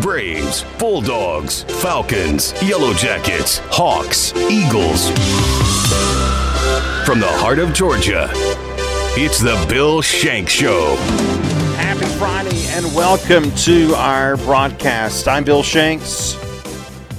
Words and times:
Braves, 0.00 0.62
Bulldogs, 0.78 1.62
Falcons, 1.80 2.52
Yellow 2.62 2.92
Jackets, 2.92 3.58
Hawks, 3.70 4.34
Eagles. 4.36 5.08
From 7.06 7.18
the 7.18 7.28
heart 7.28 7.58
of 7.58 7.72
Georgia, 7.72 8.28
it's 9.16 9.40
the 9.40 9.64
Bill 9.70 10.02
Shanks 10.02 10.52
Show. 10.52 10.96
Happy 11.76 12.04
Friday 12.18 12.66
and 12.68 12.94
welcome 12.94 13.50
to 13.52 13.94
our 13.94 14.36
broadcast. 14.38 15.26
I'm 15.28 15.44
Bill 15.44 15.62
Shanks, 15.62 16.36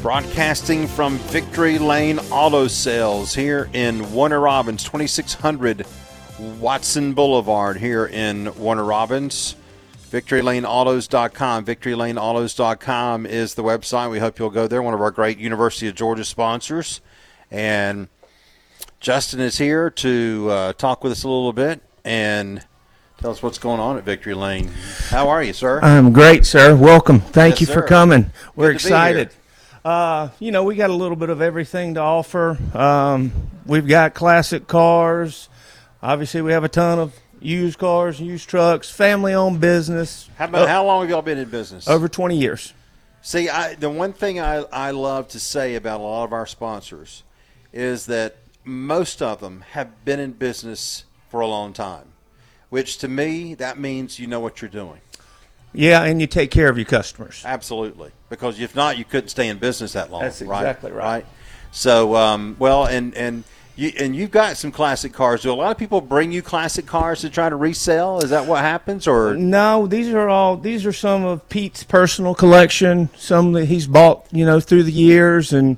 broadcasting 0.04 0.86
from 0.86 1.18
Victory 1.18 1.80
Lane 1.80 2.20
Auto 2.32 2.68
Sales 2.68 3.34
here 3.34 3.70
in 3.74 4.12
Warner 4.14 4.40
Robins, 4.40 4.84
2600 4.84 5.84
Watson 6.60 7.14
Boulevard 7.14 7.78
here 7.78 8.06
in 8.06 8.54
Warner 8.60 8.84
Robins. 8.84 9.56
VictoryLaneAutos.com. 10.12 11.66
VictoryLaneAutos.com 11.66 13.26
is 13.26 13.56
the 13.56 13.64
website. 13.64 14.10
We 14.10 14.20
hope 14.20 14.40
you'll 14.40 14.50
go 14.50 14.68
there. 14.68 14.82
One 14.82 14.94
of 14.94 15.02
our 15.02 15.12
great 15.12 15.38
University 15.38 15.88
of 15.88 15.96
Georgia 15.96 16.24
sponsors. 16.26 17.02
And 17.52 18.08
Justin 19.00 19.40
is 19.40 19.58
here 19.58 19.90
to 19.90 20.48
uh, 20.50 20.74
talk 20.74 21.04
with 21.04 21.12
us 21.12 21.24
a 21.24 21.28
little 21.30 21.54
bit 21.54 21.82
and 22.06 22.66
tell 23.20 23.32
us 23.32 23.44
what's 23.44 23.58
going 23.58 23.80
on 23.80 23.98
at 23.98 24.04
Victory 24.04 24.34
Lane. 24.34 24.70
How 25.10 25.28
are 25.30 25.44
you, 25.44 25.54
sir? 25.54 25.80
I'm 25.82 26.14
great, 26.14 26.46
sir. 26.46 26.76
Welcome. 26.76 27.20
Thank 27.20 27.56
Yes, 27.56 27.62
you 27.62 27.68
for 27.68 27.82
sir. 27.82 27.88
coming. 27.88 28.32
We're 28.56 28.74
Good 28.74 28.80
to 28.80 28.86
be 28.88 28.90
here. 28.90 28.98
excited. 28.98 29.30
Uh, 29.84 30.30
you 30.40 30.52
know, 30.52 30.64
we 30.64 30.76
got 30.76 30.90
a 30.90 30.94
little 30.94 31.16
bit 31.16 31.30
of 31.30 31.42
everything 31.42 31.94
to 31.94 32.02
offer. 32.02 32.58
Um, 32.74 33.32
we've 33.66 33.88
got 33.88 34.14
classic 34.14 34.68
cars. 34.68 35.48
Obviously, 36.02 36.42
we 36.42 36.52
have 36.52 36.64
a 36.64 36.70
ton 36.70 37.00
of 37.00 37.14
used 37.40 37.78
cars, 37.78 38.20
used 38.20 38.50
trucks, 38.50 38.90
family-owned 38.90 39.60
business. 39.60 40.30
How 40.38 40.46
about 40.46 40.68
how 40.68 40.86
long 40.86 41.02
have 41.02 41.10
y'all 41.10 41.22
been 41.22 41.38
in 41.38 41.50
business? 41.50 41.88
Over 41.88 42.08
20 42.08 42.38
years. 42.38 42.74
See, 43.22 43.50
I, 43.50 43.76
the 43.76 43.90
one 43.90 44.14
thing 44.14 44.40
I, 44.40 44.64
I 44.72 44.92
love 44.92 45.28
to 45.30 45.40
say 45.40 45.76
about 45.76 46.00
a 46.00 46.04
lot 46.04 46.24
of 46.24 46.34
our 46.34 46.46
sponsors 46.46 47.24
is 47.74 48.06
that 48.06 48.38
most 48.64 49.22
of 49.22 49.40
them 49.40 49.66
have 49.72 50.06
been 50.06 50.20
in 50.20 50.32
business 50.32 51.06
for 51.30 51.42
a 51.42 51.48
long 51.48 51.74
time, 51.74 52.06
which 52.70 52.98
to 53.00 53.08
me, 53.08 53.54
that 53.56 53.80
means 53.80 54.20
you 54.20 54.28
know 54.28 54.40
what 54.40 54.62
you're 54.62 54.70
doing. 54.70 55.02
Yeah, 55.74 56.04
and 56.04 56.22
you 56.22 56.28
take 56.28 56.52
care 56.52 56.70
of 56.70 56.78
your 56.78 56.86
customers. 56.86 57.44
Absolutely. 57.46 58.12
Because 58.30 58.60
if 58.60 58.76
not, 58.76 58.98
you 58.98 59.06
couldn't 59.06 59.30
stay 59.30 59.48
in 59.48 59.58
business 59.58 59.94
that 59.94 60.12
long. 60.12 60.22
That's 60.22 60.42
right? 60.42 60.62
exactly 60.62 60.92
right. 60.92 61.26
So, 61.72 62.16
um, 62.16 62.56
well, 62.60 62.86
and, 62.86 63.14
and, 63.16 63.44
you, 63.78 63.94
and 64.00 64.16
you've 64.16 64.32
got 64.32 64.58
some 64.58 64.72
classic 64.72 65.14
cars. 65.14 65.44
Do 65.44 65.52
a 65.52 65.54
lot 65.54 65.72
of 65.72 65.78
people 65.78 66.02
bring 66.02 66.32
you 66.32 66.42
classic 66.42 66.86
cars 66.88 67.22
to 67.22 67.30
try 67.30 67.48
to 67.48 67.56
resell? 67.56 68.20
Is 68.24 68.32
that 68.32 68.48
what 68.48 68.62
happens? 68.62 69.08
Or 69.08 69.36
No, 69.36 69.88
these 69.88 70.10
are 70.10 70.28
all 70.28 70.58
these 70.58 70.86
are 70.86 70.92
some 70.92 71.24
of 71.24 71.48
Pete's 71.48 71.84
personal 71.84 72.34
collection. 72.36 73.10
Some 73.16 73.54
that 73.54 73.66
he's 73.66 73.86
bought, 73.88 74.26
you 74.32 74.46
know, 74.46 74.60
through 74.60 74.84
the 74.84 74.92
years, 74.92 75.54
and 75.54 75.78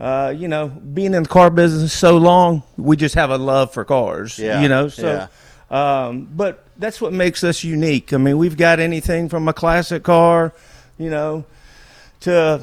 uh, 0.00 0.32
you 0.34 0.48
know, 0.48 0.68
being 0.68 1.12
in 1.12 1.24
the 1.24 1.28
car 1.28 1.50
business 1.50 1.92
so 1.92 2.16
long, 2.16 2.62
we 2.76 2.96
just 2.96 3.16
have 3.16 3.30
a 3.30 3.36
love 3.38 3.72
for 3.72 3.84
cars. 3.84 4.38
Yeah, 4.38 4.62
you 4.62 4.68
know, 4.68 4.88
so. 4.88 5.28
Um, 5.70 6.28
but 6.34 6.64
that's 6.78 7.00
what 7.00 7.12
makes 7.12 7.44
us 7.44 7.62
unique. 7.62 8.12
I 8.12 8.16
mean, 8.16 8.38
we've 8.38 8.56
got 8.56 8.80
anything 8.80 9.28
from 9.28 9.46
a 9.46 9.52
classic 9.52 10.02
car, 10.02 10.52
you 10.98 11.10
know, 11.10 11.44
to 12.20 12.36
a 12.36 12.58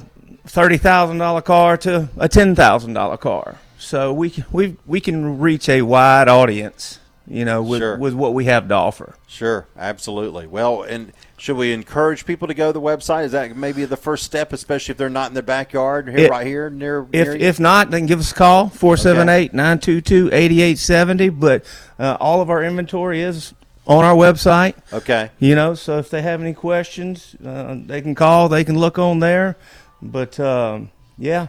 thirty 0.45 0.77
thousand 0.77 1.17
dollar 1.17 1.41
car 1.41 1.77
to 1.77 2.09
a 2.17 2.27
ten 2.27 2.55
thousand 2.55 2.93
dollar 2.93 3.17
car. 3.17 3.57
So 3.79 4.11
we 4.13 4.29
can- 4.31 4.45
we 4.51 4.75
we 4.85 4.99
can 4.99 5.39
reach 5.39 5.69
a 5.69 5.81
wide 5.83 6.27
audience, 6.27 6.99
you 7.27 7.45
know, 7.45 7.61
with 7.61 7.79
Sure. 7.81 7.97
with 7.97 8.13
what 8.13 8.33
we 8.33 8.45
have 8.45 8.67
to 8.69 8.73
offer. 8.73 9.13
Sure, 9.27 9.67
absolutely. 9.77 10.47
Well, 10.47 10.81
and 10.83 11.11
should 11.37 11.57
we 11.57 11.71
encourage 11.73 12.25
people 12.25 12.47
to 12.47 12.53
go 12.55 12.67
to 12.67 12.73
the 12.73 12.81
website? 12.81 13.25
Is 13.25 13.31
that 13.33 13.55
maybe 13.55 13.85
the 13.85 13.95
first 13.97 14.23
step, 14.23 14.51
especially 14.51 14.93
if 14.93 14.97
they're 14.97 15.09
not 15.09 15.27
in 15.29 15.35
their 15.35 15.43
backyard 15.43 16.09
here, 16.09 16.17
It- 16.25 16.31
right 16.31 16.47
here 16.47 16.69
near? 16.71 17.05
If 17.13 17.27
near 17.27 17.35
you? 17.37 17.45
if 17.45 17.59
not, 17.59 17.91
then 17.91 18.07
give 18.07 18.19
us 18.19 18.31
a 18.31 18.35
call 18.35 18.69
478-922-8870. 18.69 21.29
But 21.39 21.63
uh, 21.99 22.17
all 22.19 22.41
of 22.41 22.49
our 22.49 22.63
inventory 22.63 23.21
is 23.21 23.53
on 23.85 24.03
our 24.03 24.15
website. 24.15 24.73
okay, 24.91 25.29
You 25.39 25.53
know, 25.55 25.75
so 25.75 25.99
if 25.99 26.09
they 26.09 26.21
have 26.23 26.41
any 26.41 26.53
questions, 26.53 27.35
uh, 27.45 27.75
they 27.85 28.01
can 28.01 28.15
call. 28.15 28.49
They 28.49 28.63
can 28.63 28.77
look 28.79 28.97
on 28.99 29.19
there. 29.19 29.55
But 30.01 30.39
um, 30.39 30.89
yeah, 31.17 31.47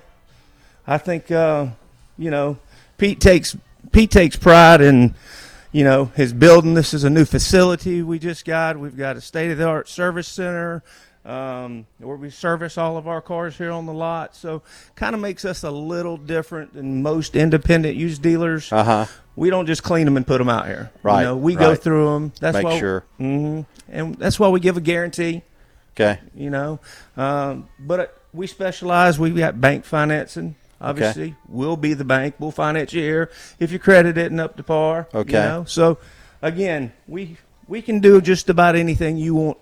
I 0.86 0.98
think 0.98 1.30
uh, 1.30 1.66
you 2.18 2.30
know 2.30 2.58
Pete 2.98 3.20
takes 3.20 3.56
Pete 3.92 4.10
takes 4.10 4.36
pride 4.36 4.80
in 4.80 5.14
you 5.72 5.84
know 5.84 6.06
his 6.16 6.32
building. 6.32 6.74
This 6.74 6.92
is 6.92 7.04
a 7.04 7.10
new 7.10 7.24
facility 7.24 8.02
we 8.02 8.18
just 8.18 8.44
got. 8.44 8.78
We've 8.78 8.96
got 8.96 9.16
a 9.16 9.20
state 9.20 9.50
of 9.50 9.58
the 9.58 9.66
art 9.66 9.88
service 9.88 10.28
center. 10.28 10.82
Um, 11.24 11.86
where 11.98 12.16
we 12.16 12.30
service 12.30 12.78
all 12.78 12.96
of 12.96 13.06
our 13.06 13.20
cars 13.20 13.58
here 13.58 13.70
on 13.70 13.84
the 13.84 13.92
lot, 13.92 14.34
so 14.34 14.62
kind 14.94 15.14
of 15.14 15.20
makes 15.20 15.44
us 15.44 15.62
a 15.62 15.70
little 15.70 16.16
different 16.16 16.72
than 16.72 17.02
most 17.02 17.36
independent 17.36 17.96
used 17.96 18.22
dealers. 18.22 18.72
uh 18.72 18.82
huh. 18.82 19.06
We 19.36 19.50
don't 19.50 19.66
just 19.66 19.82
clean 19.82 20.06
them 20.06 20.16
and 20.16 20.26
put 20.26 20.38
them 20.38 20.48
out 20.48 20.66
here. 20.66 20.90
Right, 21.02 21.20
You 21.20 21.26
know, 21.26 21.36
we 21.36 21.54
go 21.54 21.74
through 21.74 22.06
them. 22.14 22.32
That's 22.40 22.54
Make 22.54 22.64
why, 22.64 22.78
sure. 22.78 23.04
hmm 23.18 23.60
and 23.90 24.14
that's 24.14 24.40
why 24.40 24.48
we 24.48 24.58
give 24.58 24.78
a 24.78 24.80
guarantee. 24.80 25.42
Okay, 25.94 26.18
You 26.34 26.48
know, 26.48 26.80
um, 27.16 27.68
but 27.78 28.22
we 28.32 28.46
specialize. 28.46 29.18
We've 29.18 29.36
got 29.36 29.60
bank 29.60 29.84
financing. 29.84 30.54
Obviously, 30.80 31.34
we'll 31.48 31.76
be 31.76 31.94
the 31.94 32.04
bank. 32.04 32.36
We'll 32.38 32.52
finance 32.52 32.92
you 32.92 33.02
here 33.02 33.30
if 33.58 33.70
your 33.70 33.80
credit 33.80 34.16
isn't 34.16 34.38
up 34.38 34.56
to 34.56 34.62
par. 34.62 35.08
you 35.12 35.20
Okay. 35.20 35.32
know? 35.32 35.64
So, 35.66 35.98
again, 36.40 36.92
we 37.08 37.36
we 37.66 37.82
can 37.82 38.00
do 38.00 38.20
just 38.20 38.48
about 38.48 38.76
anything 38.76 39.16
you 39.16 39.34
want. 39.34 39.58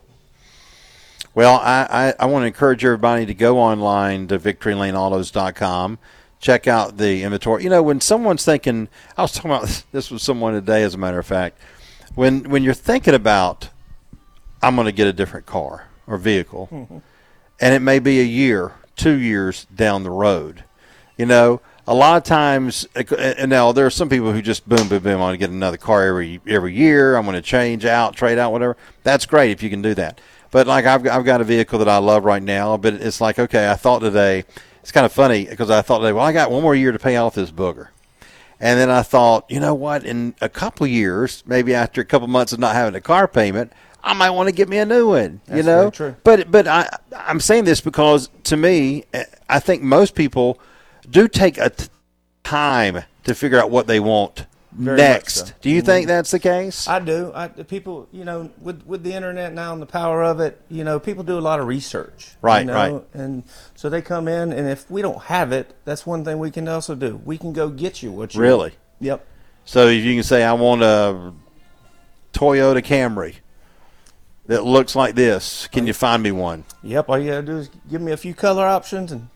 Well, 1.34 1.56
I, 1.56 1.86
I, 1.90 2.14
I 2.20 2.26
want 2.26 2.42
to 2.44 2.46
encourage 2.46 2.84
everybody 2.84 3.26
to 3.26 3.34
go 3.34 3.58
online 3.58 4.26
to 4.28 4.38
victorylaneautos.com. 4.38 5.98
Check 6.38 6.66
out 6.66 6.96
the 6.96 7.22
inventory. 7.24 7.62
You 7.64 7.70
know, 7.70 7.82
when 7.82 8.00
someone's 8.00 8.44
thinking, 8.44 8.88
I 9.16 9.22
was 9.22 9.32
talking 9.32 9.50
about 9.50 9.82
this 9.92 10.10
with 10.10 10.22
someone 10.22 10.52
today, 10.54 10.82
as 10.82 10.94
a 10.94 10.98
matter 10.98 11.18
of 11.18 11.26
fact. 11.26 11.58
When 12.14 12.48
when 12.50 12.62
you're 12.62 12.72
thinking 12.74 13.14
about, 13.14 13.68
I'm 14.62 14.74
going 14.76 14.86
to 14.86 14.92
get 14.92 15.06
a 15.06 15.12
different 15.12 15.44
car 15.46 15.88
or 16.06 16.16
vehicle, 16.16 16.68
mm-hmm. 16.72 16.98
and 17.60 17.74
it 17.74 17.80
may 17.80 17.98
be 17.98 18.20
a 18.20 18.24
year, 18.24 18.72
two 18.96 19.18
years 19.18 19.66
down 19.74 20.02
the 20.02 20.10
road. 20.10 20.64
You 21.16 21.26
know, 21.26 21.60
a 21.86 21.94
lot 21.94 22.16
of 22.16 22.24
times, 22.24 22.86
and 22.94 23.48
now 23.48 23.72
there 23.72 23.86
are 23.86 23.90
some 23.90 24.08
people 24.08 24.32
who 24.32 24.42
just 24.42 24.68
boom, 24.68 24.88
boom, 24.88 25.02
boom, 25.02 25.18
I 25.18 25.20
want 25.20 25.34
to 25.34 25.38
get 25.38 25.50
another 25.50 25.76
car 25.76 26.04
every 26.04 26.40
every 26.46 26.74
year. 26.74 27.16
I'm 27.16 27.24
going 27.24 27.36
to 27.36 27.42
change 27.42 27.84
out, 27.84 28.16
trade 28.16 28.38
out, 28.38 28.52
whatever. 28.52 28.76
That's 29.02 29.24
great 29.24 29.52
if 29.52 29.62
you 29.62 29.70
can 29.70 29.82
do 29.82 29.94
that. 29.94 30.20
But 30.50 30.66
like 30.66 30.84
I've 30.84 31.02
got, 31.02 31.16
I've 31.16 31.24
got 31.24 31.40
a 31.40 31.44
vehicle 31.44 31.78
that 31.78 31.88
I 31.88 31.98
love 31.98 32.24
right 32.24 32.42
now, 32.42 32.76
but 32.76 32.94
it's 32.94 33.20
like 33.20 33.38
okay, 33.38 33.70
I 33.70 33.74
thought 33.74 34.00
today. 34.00 34.44
It's 34.80 34.92
kind 34.92 35.04
of 35.04 35.12
funny 35.12 35.46
because 35.46 35.68
I 35.68 35.82
thought 35.82 35.98
today, 35.98 36.12
well, 36.12 36.24
I 36.24 36.32
got 36.32 36.52
one 36.52 36.62
more 36.62 36.74
year 36.74 36.92
to 36.92 36.98
pay 36.98 37.16
off 37.16 37.34
this 37.34 37.50
booger. 37.50 37.88
And 38.60 38.78
then 38.78 38.88
I 38.88 39.02
thought, 39.02 39.44
you 39.50 39.58
know 39.58 39.74
what? 39.74 40.04
In 40.04 40.36
a 40.40 40.48
couple 40.48 40.86
years, 40.86 41.42
maybe 41.44 41.74
after 41.74 42.00
a 42.00 42.04
couple 42.04 42.28
months 42.28 42.52
of 42.52 42.60
not 42.60 42.76
having 42.76 42.94
a 42.94 43.00
car 43.00 43.26
payment, 43.26 43.72
I 44.02 44.12
might 44.14 44.30
want 44.30 44.48
to 44.48 44.54
get 44.54 44.68
me 44.68 44.78
a 44.78 44.86
new 44.86 45.08
one. 45.08 45.40
you 45.52 45.64
know, 45.64 45.90
true. 45.90 46.14
but 46.22 46.50
but 46.50 46.68
I 46.68 46.88
I'm 47.16 47.40
saying 47.40 47.64
this 47.64 47.80
because 47.80 48.30
to 48.44 48.56
me, 48.56 49.04
eh, 49.12 49.24
I 49.48 49.58
think 49.58 49.82
most 49.82 50.14
people 50.14 50.60
do 51.10 51.28
take 51.28 51.58
a 51.58 51.70
t- 51.70 51.88
time 52.44 53.02
to 53.24 53.34
figure 53.34 53.58
out 53.58 53.70
what 53.70 53.86
they 53.86 53.98
want 54.00 54.46
Very 54.72 54.96
next. 54.98 55.34
so. 55.34 55.44
Mm-hmm. 55.46 55.58
Do 55.62 55.70
you 55.70 55.82
think 55.82 56.06
that's 56.06 56.30
the 56.30 56.38
case? 56.38 56.86
I 56.88 57.00
do. 57.00 57.32
I, 57.34 57.48
the 57.48 57.64
people, 57.64 58.08
you 58.12 58.24
know, 58.24 58.50
with 58.60 58.84
with 58.86 59.02
the 59.02 59.12
internet 59.12 59.52
now 59.52 59.72
and 59.72 59.80
the 59.82 59.86
power 59.86 60.22
of 60.22 60.40
it, 60.40 60.60
you 60.68 60.84
know, 60.84 61.00
people 61.00 61.24
do 61.24 61.38
a 61.38 61.40
lot 61.40 61.60
of 61.60 61.66
research. 61.66 62.30
you 62.32 62.36
Right, 62.42 62.66
know, 62.66 62.74
right. 62.74 63.02
And 63.14 63.44
so 63.74 63.88
they 63.88 64.02
come 64.02 64.28
in, 64.28 64.52
and 64.52 64.68
if 64.68 64.90
we 64.90 65.02
don't 65.02 65.22
have 65.24 65.52
it, 65.52 65.74
that's 65.84 66.06
one 66.06 66.24
thing 66.24 66.38
we 66.38 66.50
can 66.50 66.68
also 66.68 66.94
do. 66.94 67.20
We 67.24 67.36
can 67.38 67.52
go 67.52 67.68
get 67.68 68.02
you 68.02 68.12
what 68.12 68.34
you 68.34 68.40
Really? 68.40 68.70
Want. 68.70 68.74
Yep. 69.00 69.26
so 69.64 69.88
if 69.88 70.04
you 70.04 70.14
can 70.14 70.22
say 70.22 70.42
I 70.44 70.52
want 70.54 70.82
a 70.82 71.32
Toyota 72.32 72.82
Camry 72.84 73.36
that 74.46 74.64
looks 74.64 74.94
like 74.94 75.14
this, 75.16 75.66
can 75.68 75.86
you 75.86 75.92
find 75.92 76.22
me 76.22 76.30
one? 76.32 76.64
Yep. 76.82 77.08
All 77.08 77.18
you 77.18 77.30
gotta 77.30 77.42
do 77.42 77.56
is 77.58 77.70
give 77.90 78.00
me 78.00 78.12
a 78.12 78.16
few 78.16 78.34
color 78.34 78.64
options 78.66 79.10
and, 79.10 79.28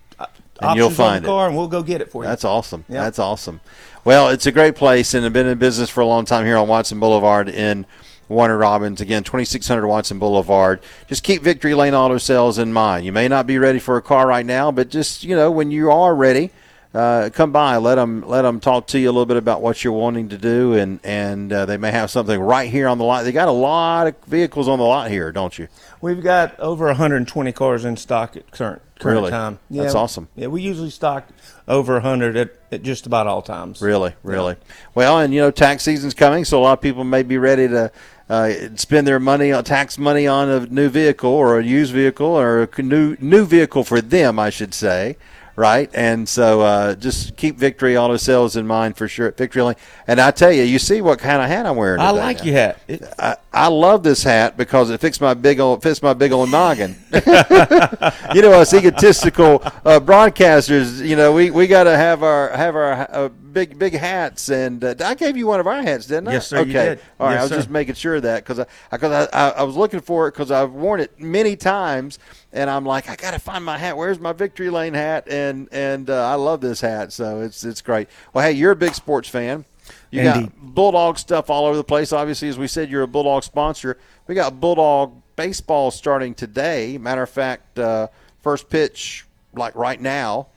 And 0.60 0.76
you'll 0.76 0.90
find 0.90 1.10
on 1.10 1.16
it. 1.16 1.20
the 1.22 1.26
car, 1.28 1.48
and 1.48 1.56
we'll 1.56 1.68
go 1.68 1.82
get 1.82 2.00
it 2.00 2.10
for 2.10 2.22
you. 2.22 2.28
That's 2.28 2.44
awesome. 2.44 2.84
Yeah. 2.88 3.02
That's 3.02 3.18
awesome. 3.18 3.60
Well, 4.04 4.28
it's 4.28 4.46
a 4.46 4.52
great 4.52 4.76
place, 4.76 5.14
and 5.14 5.24
I've 5.26 5.32
been 5.32 5.46
in 5.46 5.58
business 5.58 5.90
for 5.90 6.00
a 6.00 6.06
long 6.06 6.24
time 6.24 6.44
here 6.44 6.56
on 6.56 6.68
Watson 6.68 7.00
Boulevard 7.00 7.48
in 7.48 7.86
Warner 8.28 8.56
Robins. 8.56 9.00
Again, 9.00 9.24
2600 9.24 9.86
Watson 9.86 10.18
Boulevard. 10.18 10.80
Just 11.08 11.22
keep 11.22 11.42
Victory 11.42 11.74
Lane 11.74 11.94
Auto 11.94 12.16
Sales 12.18 12.58
in 12.58 12.72
mind. 12.72 13.04
You 13.04 13.12
may 13.12 13.28
not 13.28 13.46
be 13.46 13.58
ready 13.58 13.78
for 13.78 13.96
a 13.96 14.02
car 14.02 14.26
right 14.26 14.46
now, 14.46 14.70
but 14.70 14.88
just 14.88 15.24
you 15.24 15.36
know 15.36 15.50
when 15.50 15.70
you 15.70 15.90
are 15.90 16.14
ready, 16.14 16.50
uh, 16.92 17.30
come 17.32 17.52
by. 17.52 17.76
Let 17.76 17.94
them 17.94 18.26
let 18.26 18.42
them 18.42 18.58
talk 18.58 18.88
to 18.88 18.98
you 18.98 19.08
a 19.08 19.12
little 19.12 19.26
bit 19.26 19.36
about 19.36 19.62
what 19.62 19.84
you're 19.84 19.92
wanting 19.92 20.28
to 20.30 20.38
do, 20.38 20.74
and 20.74 20.98
and 21.04 21.52
uh, 21.52 21.66
they 21.66 21.76
may 21.76 21.92
have 21.92 22.10
something 22.10 22.40
right 22.40 22.68
here 22.70 22.88
on 22.88 22.98
the 22.98 23.04
lot. 23.04 23.24
They 23.24 23.32
got 23.32 23.48
a 23.48 23.52
lot 23.52 24.08
of 24.08 24.16
vehicles 24.26 24.66
on 24.66 24.78
the 24.78 24.84
lot 24.84 25.10
here, 25.10 25.30
don't 25.30 25.56
you? 25.58 25.68
We've 26.00 26.22
got 26.22 26.58
over 26.58 26.86
120 26.86 27.52
cars 27.52 27.84
in 27.84 27.96
stock 27.96 28.36
at 28.36 28.50
current 28.50 28.82
current 28.98 29.16
Really? 29.18 29.30
time. 29.30 29.60
That's 29.70 29.94
awesome. 29.94 30.28
Yeah, 30.34 30.48
we 30.48 30.62
usually 30.62 30.90
stock 30.90 31.28
over 31.68 31.94
100 31.94 32.36
at, 32.36 32.50
at 32.72 32.82
just 32.82 33.06
about 33.06 33.26
all 33.28 33.42
times. 33.42 33.80
Really, 33.80 34.14
really. 34.24 34.56
Well, 34.94 35.20
and 35.20 35.32
you 35.32 35.40
know, 35.40 35.52
tax 35.52 35.84
season's 35.84 36.14
coming, 36.14 36.44
so 36.44 36.60
a 36.60 36.62
lot 36.62 36.72
of 36.72 36.80
people 36.80 37.04
may 37.04 37.22
be 37.22 37.38
ready 37.38 37.68
to 37.68 37.92
uh, 38.28 38.52
spend 38.74 39.06
their 39.06 39.20
money 39.20 39.52
on 39.52 39.62
tax 39.62 39.96
money 39.96 40.26
on 40.26 40.48
a 40.48 40.66
new 40.66 40.88
vehicle 40.88 41.30
or 41.30 41.60
a 41.60 41.64
used 41.64 41.92
vehicle 41.92 42.26
or 42.26 42.68
a 42.76 42.82
new 42.82 43.16
new 43.20 43.44
vehicle 43.44 43.84
for 43.84 44.00
them, 44.00 44.40
I 44.40 44.50
should 44.50 44.74
say 44.74 45.16
right? 45.56 45.90
And 45.94 46.28
so 46.28 46.60
uh, 46.62 46.94
just 46.94 47.36
keep 47.36 47.56
Victory 47.56 47.96
Auto 47.96 48.16
Sales 48.16 48.56
in 48.56 48.66
mind 48.66 48.96
for 48.96 49.08
sure 49.08 49.28
at 49.28 49.36
Victory 49.36 49.62
Lane. 49.62 49.76
And 50.06 50.20
I 50.20 50.30
tell 50.30 50.52
you, 50.52 50.62
you 50.62 50.78
see 50.78 51.00
what 51.00 51.18
kind 51.18 51.42
of 51.42 51.48
hat 51.48 51.66
I'm 51.66 51.76
wearing. 51.76 51.98
Today. 51.98 52.08
I 52.08 52.10
like 52.10 52.44
your 52.44 52.54
hat. 52.54 52.80
It, 52.88 53.02
I, 53.18 53.36
I 53.52 53.68
love 53.68 54.02
this 54.02 54.22
hat 54.22 54.56
because 54.56 54.90
it 54.90 55.00
fits 55.00 55.20
my 55.20 55.34
big 55.34 55.60
old 55.60 55.82
fits 55.82 56.02
my 56.02 56.14
big 56.14 56.32
old 56.32 56.50
noggin. 56.50 56.96
you 57.12 58.42
know, 58.42 58.52
us 58.52 58.72
egotistical 58.72 59.60
uh, 59.84 60.00
broadcasters, 60.00 61.06
you 61.06 61.16
know, 61.16 61.32
we, 61.32 61.50
we 61.50 61.66
got 61.66 61.84
to 61.84 61.96
have 61.96 62.22
our 62.22 62.50
have 62.50 62.76
our 62.76 62.92
uh, 63.10 63.28
big 63.52 63.78
big 63.78 63.94
hats, 63.94 64.48
and 64.48 64.82
uh, 64.82 64.94
I 65.04 65.14
gave 65.14 65.36
you 65.36 65.46
one 65.46 65.60
of 65.60 65.66
our 65.66 65.82
hats, 65.82 66.06
didn't 66.06 66.28
I? 66.28 66.32
Yes, 66.34 66.48
sir. 66.48 66.58
Okay, 66.58 66.98
all 67.18 67.26
right. 67.26 67.34
Yes, 67.34 67.40
I 67.40 67.42
was 67.42 67.50
sir. 67.50 67.56
just 67.56 67.70
making 67.70 67.94
sure 67.94 68.16
of 68.16 68.22
that 68.22 68.44
because 68.44 68.60
I 68.60 68.66
because 68.90 69.28
I, 69.32 69.48
I, 69.48 69.50
I 69.50 69.62
was 69.62 69.76
looking 69.76 70.00
for 70.00 70.28
it 70.28 70.32
because 70.32 70.50
I've 70.50 70.72
worn 70.72 71.00
it 71.00 71.18
many 71.20 71.56
times, 71.56 72.18
and 72.52 72.68
I'm 72.70 72.84
like, 72.84 73.08
I 73.08 73.16
got 73.16 73.32
to 73.32 73.38
find 73.38 73.64
my 73.64 73.78
hat. 73.78 73.96
Where's 73.96 74.18
my 74.18 74.32
Victory 74.32 74.70
Lane 74.70 74.94
hat? 74.94 75.28
And 75.28 75.68
and 75.72 76.08
uh, 76.10 76.30
I 76.30 76.34
love 76.34 76.60
this 76.60 76.80
hat, 76.80 77.12
so 77.12 77.40
it's 77.40 77.64
it's 77.64 77.82
great. 77.82 78.08
Well, 78.32 78.44
hey, 78.44 78.52
you're 78.52 78.72
a 78.72 78.76
big 78.76 78.94
sports 78.94 79.28
fan. 79.28 79.64
You 80.10 80.22
Indeed. 80.22 80.40
got 80.42 80.74
Bulldog 80.74 81.18
stuff 81.18 81.50
all 81.50 81.66
over 81.66 81.76
the 81.76 81.84
place. 81.84 82.12
Obviously, 82.12 82.48
as 82.48 82.58
we 82.58 82.66
said, 82.66 82.90
you're 82.90 83.02
a 83.02 83.08
Bulldog 83.08 83.42
sponsor. 83.44 83.98
We 84.26 84.34
got 84.34 84.60
Bulldog 84.60 85.20
baseball 85.36 85.90
starting 85.90 86.34
today. 86.34 86.98
Matter 86.98 87.22
of 87.22 87.30
fact, 87.30 87.78
uh, 87.78 88.08
first 88.42 88.68
pitch 88.68 89.24
like 89.54 89.74
right 89.74 90.00
now, 90.00 90.48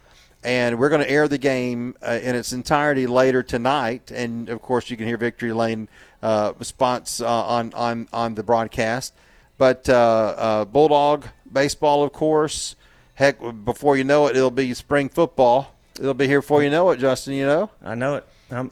and 0.44 0.80
we're 0.80 0.90
going 0.90 1.02
to 1.02 1.10
air 1.10 1.28
the 1.28 1.38
game 1.38 1.96
uh, 2.02 2.20
in 2.22 2.36
its 2.36 2.54
entirety 2.54 3.08
later 3.08 3.44
tonight. 3.44 4.12
And 4.12 4.50
of 4.50 4.62
course, 4.62 4.90
you 4.90 4.98
can 4.98 5.08
hear 5.08 5.18
Victory 5.18 5.54
Lane 5.54 5.88
uh, 6.22 6.54
response 6.58 7.22
uh, 7.22 7.28
on 7.28 7.74
on 7.74 8.08
on 8.14 8.36
the 8.36 8.44
broadcast. 8.44 9.14
But 9.58 9.88
uh, 9.88 9.94
uh, 10.38 10.66
Bulldog 10.66 11.28
baseball, 11.52 12.04
of 12.04 12.14
course. 12.14 12.76
Heck, 13.16 13.38
before 13.64 13.96
you 13.96 14.04
know 14.04 14.28
it, 14.28 14.36
it'll 14.36 14.50
be 14.52 14.74
spring 14.74 15.08
football. 15.08 15.76
It'll 16.00 16.16
be 16.16 16.28
here 16.28 16.42
before 16.42 16.64
you 16.64 16.72
know 16.72 16.90
it, 16.90 17.00
Justin. 17.00 17.34
You 17.36 17.46
know. 17.46 17.70
I 17.84 17.94
know 17.94 18.16
it. 18.16 18.28
I'm, 18.50 18.72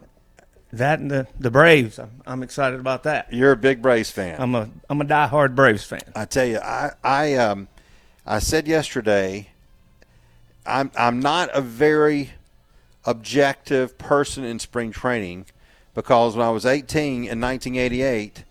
that 0.74 1.00
and 1.00 1.12
the 1.12 1.28
the 1.40 1.52
Braves. 1.52 2.00
I'm, 2.00 2.22
I'm 2.26 2.44
excited 2.44 2.80
about 2.80 3.04
that. 3.04 3.32
You're 3.32 3.52
a 3.52 3.58
big 3.58 3.82
Braves 3.82 4.10
fan. 4.10 4.42
I'm 4.42 4.56
a 4.56 4.70
I'm 4.90 5.02
a 5.02 5.06
diehard 5.06 5.54
Braves 5.54 5.84
fan. 5.84 6.02
I 6.16 6.26
tell 6.26 6.46
you, 6.46 6.60
I 6.60 6.92
I 7.04 7.36
um 7.36 7.68
I 8.26 8.40
said 8.40 8.68
yesterday, 8.68 9.50
I'm 10.66 10.92
I'm 10.96 11.20
not 11.20 11.50
a 11.54 11.62
very 11.62 12.32
objective 13.06 13.98
person 13.98 14.44
in 14.44 14.60
spring 14.60 14.92
training 14.92 15.46
because 15.94 16.36
when 16.36 16.46
I 16.46 16.52
was 16.52 16.66
18 16.66 17.26
in 17.26 17.42
1988, 17.42 18.44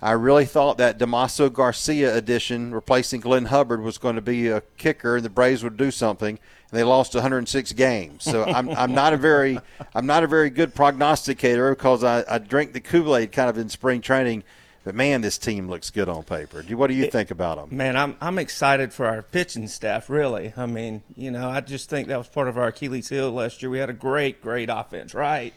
I 0.00 0.12
really 0.12 0.44
thought 0.44 0.78
that 0.78 0.98
Damaso 0.98 1.52
Garcia 1.52 2.14
addition 2.14 2.72
replacing 2.72 3.20
Glenn 3.20 3.46
Hubbard 3.46 3.82
was 3.82 3.98
going 3.98 4.14
to 4.14 4.22
be 4.22 4.48
a 4.48 4.60
kicker 4.76 5.16
and 5.16 5.24
the 5.24 5.30
Braves 5.30 5.64
would 5.64 5.76
do 5.76 5.90
something. 5.90 6.38
And 6.70 6.78
they 6.78 6.84
lost 6.84 7.14
106 7.14 7.72
games, 7.72 8.24
so 8.24 8.44
I'm, 8.44 8.68
I'm 8.70 8.92
not 8.92 9.12
a 9.12 9.16
very 9.16 9.58
I'm 9.94 10.06
not 10.06 10.24
a 10.24 10.26
very 10.26 10.50
good 10.50 10.74
prognosticator 10.74 11.74
because 11.74 12.04
I, 12.04 12.24
I 12.28 12.38
drink 12.38 12.72
the 12.72 12.80
Kool 12.80 13.16
Aid 13.16 13.32
kind 13.32 13.48
of 13.48 13.58
in 13.58 13.68
spring 13.68 14.00
training. 14.00 14.42
But 14.86 14.94
man, 14.94 15.20
this 15.20 15.36
team 15.36 15.68
looks 15.68 15.90
good 15.90 16.08
on 16.08 16.22
paper. 16.22 16.62
What 16.62 16.86
do 16.86 16.94
you 16.94 17.10
think 17.10 17.32
about 17.32 17.58
them? 17.58 17.76
Man, 17.76 17.96
I'm 17.96 18.16
I'm 18.20 18.38
excited 18.38 18.92
for 18.92 19.06
our 19.06 19.20
pitching 19.20 19.66
staff. 19.66 20.08
Really, 20.08 20.52
I 20.56 20.66
mean, 20.66 21.02
you 21.16 21.32
know, 21.32 21.50
I 21.50 21.60
just 21.60 21.90
think 21.90 22.06
that 22.06 22.16
was 22.16 22.28
part 22.28 22.46
of 22.46 22.56
our 22.56 22.68
Achilles 22.68 23.08
heel 23.08 23.32
last 23.32 23.60
year. 23.60 23.70
We 23.70 23.78
had 23.78 23.90
a 23.90 23.92
great, 23.92 24.40
great 24.40 24.68
offense, 24.70 25.12
right? 25.12 25.52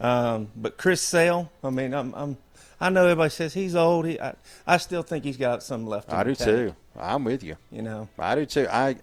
Um, 0.00 0.48
but 0.56 0.78
Chris 0.78 1.00
Sale, 1.00 1.48
I 1.62 1.70
mean, 1.70 1.94
I'm, 1.94 2.12
I'm 2.16 2.38
I 2.80 2.90
know 2.90 3.04
everybody 3.04 3.30
says 3.30 3.54
he's 3.54 3.76
old. 3.76 4.04
He, 4.04 4.20
I, 4.20 4.34
I 4.66 4.78
still 4.78 5.04
think 5.04 5.22
he's 5.22 5.36
got 5.36 5.62
some 5.62 5.86
left. 5.86 6.12
I 6.12 6.24
do 6.24 6.34
tank, 6.34 6.50
too. 6.50 6.76
I'm 6.98 7.22
with 7.22 7.44
you. 7.44 7.56
You 7.70 7.82
know, 7.82 8.08
I 8.18 8.34
do 8.34 8.46
too. 8.46 8.66
I 8.68 8.96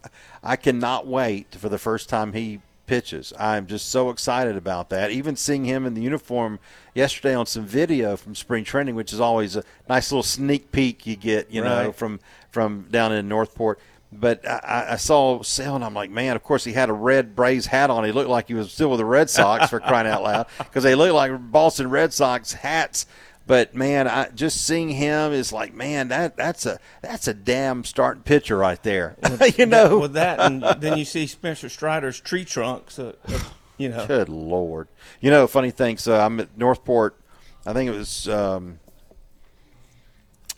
I 0.43 0.57
cannot 0.57 1.07
wait 1.07 1.55
for 1.55 1.69
the 1.69 1.79
first 1.79 2.09
time 2.09 2.33
he 2.33 2.59
pitches. 2.85 3.33
I'm 3.39 3.65
just 3.67 3.89
so 3.89 4.09
excited 4.09 4.55
about 4.57 4.89
that. 4.89 5.11
Even 5.11 5.35
seeing 5.35 5.65
him 5.65 5.85
in 5.85 5.93
the 5.93 6.01
uniform 6.01 6.59
yesterday 6.93 7.33
on 7.35 7.45
some 7.45 7.65
video 7.65 8.17
from 8.17 8.35
spring 8.35 8.63
training, 8.63 8.95
which 8.95 9.13
is 9.13 9.19
always 9.19 9.55
a 9.55 9.63
nice 9.89 10.11
little 10.11 10.23
sneak 10.23 10.71
peek 10.71 11.05
you 11.07 11.15
get, 11.15 11.49
you 11.51 11.61
know, 11.63 11.91
from 11.91 12.19
from 12.51 12.87
down 12.91 13.11
in 13.11 13.27
Northport. 13.27 13.79
But 14.11 14.47
I- 14.47 14.59
I, 14.89 14.93
I 14.93 14.95
saw 14.97 15.41
Sale, 15.41 15.75
and 15.77 15.83
I'm 15.83 15.95
like, 15.95 16.11
man. 16.11 16.35
Of 16.35 16.43
course, 16.43 16.63
he 16.63 16.73
had 16.73 16.89
a 16.89 16.93
red 16.93 17.35
Braves 17.35 17.65
hat 17.65 17.89
on. 17.89 18.03
He 18.03 18.11
looked 18.11 18.29
like 18.29 18.47
he 18.47 18.53
was 18.53 18.71
still 18.71 18.89
with 18.91 18.99
the 18.99 19.05
Red 19.05 19.29
Sox 19.29 19.69
for 19.71 19.79
crying 19.79 20.05
out 20.07 20.21
loud, 20.21 20.45
because 20.59 20.83
they 20.83 20.93
look 20.93 21.13
like 21.13 21.31
Boston 21.51 21.89
Red 21.89 22.13
Sox 22.13 22.53
hats. 22.53 23.07
But 23.45 23.75
man, 23.75 24.07
I 24.07 24.29
just 24.29 24.65
seeing 24.65 24.89
him 24.89 25.33
is 25.33 25.51
like, 25.51 25.73
man, 25.73 26.07
that 26.07 26.37
that's 26.37 26.65
a 26.65 26.79
that's 27.01 27.27
a 27.27 27.33
damn 27.33 27.83
starting 27.83 28.23
pitcher 28.23 28.57
right 28.57 28.81
there. 28.83 29.17
you 29.57 29.65
know, 29.65 29.99
with 29.99 30.13
that, 30.13 30.39
and 30.39 30.63
then 30.81 30.97
you 30.97 31.03
see 31.03 31.27
Spencer 31.27 31.67
Strider's 31.67 32.19
tree 32.21 32.45
trunks. 32.45 32.97
Uh, 32.97 33.13
uh, 33.27 33.39
you 33.77 33.89
know, 33.89 34.07
Good 34.07 34.29
lord! 34.29 34.87
You 35.19 35.29
know, 35.29 35.45
funny 35.47 35.71
thing. 35.71 35.97
So 35.97 36.17
I'm 36.17 36.39
at 36.39 36.57
Northport. 36.57 37.19
I 37.65 37.73
think 37.73 37.89
it 37.89 37.95
was. 37.97 38.29
Um, 38.29 38.79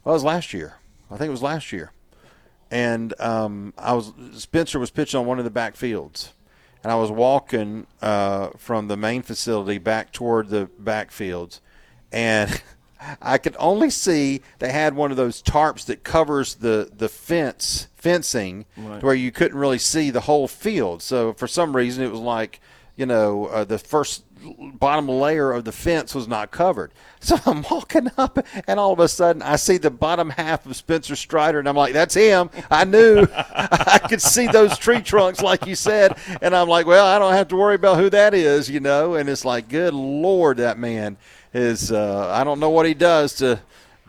well, 0.04 0.14
it 0.14 0.18
was 0.18 0.24
last 0.24 0.54
year. 0.54 0.76
I 1.10 1.18
think 1.18 1.30
it 1.30 1.31
was 1.31 1.42
last 1.42 1.72
year, 1.72 1.92
and 2.70 3.20
um, 3.20 3.74
I 3.80 3.94
was 3.94 4.14
Spencer 4.34 4.78
was 4.78 4.92
pitching 4.92 5.20
on 5.20 5.26
one 5.26 5.40
of 5.40 5.46
the 5.46 5.52
back 5.52 5.76
fields, 5.76 6.34
and 6.84 6.92
I 6.92 6.96
was 6.98 7.10
walking 7.10 7.88
uh, 8.04 8.50
from 8.58 8.90
the 8.90 8.98
main 8.98 9.24
facility 9.24 9.80
back 9.80 10.12
toward 10.12 10.50
the 10.50 10.70
back 10.78 11.10
fields, 11.10 11.62
and 12.12 12.62
I 13.22 13.38
could 13.38 13.56
only 13.60 13.90
see 13.90 14.42
they 14.60 14.72
had 14.72 14.96
one 14.96 15.12
of 15.12 15.18
those 15.18 15.42
tarps 15.42 15.86
that 15.86 16.04
covers 16.04 16.56
the 16.56 16.90
the 16.96 17.10
fence 17.10 17.88
fencing 17.96 18.66
Right. 18.78 19.00
to 19.00 19.06
where 19.06 19.16
you 19.16 19.31
couldn't 19.31 19.57
really 19.57 19.80
see 19.80 20.10
the 20.12 20.22
whole 20.22 20.48
field. 20.48 21.02
So 21.02 21.34
for 21.34 21.48
some 21.48 21.75
reason, 21.75 22.04
it 22.04 22.12
was 22.12 22.19
like 22.19 22.60
you 22.96 23.06
know 23.06 23.46
uh, 23.48 23.63
the 23.63 23.78
first 23.80 24.24
bottom 24.78 25.07
layer 25.10 25.52
of 25.52 25.66
the 25.66 25.72
fence 25.72 26.13
was 26.13 26.28
not 26.28 26.52
covered. 26.52 26.92
So 27.25 27.40
I'm 27.48 27.63
walking 27.72 28.12
up, 28.19 28.38
and 28.68 28.80
all 28.80 28.94
of 28.94 29.00
a 29.00 29.07
sudden 29.07 29.42
I 29.42 29.56
see 29.56 29.78
the 29.80 29.90
bottom 29.90 30.30
half 30.30 30.68
of 30.68 30.75
Spencer 30.75 31.16
Strider, 31.16 31.57
and 31.57 31.68
I'm 31.68 31.75
like, 31.75 31.94
"That's 31.94 32.13
him." 32.13 32.52
I 32.69 32.84
knew 32.84 33.25
I 33.36 34.00
could 34.07 34.22
see 34.22 34.46
those 34.46 34.78
tree 34.78 35.02
trunks, 35.02 35.42
like 35.42 35.66
you 35.66 35.74
said, 35.74 36.16
and 36.44 36.56
I'm 36.56 36.68
like, 36.69 36.86
"Well, 36.86 37.04
I 37.04 37.18
don't 37.18 37.34
have 37.34 37.48
to 37.48 37.56
worry 37.56 37.74
about 37.74 37.98
who 37.98 38.12
that 38.12 38.36
is," 38.36 38.69
you 38.69 38.80
know. 38.80 39.16
And 39.16 39.28
it's 39.28 39.44
like, 39.44 39.69
"Good 39.69 39.96
lord, 39.96 40.57
that 40.57 40.78
man 40.78 41.18
is." 41.56 41.92
Uh, 41.92 42.30
I 42.31 42.44
don't 42.44 42.60
know 42.60 42.69
what 42.69 42.86
he 42.86 42.94
does 42.94 43.34
to 43.36 43.60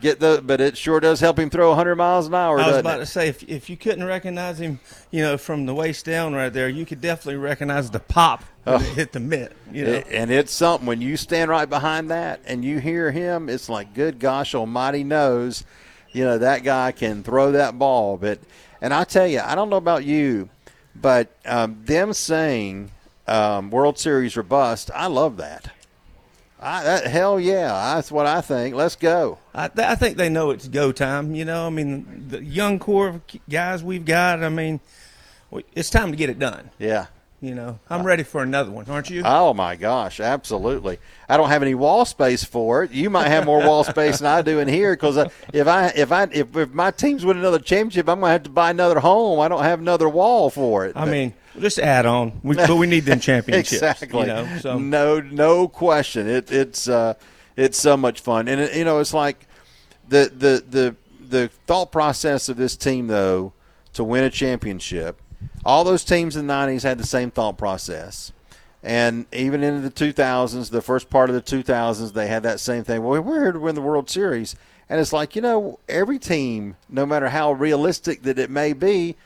get 0.01 0.21
the, 0.21 0.43
but 0.45 0.61
it 0.61 0.77
sure 0.77 1.01
does 1.01 1.21
help 1.21 1.39
him 1.39 1.49
throw 1.49 1.69
100 1.71 1.97
miles 1.97 2.27
an 2.27 2.35
hour. 2.35 2.61
I 2.61 2.67
was 2.69 2.77
about 2.79 2.99
it? 2.99 3.01
to 3.01 3.07
say 3.07 3.29
if 3.29 3.43
if 3.49 3.71
you 3.71 3.77
couldn't 3.79 4.05
recognize 4.05 4.61
him, 4.61 4.79
you 5.11 5.23
know, 5.23 5.39
from 5.39 5.65
the 5.67 5.75
waist 5.75 6.05
down 6.05 6.35
right 6.35 6.53
there, 6.53 6.69
you 6.69 6.85
could 6.85 7.01
definitely 7.01 7.37
recognize 7.41 7.91
the 7.91 8.01
pop 8.01 8.45
it 8.67 8.81
hit 8.83 9.13
the 9.13 9.21
mitt. 9.21 9.53
You 9.73 9.85
know, 9.85 9.93
It- 9.93 10.07
and 10.11 10.31
it's 10.31 10.53
something 10.53 10.87
when 10.87 11.01
you 11.01 11.17
stand 11.17 11.51
right 11.51 11.69
behind 11.71 12.11
that 12.11 12.41
and 12.47 12.65
you 12.65 12.79
hear 12.81 13.11
him, 13.13 13.49
it's 13.49 13.69
like, 13.69 13.95
good 13.95 14.19
gosh 14.19 14.55
almighty 14.57 15.05
knows, 15.05 15.65
you 16.13 16.25
know, 16.25 16.37
that 16.39 16.65
guy 16.65 16.91
can 16.93 17.23
throw 17.23 17.53
that 17.53 17.79
ball. 17.79 18.17
But, 18.17 18.41
and 18.83 18.93
I 18.93 19.05
tell 19.05 19.27
you, 19.27 19.41
I 19.41 19.55
don't 19.55 19.71
know 19.71 19.77
about 19.77 20.05
you, 20.05 20.49
but 20.97 21.29
um, 21.47 21.81
them 21.85 22.13
saying 22.13 22.91
um, 23.29 23.71
World 23.71 23.99
Series 24.01 24.37
robust, 24.37 24.91
I 24.95 25.07
love 25.07 25.37
that. 25.37 25.71
I, 26.61 26.83
that. 26.85 27.07
Hell 27.07 27.39
yeah, 27.39 27.95
that's 27.95 28.11
what 28.11 28.27
I 28.27 28.41
think. 28.41 28.75
Let's 28.75 28.97
go. 28.97 29.39
I, 29.55 29.69
th- 29.69 29.87
I 29.87 29.95
think 29.95 30.17
they 30.17 30.29
know 30.29 30.51
it's 30.51 30.69
go 30.69 30.91
time. 30.93 31.35
You 31.35 31.45
know, 31.45 31.67
I 31.67 31.71
mean, 31.71 32.27
the 32.29 32.43
young 32.43 32.79
core 32.79 33.09
of 33.09 33.21
guys 33.49 33.83
we've 33.83 34.05
got. 34.05 34.43
I 34.43 34.49
mean, 34.49 34.81
it's 35.75 35.91
time 35.91 36.11
to 36.11 36.17
get 36.17 36.31
it 36.31 36.39
done. 36.39 36.71
Yeah. 36.79 37.07
You 37.43 37.55
know, 37.55 37.79
I'm 37.91 38.01
uh, 38.01 38.05
ready 38.05 38.23
for 38.23 38.43
another 38.43 38.71
one, 38.71 38.87
aren't 38.89 39.11
you? 39.11 39.23
Oh 39.25 39.53
my 39.53 39.77
gosh, 39.77 40.21
absolutely! 40.21 40.99
I 41.29 41.37
don't 41.37 41.51
have 41.51 41.63
any 41.63 41.75
wall 41.75 42.07
space 42.07 42.43
for 42.43 42.83
it. 42.83 42.93
You 42.93 43.11
might 43.11 43.29
have 43.29 43.45
more 43.45 43.61
wall 43.61 43.85
space 43.85 44.19
than 44.19 44.27
I 44.27 44.41
do 44.41 44.59
in 44.59 44.69
here 44.69 44.95
because 44.95 45.19
uh, 45.19 45.29
if 45.53 45.69
I 45.69 45.89
if 45.89 46.13
I 46.13 46.23
if, 46.33 46.57
if 46.57 46.73
my 46.73 46.91
teams 46.91 47.27
win 47.27 47.37
another 47.37 47.59
championship, 47.59 48.09
I'm 48.09 48.21
going 48.21 48.31
to 48.31 48.33
have 48.33 48.43
to 48.45 48.51
buy 48.51 48.71
another 48.71 49.01
home. 49.01 49.39
I 49.41 49.49
don't 49.49 49.63
have 49.63 49.81
another 49.81 50.09
wall 50.09 50.49
for 50.49 50.87
it. 50.87 50.97
I 50.97 51.05
mean, 51.05 51.35
just 51.61 51.79
add 51.79 52.07
on, 52.07 52.41
we, 52.43 52.57
but 52.57 52.77
we 52.77 52.87
need 52.87 53.05
them 53.05 53.21
championships. 53.21 53.73
exactly. 53.73 54.21
You 54.21 54.27
know, 54.27 54.59
so 54.61 54.79
no, 54.79 55.21
no 55.21 55.69
question. 55.69 56.29
It, 56.29 56.51
it's 56.51 56.89
uh, 56.89 57.15
it's 57.57 57.79
so 57.79 57.97
much 57.97 58.21
fun, 58.21 58.49
and 58.49 58.61
it, 58.61 58.77
you 58.77 58.85
know, 58.85 58.99
it's 59.01 59.15
like 59.15 59.47
the 60.09 60.31
the 60.35 60.65
the 60.69 60.97
the 61.21 61.49
thought 61.67 61.91
process 61.93 62.49
of 62.49 62.57
this 62.57 62.77
team 62.77 63.07
though 63.09 63.53
to 63.95 64.05
win 64.05 64.25
a 64.25 64.31
championship. 64.31 65.21
All 65.65 65.85
those 65.85 66.05
teams 66.05 66.37
in 66.37 66.47
the 66.47 66.53
'90s 66.53 66.83
had 66.83 66.99
the 66.99 67.07
same 67.07 67.31
thought 67.31 67.59
process, 67.59 68.33
and 68.83 69.27
even 69.33 69.63
into 69.63 69.81
the 69.81 69.91
2000s, 69.91 70.71
the 70.71 70.83
first 70.83 71.11
part 71.11 71.29
of 71.29 71.35
the 71.35 71.43
2000s, 71.43 72.13
they 72.13 72.29
had 72.29 72.43
that 72.45 72.61
same 72.61 72.85
thing. 72.85 73.03
Well, 73.03 73.21
we're 73.21 73.43
here 73.43 73.53
to 73.53 73.59
win 73.59 73.75
the 73.75 73.81
World 73.81 74.09
Series, 74.09 74.55
and 74.89 75.01
it's 75.01 75.13
like 75.13 75.35
you 75.35 75.43
know, 75.43 75.79
every 75.89 76.19
team, 76.19 76.77
no 76.89 77.05
matter 77.07 77.29
how 77.31 77.53
realistic 77.53 78.23
that 78.23 78.39
it 78.39 78.51
may 78.51 78.73
be, 78.73 79.17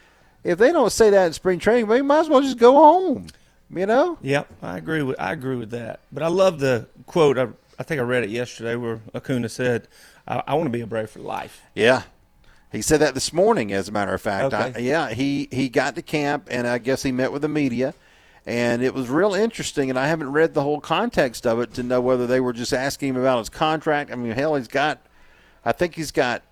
if 0.44 0.58
they 0.58 0.72
don't 0.72 0.90
say 0.90 1.10
that 1.10 1.26
in 1.26 1.32
spring 1.32 1.58
training, 1.58 1.86
they 1.88 2.02
might 2.02 2.20
as 2.20 2.28
well 2.28 2.40
just 2.40 2.58
go 2.58 2.72
home. 2.72 3.26
You 3.72 3.86
know? 3.86 4.18
Yep, 4.20 4.48
I 4.62 4.78
agree 4.78 5.02
with 5.02 5.20
I 5.20 5.32
agree 5.32 5.54
with 5.56 5.70
that. 5.70 6.00
But 6.10 6.24
I 6.24 6.26
love 6.26 6.58
the 6.58 6.86
quote. 7.06 7.38
I, 7.38 7.48
I 7.78 7.84
think 7.84 8.00
I 8.00 8.04
read 8.04 8.24
it 8.24 8.30
yesterday 8.30 8.74
where 8.74 9.00
Acuna 9.14 9.48
said, 9.48 9.86
"I, 10.26 10.42
I 10.46 10.54
want 10.54 10.66
to 10.66 10.70
be 10.70 10.80
a 10.80 10.86
Brave 10.88 11.10
for 11.10 11.20
life." 11.20 11.62
Yeah, 11.74 12.02
he 12.72 12.82
said 12.82 13.00
that 13.00 13.14
this 13.14 13.32
morning. 13.32 13.72
As 13.72 13.88
a 13.88 13.92
matter 13.92 14.12
of 14.12 14.20
fact, 14.20 14.52
Okay. 14.52 14.72
I, 14.74 14.78
yeah, 14.78 15.10
he 15.10 15.48
he 15.52 15.68
got 15.68 15.94
to 15.94 16.02
camp 16.02 16.48
and 16.50 16.66
I 16.66 16.78
guess 16.78 17.04
he 17.04 17.12
met 17.12 17.30
with 17.30 17.42
the 17.42 17.48
media, 17.48 17.94
and 18.44 18.82
it 18.82 18.92
was 18.92 19.08
real 19.08 19.34
interesting. 19.34 19.88
And 19.88 19.96
I 19.96 20.08
haven't 20.08 20.32
read 20.32 20.52
the 20.54 20.62
whole 20.62 20.80
context 20.80 21.46
of 21.46 21.60
it 21.60 21.72
to 21.74 21.84
know 21.84 22.00
whether 22.00 22.26
they 22.26 22.40
were 22.40 22.52
just 22.52 22.72
asking 22.72 23.10
him 23.10 23.16
about 23.18 23.38
his 23.38 23.48
contract. 23.50 24.10
I 24.10 24.16
mean, 24.16 24.32
hell, 24.32 24.56
he's 24.56 24.66
got, 24.66 24.98
I 25.64 25.70
think 25.70 25.94
he's 25.94 26.10
got, 26.10 26.42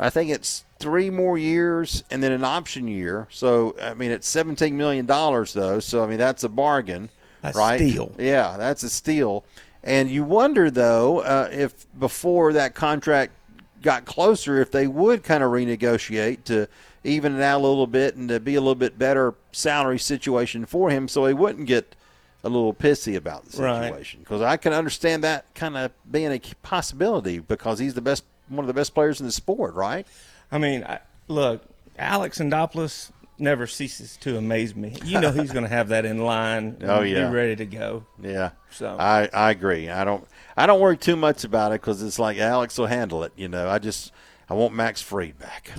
I 0.00 0.10
think 0.10 0.30
it's 0.30 0.64
three 0.78 1.10
more 1.10 1.36
years 1.36 2.04
and 2.10 2.22
then 2.22 2.32
an 2.32 2.44
option 2.44 2.88
year. 2.88 3.26
So 3.30 3.76
I 3.82 3.94
mean, 3.94 4.10
it's 4.10 4.28
seventeen 4.28 4.76
million 4.76 5.06
dollars 5.06 5.52
though. 5.52 5.80
So 5.80 6.02
I 6.02 6.06
mean, 6.06 6.18
that's 6.18 6.44
a 6.44 6.48
bargain, 6.48 7.10
That's 7.42 7.56
right? 7.56 7.76
steal. 7.76 8.12
Yeah, 8.18 8.56
that's 8.56 8.82
a 8.82 8.90
steal. 8.90 9.44
And 9.82 10.10
you 10.10 10.24
wonder 10.24 10.70
though 10.70 11.20
uh, 11.20 11.48
if 11.52 11.86
before 11.98 12.52
that 12.52 12.74
contract 12.74 13.32
got 13.82 14.04
closer, 14.04 14.60
if 14.60 14.70
they 14.70 14.86
would 14.86 15.22
kind 15.22 15.42
of 15.42 15.52
renegotiate 15.52 16.44
to 16.44 16.68
even 17.04 17.36
it 17.36 17.42
out 17.42 17.60
a 17.60 17.64
little 17.66 17.86
bit 17.86 18.16
and 18.16 18.28
to 18.28 18.40
be 18.40 18.56
a 18.56 18.60
little 18.60 18.74
bit 18.74 18.98
better 18.98 19.34
salary 19.52 19.98
situation 19.98 20.66
for 20.66 20.90
him, 20.90 21.08
so 21.08 21.26
he 21.26 21.34
wouldn't 21.34 21.66
get 21.66 21.94
a 22.44 22.48
little 22.48 22.74
pissy 22.74 23.16
about 23.16 23.44
the 23.44 23.52
situation. 23.52 24.20
Because 24.20 24.42
I 24.42 24.56
can 24.56 24.72
understand 24.72 25.24
that 25.24 25.52
kind 25.54 25.76
of 25.76 25.92
being 26.10 26.32
a 26.32 26.40
possibility 26.62 27.38
because 27.38 27.78
he's 27.78 27.94
the 27.94 28.00
best, 28.00 28.24
one 28.48 28.60
of 28.60 28.66
the 28.66 28.74
best 28.74 28.94
players 28.94 29.20
in 29.20 29.26
the 29.26 29.32
sport, 29.32 29.74
right? 29.74 30.06
I 30.50 30.58
mean, 30.58 30.84
I, 30.84 31.00
look, 31.28 31.62
Alex 31.98 32.38
Anthopoulos 32.38 33.10
never 33.38 33.66
ceases 33.66 34.16
to 34.18 34.36
amaze 34.36 34.74
me. 34.74 34.96
You 35.04 35.20
know 35.20 35.30
he's 35.30 35.52
going 35.52 35.62
to 35.64 35.68
have 35.70 35.88
that 35.88 36.04
in 36.04 36.18
line. 36.24 36.76
and 36.80 36.90
Oh, 36.90 37.02
yeah. 37.02 37.28
be 37.28 37.34
ready 37.34 37.56
to 37.56 37.66
go. 37.66 38.04
Yeah. 38.20 38.50
So- 38.70 38.96
I, 38.98 39.28
I 39.32 39.50
agree. 39.50 39.88
I 39.90 40.04
don't 40.04 40.26
I 40.56 40.66
don't 40.66 40.80
worry 40.80 40.96
too 40.96 41.16
much 41.16 41.44
about 41.44 41.70
it 41.72 41.80
because 41.80 42.02
it's 42.02 42.18
like 42.18 42.38
Alex 42.38 42.76
will 42.78 42.86
handle 42.86 43.22
it. 43.24 43.32
You 43.36 43.48
know, 43.48 43.68
I 43.68 43.78
just 43.78 44.12
I 44.48 44.54
want 44.54 44.74
Max 44.74 45.00
Fried 45.02 45.38
back. 45.38 45.70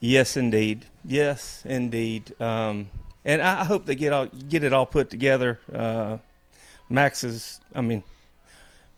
Yes, 0.00 0.36
indeed. 0.36 0.86
Yes, 1.04 1.62
indeed. 1.64 2.38
Um, 2.40 2.88
and 3.24 3.40
I 3.40 3.60
I 3.60 3.64
hope 3.64 3.86
they 3.86 3.94
get 3.94 4.12
all 4.12 4.26
get 4.26 4.64
it 4.64 4.72
all 4.72 4.86
put 4.86 5.10
together. 5.10 5.60
Uh, 5.72 6.18
Max 6.88 7.22
is, 7.24 7.60
I 7.74 7.80
mean, 7.80 8.02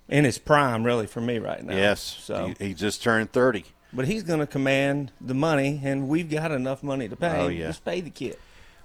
in 0.09 0.25
his 0.25 0.39
prime, 0.39 0.85
really, 0.85 1.07
for 1.07 1.21
me 1.21 1.39
right 1.39 1.63
now. 1.63 1.75
Yes. 1.75 2.01
So, 2.01 2.53
he, 2.59 2.69
he 2.69 2.75
just 2.75 3.03
turned 3.03 3.33
thirty. 3.33 3.65
But 3.93 4.07
he's 4.07 4.23
going 4.23 4.41
to 4.41 4.47
command 4.47 5.13
the 5.21 5.35
money, 5.35 5.81
and 5.85 6.09
we've 6.09 6.31
got 6.31 6.53
enough 6.53 6.83
money 6.83 7.09
to 7.09 7.17
pay. 7.17 7.41
Oh, 7.41 7.49
yeah. 7.49 7.69
Just 7.69 7.85
pay 7.85 8.01
the 8.01 8.11
kid. 8.11 8.37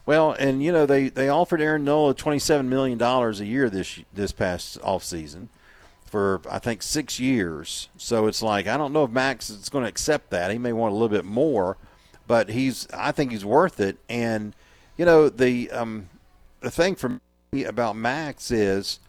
Well, 0.06 0.34
and 0.34 0.62
you 0.62 0.72
know 0.72 0.86
they, 0.86 1.10
they 1.10 1.30
offered 1.30 1.62
Aaron 1.62 1.86
Nola 1.86 2.14
twenty 2.14 2.40
seven 2.40 2.70
million 2.70 2.98
dollars 2.98 3.40
a 3.40 3.46
year 3.46 3.70
this 3.70 4.00
this 4.14 4.32
past 4.34 4.78
off 4.84 5.04
season 5.04 5.50
for 6.06 6.42
I 6.48 6.60
think 6.60 6.84
six 6.84 7.20
years. 7.20 7.90
So 7.98 8.28
it's 8.28 8.42
like 8.42 8.68
I 8.68 8.78
don't 8.78 8.92
know 8.92 9.06
if 9.06 9.12
Max 9.12 9.50
is 9.50 9.70
going 9.70 9.84
to 9.84 9.90
accept 9.90 10.30
that. 10.32 10.52
He 10.52 10.58
may 10.58 10.74
want 10.74 10.92
a 10.92 10.96
little 10.96 11.10
bit 11.10 11.26
more, 11.26 11.78
but 12.28 12.50
he's 12.50 12.88
I 12.94 13.12
think 13.12 13.32
he's 13.32 13.46
worth 13.46 13.80
it. 13.80 13.98
And 14.10 14.54
you 14.98 15.06
know 15.06 15.30
the 15.30 15.72
um, 15.72 16.10
the 16.60 16.70
thing 16.70 16.96
for 16.96 17.20
me 17.52 17.64
about 17.64 17.96
Max 17.96 18.52
is 18.52 19.00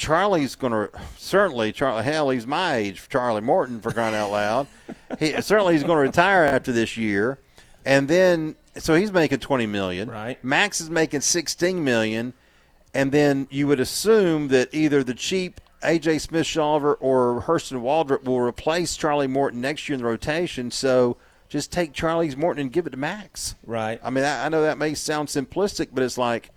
Charlie's 0.00 0.56
going 0.56 0.72
to 0.72 0.88
certainly 1.18 1.72
Charlie. 1.72 2.02
Hell, 2.02 2.30
he's 2.30 2.46
my 2.46 2.76
age, 2.76 3.06
Charlie 3.10 3.42
Morton, 3.42 3.82
for 3.82 3.92
crying 3.92 4.14
out 4.14 4.30
loud. 4.30 4.66
he 5.18 5.38
certainly 5.42 5.74
he's 5.74 5.82
going 5.82 5.96
to 5.96 6.00
retire 6.00 6.44
after 6.44 6.72
this 6.72 6.96
year, 6.96 7.38
and 7.84 8.08
then 8.08 8.56
so 8.78 8.94
he's 8.94 9.12
making 9.12 9.40
twenty 9.40 9.66
million. 9.66 10.08
Right. 10.10 10.42
Max 10.42 10.80
is 10.80 10.88
making 10.88 11.20
sixteen 11.20 11.84
million, 11.84 12.32
and 12.94 13.12
then 13.12 13.46
you 13.50 13.66
would 13.66 13.78
assume 13.78 14.48
that 14.48 14.72
either 14.72 15.04
the 15.04 15.12
cheap 15.12 15.60
AJ 15.82 16.22
Smith 16.22 16.46
Shawver 16.46 16.96
or 16.98 17.42
Hurston 17.42 17.82
Waldrop 17.82 18.24
will 18.24 18.40
replace 18.40 18.96
Charlie 18.96 19.26
Morton 19.26 19.60
next 19.60 19.86
year 19.86 19.96
in 19.96 20.00
the 20.00 20.08
rotation. 20.08 20.70
So 20.70 21.18
just 21.50 21.70
take 21.70 21.92
Charlie's 21.92 22.38
Morton 22.38 22.62
and 22.62 22.72
give 22.72 22.86
it 22.86 22.90
to 22.90 22.96
Max. 22.96 23.54
Right. 23.66 24.00
I 24.02 24.08
mean, 24.08 24.24
I, 24.24 24.46
I 24.46 24.48
know 24.48 24.62
that 24.62 24.78
may 24.78 24.94
sound 24.94 25.28
simplistic, 25.28 25.88
but 25.92 26.02
it's 26.02 26.16
like 26.16 26.48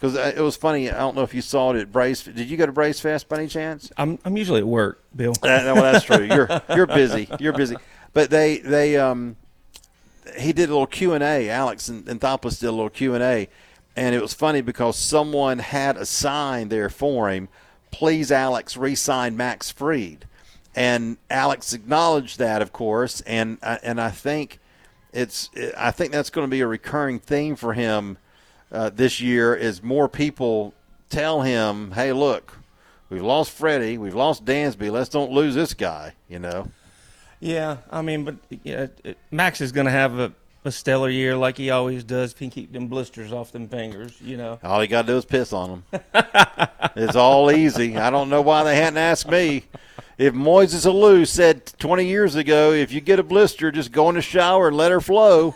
because 0.00 0.14
it 0.16 0.40
was 0.40 0.56
funny. 0.56 0.90
I 0.90 0.98
don't 0.98 1.14
know 1.14 1.22
if 1.22 1.34
you 1.34 1.42
saw 1.42 1.72
it 1.72 1.80
at 1.80 1.92
Brace. 1.92 2.22
Did 2.22 2.48
you 2.48 2.56
go 2.56 2.64
to 2.66 2.72
Braves 2.72 3.00
Fest 3.00 3.28
by 3.28 3.36
any 3.38 3.48
chance? 3.48 3.92
I'm 3.96 4.18
I'm 4.24 4.36
usually 4.36 4.60
at 4.60 4.66
work, 4.66 5.02
Bill. 5.14 5.34
Uh, 5.42 5.46
no, 5.48 5.74
well, 5.74 5.92
that's 5.92 6.04
true. 6.04 6.24
You're 6.24 6.48
you're 6.74 6.86
busy. 6.86 7.28
You're 7.38 7.52
busy. 7.52 7.76
But 8.12 8.30
they 8.30 8.58
they 8.58 8.96
um 8.96 9.36
he 10.38 10.52
did 10.52 10.68
a 10.68 10.72
little 10.72 10.86
Q 10.86 11.12
and 11.12 11.22
A. 11.24 11.48
Alex 11.50 11.88
and 11.88 12.04
Anthopoulos 12.06 12.58
did 12.60 12.68
a 12.68 12.72
little 12.72 12.88
Q 12.90 13.14
and 13.14 13.22
A, 13.22 13.48
and 13.96 14.14
it 14.14 14.22
was 14.22 14.32
funny 14.34 14.60
because 14.62 14.96
someone 14.96 15.58
had 15.58 15.96
a 15.96 16.06
sign 16.06 16.68
there 16.68 16.88
for 16.88 17.28
him. 17.30 17.48
Please, 17.90 18.30
Alex, 18.30 18.76
re-sign 18.76 19.36
Max 19.36 19.70
Fried, 19.70 20.24
and 20.76 21.16
Alex 21.28 21.72
acknowledged 21.72 22.38
that, 22.38 22.62
of 22.62 22.72
course, 22.72 23.20
and 23.22 23.58
I- 23.62 23.80
and 23.82 24.00
I 24.00 24.10
think 24.10 24.60
it's 25.12 25.50
I 25.76 25.90
think 25.90 26.12
that's 26.12 26.30
going 26.30 26.46
to 26.46 26.50
be 26.50 26.60
a 26.60 26.66
recurring 26.68 27.18
theme 27.18 27.56
for 27.56 27.72
him 27.74 28.16
uh, 28.72 28.90
this 28.90 29.20
year. 29.20 29.54
Is 29.54 29.82
more 29.82 30.08
people 30.08 30.74
tell 31.08 31.42
him, 31.42 31.92
"Hey, 31.92 32.12
look, 32.12 32.58
we've 33.08 33.22
lost 33.22 33.50
Freddie, 33.50 33.98
we've 33.98 34.14
lost 34.14 34.44
Dansby. 34.44 34.90
Let's 34.90 35.08
don't 35.08 35.32
lose 35.32 35.54
this 35.54 35.74
guy." 35.74 36.14
You 36.28 36.38
know. 36.38 36.68
Yeah, 37.40 37.78
I 37.90 38.02
mean, 38.02 38.24
but 38.24 38.36
yeah, 38.62 38.88
it, 39.02 39.16
Max 39.30 39.62
is 39.62 39.72
going 39.72 39.86
to 39.86 39.90
have 39.90 40.18
a, 40.18 40.32
a 40.64 40.70
stellar 40.70 41.08
year 41.08 41.36
like 41.36 41.56
he 41.56 41.70
always 41.70 42.04
does 42.04 42.32
if 42.32 42.38
he 42.38 42.44
can 42.46 42.50
keep 42.50 42.72
them 42.72 42.86
blisters 42.86 43.32
off 43.32 43.50
them 43.50 43.66
fingers. 43.68 44.20
You 44.20 44.36
know. 44.36 44.58
All 44.62 44.80
he 44.80 44.86
got 44.86 45.02
to 45.02 45.12
do 45.12 45.16
is 45.16 45.24
piss 45.24 45.52
on 45.52 45.82
them. 45.92 46.02
it's 46.96 47.16
all 47.16 47.50
easy. 47.50 47.96
I 47.96 48.10
don't 48.10 48.28
know 48.28 48.42
why 48.42 48.64
they 48.64 48.76
hadn't 48.76 48.98
asked 48.98 49.28
me. 49.28 49.64
If 50.20 50.34
Moises 50.34 50.84
Alou 50.84 51.26
said 51.26 51.64
20 51.78 52.04
years 52.04 52.34
ago, 52.34 52.72
if 52.72 52.92
you 52.92 53.00
get 53.00 53.18
a 53.18 53.22
blister, 53.22 53.72
just 53.72 53.90
go 53.90 54.10
in 54.10 54.16
the 54.16 54.20
shower 54.20 54.68
and 54.68 54.76
let 54.76 54.90
her 54.90 55.00
flow. 55.00 55.54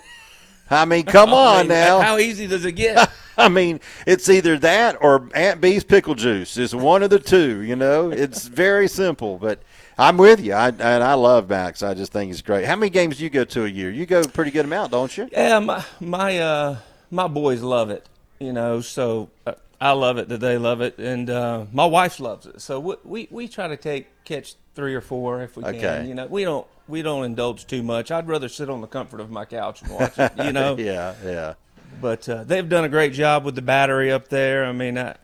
I 0.71 0.85
mean, 0.85 1.05
come 1.05 1.31
I 1.35 1.59
on 1.59 1.59
mean, 1.61 1.69
now. 1.69 2.01
How 2.01 2.19
easy 2.19 2.47
does 2.47 2.65
it 2.65 2.73
get? 2.73 3.11
I 3.37 3.49
mean, 3.49 3.81
it's 4.07 4.29
either 4.29 4.59
that 4.59 4.97
or 5.01 5.29
Aunt 5.35 5.61
B's 5.61 5.85
pickle 5.85 6.15
juice. 6.15 6.57
It's 6.57 6.75
one 6.75 7.03
of 7.03 7.11
the 7.11 7.19
two. 7.19 7.63
You 7.63 7.77
know, 7.77 8.11
it's 8.11 8.47
very 8.47 8.87
simple. 8.89 9.39
But 9.39 9.61
I'm 9.99 10.17
with 10.17 10.41
you. 10.41 10.53
I, 10.53 10.69
and 10.69 10.83
I 10.83 11.15
love 11.15 11.49
Max. 11.49 11.83
I 11.83 11.95
just 11.95 12.13
think 12.13 12.29
he's 12.29 12.43
great. 12.43 12.65
How 12.65 12.77
many 12.77 12.91
games 12.91 13.19
do 13.19 13.25
you 13.25 13.31
go 13.31 13.45
to 13.45 13.65
a 13.65 13.69
year? 13.69 13.91
You 13.91 14.07
go 14.07 14.21
a 14.21 14.29
pretty 14.29 14.51
good 14.51 14.65
amount, 14.65 14.93
don't 14.93 15.17
you? 15.17 15.29
yeah, 15.33 15.59
my 15.59 15.85
my 16.01 16.39
uh 16.39 16.77
my 17.11 17.27
boys 17.27 17.61
love 17.63 17.91
it. 17.91 18.09
You 18.39 18.53
know, 18.53 18.81
so 18.81 19.31
uh, 19.47 19.55
I 19.81 19.93
love 19.93 20.19
it 20.19 20.29
that 20.29 20.41
they 20.41 20.59
love 20.59 20.81
it, 20.81 20.99
and 20.99 21.29
uh, 21.31 21.67
my 21.73 21.87
wife 21.87 22.21
loves 22.21 22.47
it. 22.47 22.61
So 22.61 22.81
we, 22.81 22.95
we 23.05 23.29
we 23.31 23.49
try 23.49 23.69
to 23.69 23.77
take 23.77 24.07
catch 24.25 24.55
three 24.75 24.95
or 24.95 25.01
four 25.01 25.43
if 25.43 25.57
we 25.57 25.63
can. 25.63 26.09
You 26.09 26.15
know, 26.15 26.27
we 26.27 26.45
don't 26.45 26.67
we 26.89 27.03
don't 27.03 27.25
indulge 27.25 27.67
too 27.67 27.83
much. 27.83 28.11
I'd 28.11 28.29
rather 28.29 28.49
sit 28.49 28.69
on 28.71 28.81
the 28.81 28.87
comfort 28.87 29.21
of 29.21 29.31
my 29.31 29.45
couch 29.45 29.83
and 29.83 29.91
watch 29.93 30.19
it. 30.19 30.33
You 30.37 30.53
know. 30.53 30.77
yeah, 30.79 31.15
yeah. 31.25 31.55
But 32.01 32.29
uh, 32.29 32.45
they've 32.45 32.69
done 32.69 32.85
a 32.85 32.89
great 32.89 33.13
job 33.13 33.45
with 33.45 33.55
the 33.55 33.63
battery 33.63 34.11
up 34.11 34.29
there. 34.29 34.65
I 34.65 34.73
mean, 34.73 34.99
I, 34.99 35.17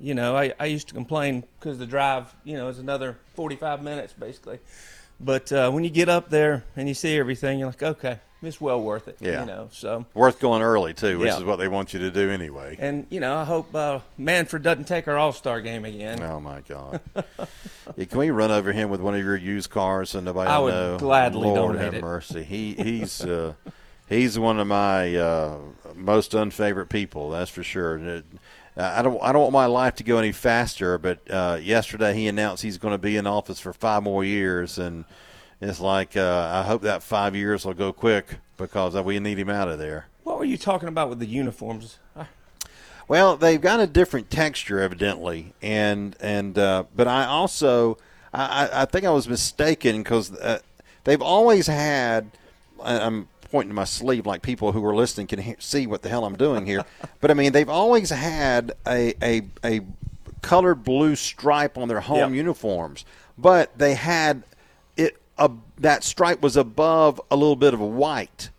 you 0.00 0.14
know, 0.14 0.36
I, 0.36 0.52
I 0.58 0.66
used 0.66 0.88
to 0.88 0.94
complain 0.94 1.44
because 1.58 1.78
the 1.78 1.86
drive, 1.86 2.34
you 2.44 2.56
know, 2.56 2.68
is 2.68 2.78
another 2.78 3.18
45 3.34 3.82
minutes 3.82 4.12
basically. 4.12 4.58
But 5.20 5.50
uh, 5.52 5.70
when 5.70 5.84
you 5.84 5.90
get 5.90 6.08
up 6.08 6.28
there 6.28 6.64
and 6.76 6.88
you 6.88 6.94
see 6.94 7.16
everything, 7.16 7.58
you're 7.58 7.68
like, 7.68 7.82
okay, 7.82 8.20
it's 8.42 8.60
well 8.60 8.80
worth 8.80 9.08
it. 9.08 9.16
Yeah. 9.20 9.40
You 9.40 9.46
know, 9.46 9.68
so. 9.72 10.06
Worth 10.14 10.38
going 10.40 10.62
early 10.62 10.94
too, 10.94 11.18
which 11.18 11.28
Yeah. 11.28 11.38
is 11.38 11.44
what 11.44 11.56
they 11.56 11.68
want 11.68 11.92
you 11.94 12.00
to 12.00 12.10
do 12.10 12.30
anyway. 12.30 12.76
And, 12.78 13.06
you 13.10 13.20
know, 13.20 13.36
I 13.36 13.44
hope 13.44 13.74
uh, 13.74 14.00
Manfred 14.18 14.62
doesn't 14.62 14.84
take 14.86 15.08
our 15.08 15.16
All 15.16 15.32
Star 15.32 15.60
game 15.60 15.84
again. 15.84 16.22
Oh 16.22 16.38
my 16.40 16.60
God! 16.68 17.00
Yeah, 17.96 18.04
can 18.04 18.18
we 18.18 18.30
run 18.30 18.50
over 18.50 18.72
him 18.72 18.90
with 18.90 19.00
one 19.00 19.14
of 19.14 19.20
your 19.22 19.36
used 19.36 19.70
cars 19.70 20.10
so 20.10 20.20
nobody 20.20 20.50
I 20.50 20.58
would 20.58 20.74
know? 20.74 20.98
gladly 20.98 21.42
Lord 21.48 21.72
donate 21.74 21.84
have 21.84 21.94
it. 21.94 22.00
mercy. 22.02 22.42
He 22.42 22.74
he's 22.74 23.24
uh, 23.24 23.54
he's 24.08 24.38
one 24.38 24.58
of 24.60 24.66
my 24.66 25.14
uh, 25.16 25.56
most 25.94 26.34
unfavorite 26.34 26.88
people. 26.88 27.30
That's 27.30 27.50
for 27.50 27.62
sure. 27.62 27.94
And 27.96 28.08
it- 28.08 28.24
I 28.78 29.00
don't 29.00 29.18
I 29.22 29.32
don't 29.32 29.40
want 29.40 29.52
my 29.54 29.64
life 29.64 29.94
to 29.94 30.04
go 30.04 30.18
any 30.18 30.32
faster. 30.32 30.98
But 30.98 31.20
uh, 31.30 31.58
yesterday 31.62 32.12
he 32.12 32.28
announced 32.28 32.62
he's 32.62 32.76
going 32.76 32.92
to 32.92 32.98
be 32.98 33.16
in 33.16 33.26
office 33.26 33.58
for 33.58 33.72
five 33.72 34.02
more 34.02 34.22
years, 34.22 34.76
and 34.76 35.06
it's 35.60 35.80
like 35.80 36.16
uh, 36.16 36.50
I 36.52 36.62
hope 36.66 36.82
that 36.82 37.02
five 37.02 37.34
years 37.34 37.64
will 37.64 37.74
go 37.74 37.92
quick 37.92 38.26
because 38.56 38.94
we 38.94 39.18
need 39.20 39.38
him 39.38 39.50
out 39.50 39.68
of 39.68 39.78
there. 39.78 40.06
What 40.24 40.38
were 40.38 40.44
you 40.44 40.56
talking 40.58 40.88
about 40.88 41.08
with 41.08 41.18
the 41.18 41.26
uniforms? 41.26 41.98
Well, 43.08 43.36
they've 43.36 43.60
got 43.60 43.78
a 43.78 43.86
different 43.86 44.30
texture, 44.30 44.80
evidently, 44.80 45.52
and 45.62 46.16
and 46.20 46.58
uh, 46.58 46.84
but 46.94 47.06
I 47.06 47.24
also 47.26 47.98
I, 48.34 48.68
I 48.72 48.84
think 48.84 49.04
I 49.04 49.10
was 49.10 49.28
mistaken 49.28 49.98
because 50.02 50.32
uh, 50.36 50.58
they've 51.04 51.22
always 51.22 51.66
had. 51.68 52.30
I'm 52.82 53.28
pointing 53.52 53.70
to 53.70 53.74
my 53.74 53.84
sleeve 53.84 54.26
like 54.26 54.42
people 54.42 54.72
who 54.72 54.84
are 54.84 54.94
listening 54.94 55.28
can 55.28 55.38
he- 55.38 55.54
see 55.60 55.86
what 55.86 56.02
the 56.02 56.08
hell 56.08 56.24
I'm 56.24 56.36
doing 56.36 56.66
here, 56.66 56.84
but 57.20 57.30
I 57.30 57.34
mean 57.34 57.52
they've 57.52 57.68
always 57.70 58.10
had 58.10 58.72
a 58.86 59.14
a 59.22 59.42
a 59.64 59.80
colored 60.42 60.82
blue 60.82 61.14
stripe 61.14 61.78
on 61.78 61.86
their 61.86 62.00
home 62.00 62.18
Yep. 62.18 62.38
uniforms, 62.38 63.04
but 63.38 63.78
they 63.78 63.94
had 63.94 64.42
uh, 65.38 65.48
that 65.78 66.04
stripe 66.04 66.40
was 66.40 66.56
above 66.56 67.20
a 67.30 67.36
little 67.36 67.56
bit 67.56 67.74
of 67.74 67.80
white. 67.80 68.50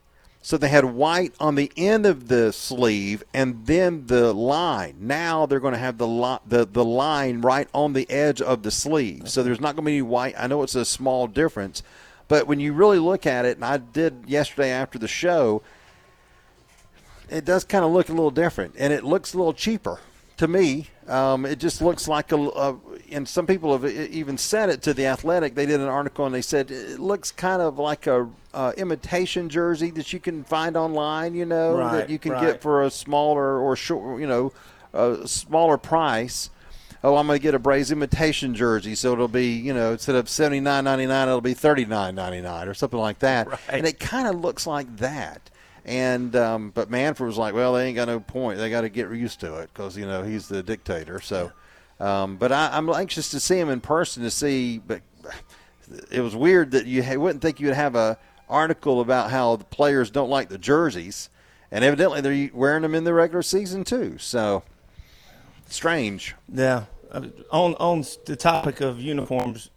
So 0.42 0.58
they 0.58 0.70
had 0.70 0.86
white 0.86 1.34
on 1.42 1.56
the 1.56 1.72
end 1.76 2.06
of 2.06 2.30
the 2.30 2.54
sleeve 2.54 3.22
and 3.34 3.66
then 3.66 4.08
the 4.08 4.32
line. 4.32 4.96
Now 5.02 5.46
they're 5.46 5.60
going 5.60 5.74
to 5.74 5.80
have 5.80 5.98
the 5.98 6.08
li- 6.08 6.40
the 6.48 6.66
the 6.66 6.86
line 6.86 7.42
right 7.42 7.68
on 7.74 7.92
the 7.92 8.10
edge 8.10 8.42
of 8.42 8.64
the 8.64 8.72
sleeve. 8.72 9.30
So 9.30 9.44
there's 9.44 9.60
not 9.60 9.76
going 9.76 9.84
to 9.84 9.90
be 9.90 9.94
any 9.98 10.02
white. 10.04 10.36
I 10.38 10.48
know 10.48 10.64
it's 10.64 10.76
a 10.76 10.86
small 10.86 11.28
difference, 11.28 11.84
but 12.30 12.48
when 12.48 12.62
you 12.62 12.72
really 12.72 13.00
look 13.00 13.26
at 13.26 13.44
it, 13.44 13.58
and 13.58 13.66
I 13.66 13.76
did 13.76 14.24
yesterday 14.26 14.70
after 14.70 14.98
the 14.98 15.08
show, 15.08 15.64
it 17.30 17.44
does 17.44 17.66
kind 17.66 17.84
of 17.84 17.92
look 17.92 18.08
a 18.08 18.14
little 18.14 18.32
different, 18.32 18.76
and 18.78 18.94
it 18.94 19.04
looks 19.04 19.34
a 19.34 19.38
little 19.38 19.54
cheaper 19.54 20.00
to 20.38 20.48
me. 20.48 20.88
Um, 21.08 21.46
it 21.46 21.60
just 21.60 21.82
looks 21.82 22.08
like 22.08 22.32
a, 22.32 22.36
a, 22.38 22.78
and 23.12 23.28
some 23.28 23.48
people 23.48 23.78
have 23.78 23.86
even 23.86 24.38
said 24.38 24.70
it 24.70 24.82
to 24.84 24.94
the 24.94 25.06
Athletic. 25.06 25.56
They 25.56 25.66
did 25.66 25.80
an 25.80 25.88
article 25.88 26.26
and 26.26 26.36
they 26.36 26.42
said 26.42 26.70
it 26.70 27.00
looks 27.00 27.32
kind 27.32 27.62
of 27.62 27.80
like 27.80 28.08
a 28.08 28.28
uh, 28.54 28.74
imitation 28.78 29.50
jersey 29.50 29.90
that 29.92 30.12
you 30.12 30.20
can 30.20 30.44
find 30.44 30.76
online. 30.76 31.34
You 31.34 31.46
know 31.46 31.78
Right, 31.78 31.92
that 31.94 32.10
you 32.10 32.20
can 32.20 32.34
right. 32.34 32.42
get 32.42 32.62
for 32.62 32.84
a 32.84 32.92
smaller 32.92 33.60
or 33.60 33.76
short, 33.76 34.20
you 34.20 34.28
know, 34.28 34.52
a 34.94 35.28
smaller 35.28 35.78
price. 35.78 36.50
Oh, 37.04 37.16
I'm 37.16 37.28
going 37.28 37.38
to 37.40 37.44
get 37.44 37.54
a 37.54 37.60
Braves 37.60 37.92
imitation 37.92 38.56
jersey, 38.56 38.96
so 38.96 39.14
it'll 39.14 39.28
be, 39.28 39.52
you 39.52 39.74
know, 39.74 39.92
instead 39.94 40.16
of 40.16 40.28
seventy 40.28 40.60
nine 40.60 40.84
ninety 40.84 41.06
nine, 41.06 41.28
it'll 41.28 41.42
be 41.42 41.54
thirty 41.54 41.86
nine 41.86 42.16
ninety 42.16 42.42
nine 42.42 42.68
or 42.68 42.74
something 42.74 43.00
like 43.00 43.20
that. 43.20 43.48
Right. 43.50 43.60
And 43.70 43.88
it 43.88 44.00
kind 44.00 44.28
of 44.28 44.36
looks 44.42 44.68
like 44.68 44.98
that. 44.98 45.50
And 45.88 46.36
um, 46.36 46.72
but 46.72 46.90
Manfred 46.92 47.28
was 47.28 47.38
like, 47.38 47.54
well, 47.54 47.74
they 47.74 47.88
ain't 47.88 47.96
got 47.96 48.10
no 48.10 48.20
point. 48.20 48.60
They 48.60 48.70
got 48.70 48.82
to 48.82 48.90
get 48.90 49.10
used 49.10 49.40
to 49.40 49.56
it 49.60 49.70
because 49.74 49.98
you 49.98 50.06
know 50.06 50.22
he's 50.22 50.50
the 50.50 50.62
dictator. 50.62 51.22
So, 51.22 51.54
um, 52.02 52.36
but 52.36 52.52
I, 52.52 52.70
I'm 52.74 52.90
anxious 52.90 53.30
to 53.32 53.40
see 53.40 53.58
him 53.58 53.70
in 53.70 53.80
person 53.80 54.24
to 54.24 54.30
see. 54.30 54.80
But 54.80 55.02
it 56.12 56.20
was 56.20 56.36
weird 56.36 56.72
that 56.72 56.86
you 56.86 57.02
wouldn't 57.20 57.42
think 57.42 57.62
you'd 57.62 57.74
have 57.74 57.96
a 57.96 58.20
article 58.50 59.00
about 59.00 59.32
how 59.32 59.56
the 59.56 59.64
players 59.64 60.12
don't 60.12 60.30
like 60.30 60.50
the 60.50 60.58
jerseys, 60.58 61.30
and 61.72 61.86
evidently 61.86 62.20
they're 62.20 62.50
wearing 62.54 62.82
them 62.82 62.94
in 62.94 63.06
the 63.06 63.14
regular 63.14 63.42
season 63.42 63.86
too. 63.86 64.18
So 64.18 64.64
strange. 65.68 66.36
Yeah. 66.54 66.86
Uh, 67.10 67.28
On 67.52 67.76
on 67.76 68.04
the 68.26 68.36
topic 68.36 68.82
of 68.82 69.00
uniforms, 69.00 69.70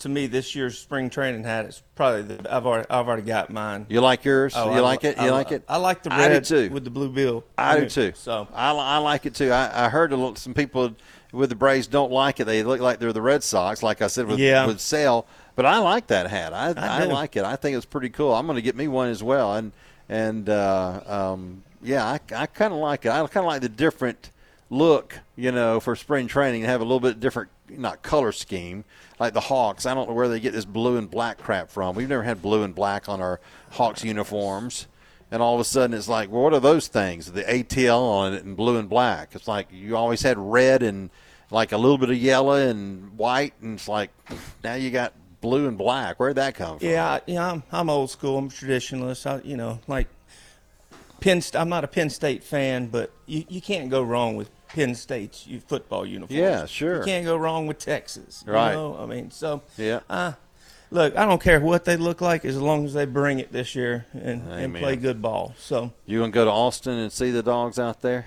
to 0.00 0.08
me, 0.08 0.26
this 0.26 0.54
year's 0.54 0.78
spring 0.78 1.10
training 1.10 1.44
hat 1.44 1.66
is 1.66 1.82
probably 1.94 2.22
the 2.22 2.54
I've 2.54 2.66
already 2.66 2.86
I've 2.90 3.06
already 3.08 3.22
got 3.22 3.50
mine. 3.50 3.86
You 3.88 4.00
like 4.00 4.24
yours? 4.24 4.52
Oh, 4.56 4.70
you 4.72 4.78
I- 4.78 4.80
like 4.80 5.04
it? 5.04 5.16
You 5.16 5.24
I, 5.28 5.30
like 5.30 5.52
it? 5.52 5.64
I 5.68 5.76
like 5.76 6.02
the 6.02 6.12
I 6.12 6.26
do 6.28 6.32
red 6.34 6.44
too. 6.44 6.70
with 6.70 6.84
the 6.84 6.90
blue 6.90 7.08
bill. 7.08 7.44
I 7.58 7.74
do 7.74 7.80
mean, 7.82 7.88
too. 7.90 8.12
So 8.14 8.48
I, 8.52 8.72
I 8.72 8.98
like 8.98 9.26
it 9.26 9.34
too. 9.34 9.50
I, 9.52 9.86
I 9.86 9.88
heard 9.88 10.12
a 10.12 10.16
little, 10.16 10.36
some 10.36 10.54
people 10.54 10.94
with 11.32 11.50
the 11.50 11.56
Braves 11.56 11.86
don't 11.86 12.12
like 12.12 12.40
it. 12.40 12.44
They 12.44 12.62
look 12.62 12.80
like 12.80 12.98
they're 13.00 13.12
the 13.12 13.22
Red 13.22 13.42
Sox, 13.42 13.82
like 13.82 14.02
I 14.02 14.06
said 14.06 14.26
with 14.26 14.38
Yeah. 14.38 14.66
with 14.66 14.80
Sale. 14.80 15.26
But 15.56 15.66
I 15.66 15.78
like 15.78 16.08
that 16.08 16.28
hat. 16.28 16.52
I 16.52 16.68
I, 16.76 17.02
I 17.02 17.04
like 17.04 17.36
it. 17.36 17.44
I 17.44 17.56
think 17.56 17.76
it's 17.76 17.86
pretty 17.86 18.08
cool. 18.10 18.34
I'm 18.34 18.46
going 18.46 18.56
to 18.56 18.62
get 18.62 18.74
me 18.76 18.88
one 18.88 19.08
as 19.08 19.22
well. 19.22 19.54
And 19.54 19.72
and 20.08 20.48
uh, 20.48 21.00
um, 21.06 21.62
yeah, 21.82 22.04
I, 22.04 22.20
I 22.34 22.46
kind 22.46 22.72
of 22.72 22.78
like 22.80 23.04
it. 23.06 23.10
I 23.10 23.18
kind 23.26 23.44
of 23.44 23.46
like 23.46 23.60
the 23.62 23.68
different 23.68 24.30
look, 24.70 25.20
you 25.36 25.52
know, 25.52 25.78
for 25.80 25.94
spring 25.94 26.26
training 26.26 26.62
and 26.62 26.70
have 26.70 26.80
a 26.80 26.84
little 26.84 26.98
bit 27.00 27.20
different, 27.20 27.50
not 27.68 28.02
color 28.02 28.32
scheme 28.32 28.84
like 29.18 29.34
the 29.34 29.40
Hawks. 29.40 29.86
I 29.86 29.94
don't 29.94 30.08
know 30.08 30.14
where 30.14 30.28
they 30.28 30.40
get 30.40 30.52
this 30.52 30.64
blue 30.64 30.96
and 30.96 31.10
black 31.10 31.38
crap 31.38 31.70
from. 31.70 31.96
We've 31.96 32.08
never 32.08 32.22
had 32.22 32.42
blue 32.42 32.62
and 32.62 32.74
black 32.74 33.08
on 33.08 33.20
our 33.20 33.40
Hawks 33.70 34.04
uniforms. 34.04 34.86
And 35.30 35.42
all 35.42 35.54
of 35.54 35.60
a 35.60 35.64
sudden, 35.64 35.96
it's 35.96 36.08
like, 36.08 36.30
well, 36.30 36.42
what 36.42 36.54
are 36.54 36.60
those 36.60 36.86
things? 36.86 37.32
The 37.32 37.42
ATL 37.42 37.98
on 37.98 38.34
it 38.34 38.44
and 38.44 38.56
blue 38.56 38.78
and 38.78 38.88
black. 38.88 39.34
It's 39.34 39.48
like 39.48 39.68
you 39.72 39.96
always 39.96 40.22
had 40.22 40.38
red 40.38 40.82
and 40.82 41.10
like 41.50 41.72
a 41.72 41.76
little 41.76 41.98
bit 41.98 42.10
of 42.10 42.16
yellow 42.16 42.54
and 42.54 43.16
white, 43.16 43.54
and 43.60 43.74
it's 43.74 43.88
like 43.88 44.10
now 44.62 44.74
you 44.74 44.90
got 44.90 45.12
blue 45.40 45.66
and 45.66 45.76
black. 45.78 46.20
Where'd 46.20 46.36
that 46.36 46.54
come 46.54 46.78
from? 46.78 46.88
yeah, 46.88 47.20
yeah, 47.26 47.50
I'm 47.50 47.62
I'm 47.72 47.90
old 47.90 48.10
school. 48.10 48.38
I'm 48.38 48.50
traditionalist. 48.50 49.26
I, 49.26 49.42
you 49.46 49.56
know, 49.56 49.80
like 49.86 50.08
Penn. 51.20 51.42
I'm 51.54 51.68
not 51.68 51.84
a 51.84 51.88
Penn 51.88 52.10
State 52.10 52.44
fan, 52.44 52.86
but 52.86 53.10
you, 53.26 53.44
you 53.48 53.60
can't 53.60 53.90
go 53.90 54.02
wrong 54.02 54.36
with 54.36 54.50
Penn 54.74 54.94
State's 54.94 55.46
football 55.66 56.04
uniforms. 56.04 56.38
Yeah, 56.38 56.66
sure. 56.66 56.98
You 56.98 57.04
can't 57.04 57.24
go 57.24 57.36
wrong 57.36 57.66
with 57.66 57.78
Texas. 57.78 58.42
you 58.46 58.52
Right. 58.52 58.72
know? 58.74 58.96
I 59.00 59.06
mean, 59.06 59.30
so 59.30 59.62
Yeah. 59.76 60.00
Uh, 60.10 60.32
look, 60.90 61.16
I 61.16 61.24
don't 61.24 61.40
care 61.40 61.60
what 61.60 61.84
they 61.84 61.96
look 61.96 62.20
like 62.20 62.44
as 62.44 62.60
long 62.60 62.84
as 62.84 62.92
they 62.94 63.04
bring 63.04 63.38
it 63.38 63.52
this 63.52 63.74
year 63.74 64.06
and, 64.12 64.42
and 64.50 64.74
play 64.74 64.96
good 64.96 65.22
ball. 65.22 65.54
So 65.58 65.92
You 66.06 66.18
gonna 66.20 66.32
go 66.32 66.44
to 66.44 66.50
Austin 66.50 66.94
and 66.98 67.12
see 67.12 67.30
the 67.30 67.42
dogs 67.42 67.78
out 67.78 68.02
there? 68.02 68.26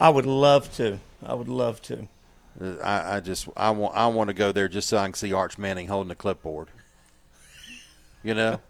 I 0.00 0.08
would 0.08 0.26
love 0.26 0.74
to. 0.76 0.98
I 1.24 1.34
would 1.34 1.48
love 1.48 1.80
to. 1.82 2.08
Uh, 2.60 2.74
I, 2.82 3.16
I 3.16 3.20
just 3.20 3.48
I 3.56 3.70
want 3.70 3.96
I 3.96 4.06
want 4.08 4.28
to 4.28 4.34
go 4.34 4.50
there 4.52 4.68
just 4.68 4.88
so 4.88 4.98
I 4.98 5.04
can 5.04 5.14
see 5.14 5.32
Arch 5.32 5.56
Manning 5.58 5.88
holding 5.88 6.08
the 6.08 6.14
clipboard. 6.14 6.68
You 8.24 8.34
know, 8.34 8.60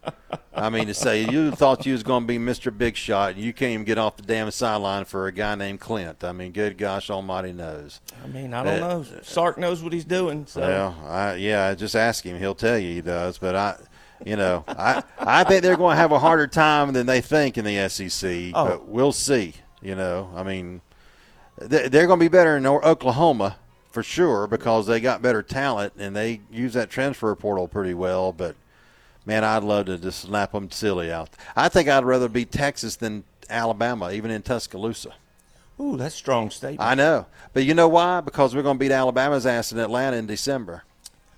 I 0.55 0.71
mean 0.71 0.87
to 0.87 0.95
say 0.95 1.25
you 1.29 1.51
thought 1.51 1.85
you 1.85 1.93
was 1.93 2.03
going 2.03 2.23
to 2.23 2.27
be 2.27 2.39
Mr. 2.39 2.77
Big 2.77 2.97
Shot, 2.97 3.33
and 3.35 3.41
you 3.45 3.53
can't 3.53 3.73
even 3.73 3.85
get 3.85 3.99
off 3.99 4.17
the 4.17 4.23
damn 4.23 4.51
sideline 4.51 5.05
for 5.05 5.27
a 5.27 5.33
guy 5.33 5.55
named 5.57 5.81
Clint. 5.81 6.25
I 6.25 6.33
mean, 6.33 6.53
good 6.53 6.79
gosh 6.79 7.11
Almighty 7.11 7.53
knows. 7.53 8.01
I 8.25 8.29
mean, 8.29 8.55
I 8.55 8.65
don't 8.65 8.83
Uh, 8.83 8.89
know. 8.99 9.05
Sark 9.23 9.59
knows 9.59 9.83
what 9.83 9.93
he's 9.93 10.07
doing. 10.07 10.47
So 10.47 10.63
Well, 10.63 10.97
I, 11.07 11.35
yeah, 11.35 11.75
just 11.75 11.95
ask 11.95 12.25
him; 12.25 12.39
he'll 12.39 12.55
tell 12.55 12.79
you 12.79 12.95
he 12.95 13.03
does. 13.03 13.37
But 13.37 13.55
I, 13.55 13.77
you 14.25 14.37
know, 14.37 14.65
I 14.69 15.03
I 15.19 15.45
think 15.45 15.63
they're 15.63 15.77
going 15.77 15.97
to 15.97 16.01
have 16.01 16.13
a 16.13 16.19
harder 16.19 16.47
time 16.47 16.95
than 16.95 17.05
they 17.07 17.21
think 17.21 17.59
in 17.59 17.67
the 17.67 17.89
SEC. 17.91 18.53
Oh. 18.55 18.65
But 18.67 18.87
we'll 18.89 19.13
see. 19.13 19.55
You 19.83 19.97
know, 19.97 20.31
I 20.35 20.45
mean, 20.45 20.81
they- 21.59 21.89
they're 21.89 22.07
going 22.07 22.21
to 22.21 22.25
be 22.25 22.29
better 22.29 22.57
in 22.57 22.67
Oklahoma 22.67 23.57
for 23.91 24.03
sure 24.03 24.47
because 24.47 24.87
they 24.87 24.99
got 25.01 25.21
better 25.21 25.43
talent 25.43 25.93
and 25.99 26.17
they 26.17 26.41
use 26.51 26.73
that 26.73 26.89
transfer 26.89 27.35
portal 27.35 27.69
pretty 27.69 27.93
well. 27.93 28.33
But 28.33 28.55
man, 29.27 29.45
I'd 29.45 29.63
love 29.65 29.87
to 29.87 29.99
just 29.99 30.21
slap 30.21 30.53
them 30.53 30.71
silly 30.71 31.13
out. 31.13 31.31
I 31.57 31.69
think 31.69 31.89
I'd 31.89 32.05
rather 32.05 32.29
be 32.29 32.45
Texas 32.45 32.97
than 32.97 33.25
Alabama, 33.51 34.11
even 34.13 34.31
in 34.31 34.43
Tuscaloosa. 34.43 35.13
Ooh, 35.81 35.97
that's 35.97 36.15
strong 36.15 36.51
statement. 36.51 36.81
I 36.81 36.95
know, 36.95 37.27
but 37.53 37.65
you 37.65 37.75
know 37.75 37.89
why? 37.89 38.21
Because 38.21 38.55
we're 38.55 38.63
going 38.63 38.77
to 38.77 38.81
beat 38.81 38.93
Alabama's 38.93 39.47
ass 39.47 39.73
in 39.73 39.79
Atlanta 39.79 40.17
in 40.17 40.27
December. 40.27 40.85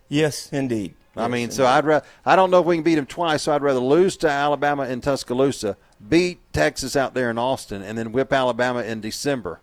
yes, 0.09 0.49
indeed. 0.53 0.95
I 1.17 1.23
Yes, 1.23 1.31
mean, 1.31 1.43
indeed. 1.45 1.55
so 1.55 1.67
I'd 1.67 1.85
rather. 1.85 2.05
I 2.27 2.35
don't 2.35 2.51
know 2.51 2.59
if 2.59 2.67
we 2.67 2.75
can 2.77 2.83
beat 2.83 2.97
them 2.97 3.07
twice, 3.07 3.43
so 3.43 3.53
I'd 3.55 3.63
rather 3.63 3.79
lose 3.79 4.17
to 4.19 4.29
Alabama 4.29 4.83
in 4.89 5.01
Tuscaloosa, 5.01 5.77
beat 6.09 6.41
Texas 6.53 6.97
out 6.97 7.15
there 7.15 7.31
in 7.31 7.39
Austin, 7.39 7.83
and 7.83 7.97
then 7.97 8.11
whip 8.11 8.33
Alabama 8.33 8.83
in 8.83 9.01
December 9.01 9.61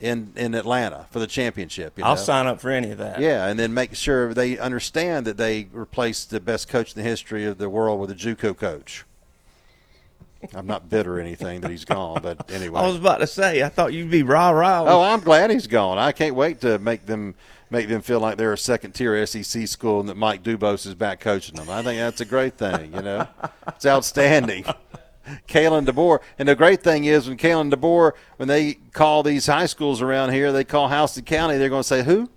in 0.00 0.32
in 0.36 0.54
Atlanta 0.54 1.06
for 1.10 1.18
the 1.18 1.26
championship. 1.26 1.96
You 1.96 2.04
know? 2.04 2.10
I'll 2.10 2.16
sign 2.16 2.46
up 2.46 2.60
for 2.60 2.70
any 2.70 2.90
of 2.90 2.98
that. 2.98 3.20
Yeah, 3.20 3.46
and 3.46 3.58
then 3.58 3.74
make 3.74 3.94
sure 3.94 4.34
they 4.34 4.58
understand 4.58 5.26
that 5.26 5.36
they 5.36 5.68
replaced 5.72 6.30
the 6.30 6.40
best 6.40 6.68
coach 6.68 6.96
in 6.96 7.02
the 7.02 7.08
history 7.08 7.44
of 7.44 7.58
the 7.58 7.68
world 7.68 8.00
with 8.00 8.10
a 8.10 8.14
JUCO 8.14 8.56
coach. 8.56 9.04
I'm 10.54 10.66
not 10.66 10.88
bitter 10.88 11.18
or 11.18 11.20
anything 11.20 11.60
that 11.60 11.70
he's 11.70 11.84
gone, 11.84 12.22
but 12.22 12.50
anyway. 12.50 12.80
I 12.80 12.86
was 12.86 12.96
about 12.96 13.18
to 13.18 13.26
say, 13.26 13.62
I 13.62 13.68
thought 13.68 13.92
you'd 13.92 14.10
be 14.10 14.22
rah 14.22 14.48
rah. 14.50 14.84
Oh, 14.86 15.02
I'm 15.02 15.20
glad 15.20 15.50
he's 15.50 15.66
gone. 15.66 15.98
I 15.98 16.12
can't 16.12 16.34
wait 16.34 16.62
to 16.62 16.78
make 16.78 17.04
them 17.04 17.34
make 17.68 17.88
them 17.88 18.00
feel 18.00 18.20
like 18.20 18.36
they're 18.36 18.52
a 18.52 18.58
second 18.58 18.92
tier 18.92 19.24
SEC 19.26 19.68
school 19.68 20.00
and 20.00 20.08
that 20.08 20.16
Mike 20.16 20.42
Dubose 20.42 20.86
is 20.86 20.94
back 20.94 21.20
coaching 21.20 21.54
them. 21.54 21.70
I 21.70 21.82
think 21.82 21.98
that's 21.98 22.20
a 22.20 22.24
great 22.24 22.54
thing. 22.54 22.92
You 22.94 23.02
know, 23.02 23.28
it's 23.68 23.86
outstanding. 23.86 24.64
Kalen 25.48 25.86
DeBoer, 25.86 26.20
and 26.38 26.48
the 26.48 26.54
great 26.56 26.82
thing 26.82 27.04
is 27.04 27.28
when 27.28 27.36
Kalen 27.38 27.72
DeBoer, 27.72 28.12
when 28.36 28.48
they 28.48 28.74
call 28.92 29.22
these 29.22 29.46
high 29.46 29.66
schools 29.66 30.00
around 30.02 30.32
here, 30.32 30.52
they 30.52 30.64
call 30.64 30.88
Houston 30.88 31.24
County. 31.24 31.58
They're 31.58 31.68
going 31.68 31.82
to 31.82 31.88
say 31.88 32.02
who? 32.02 32.30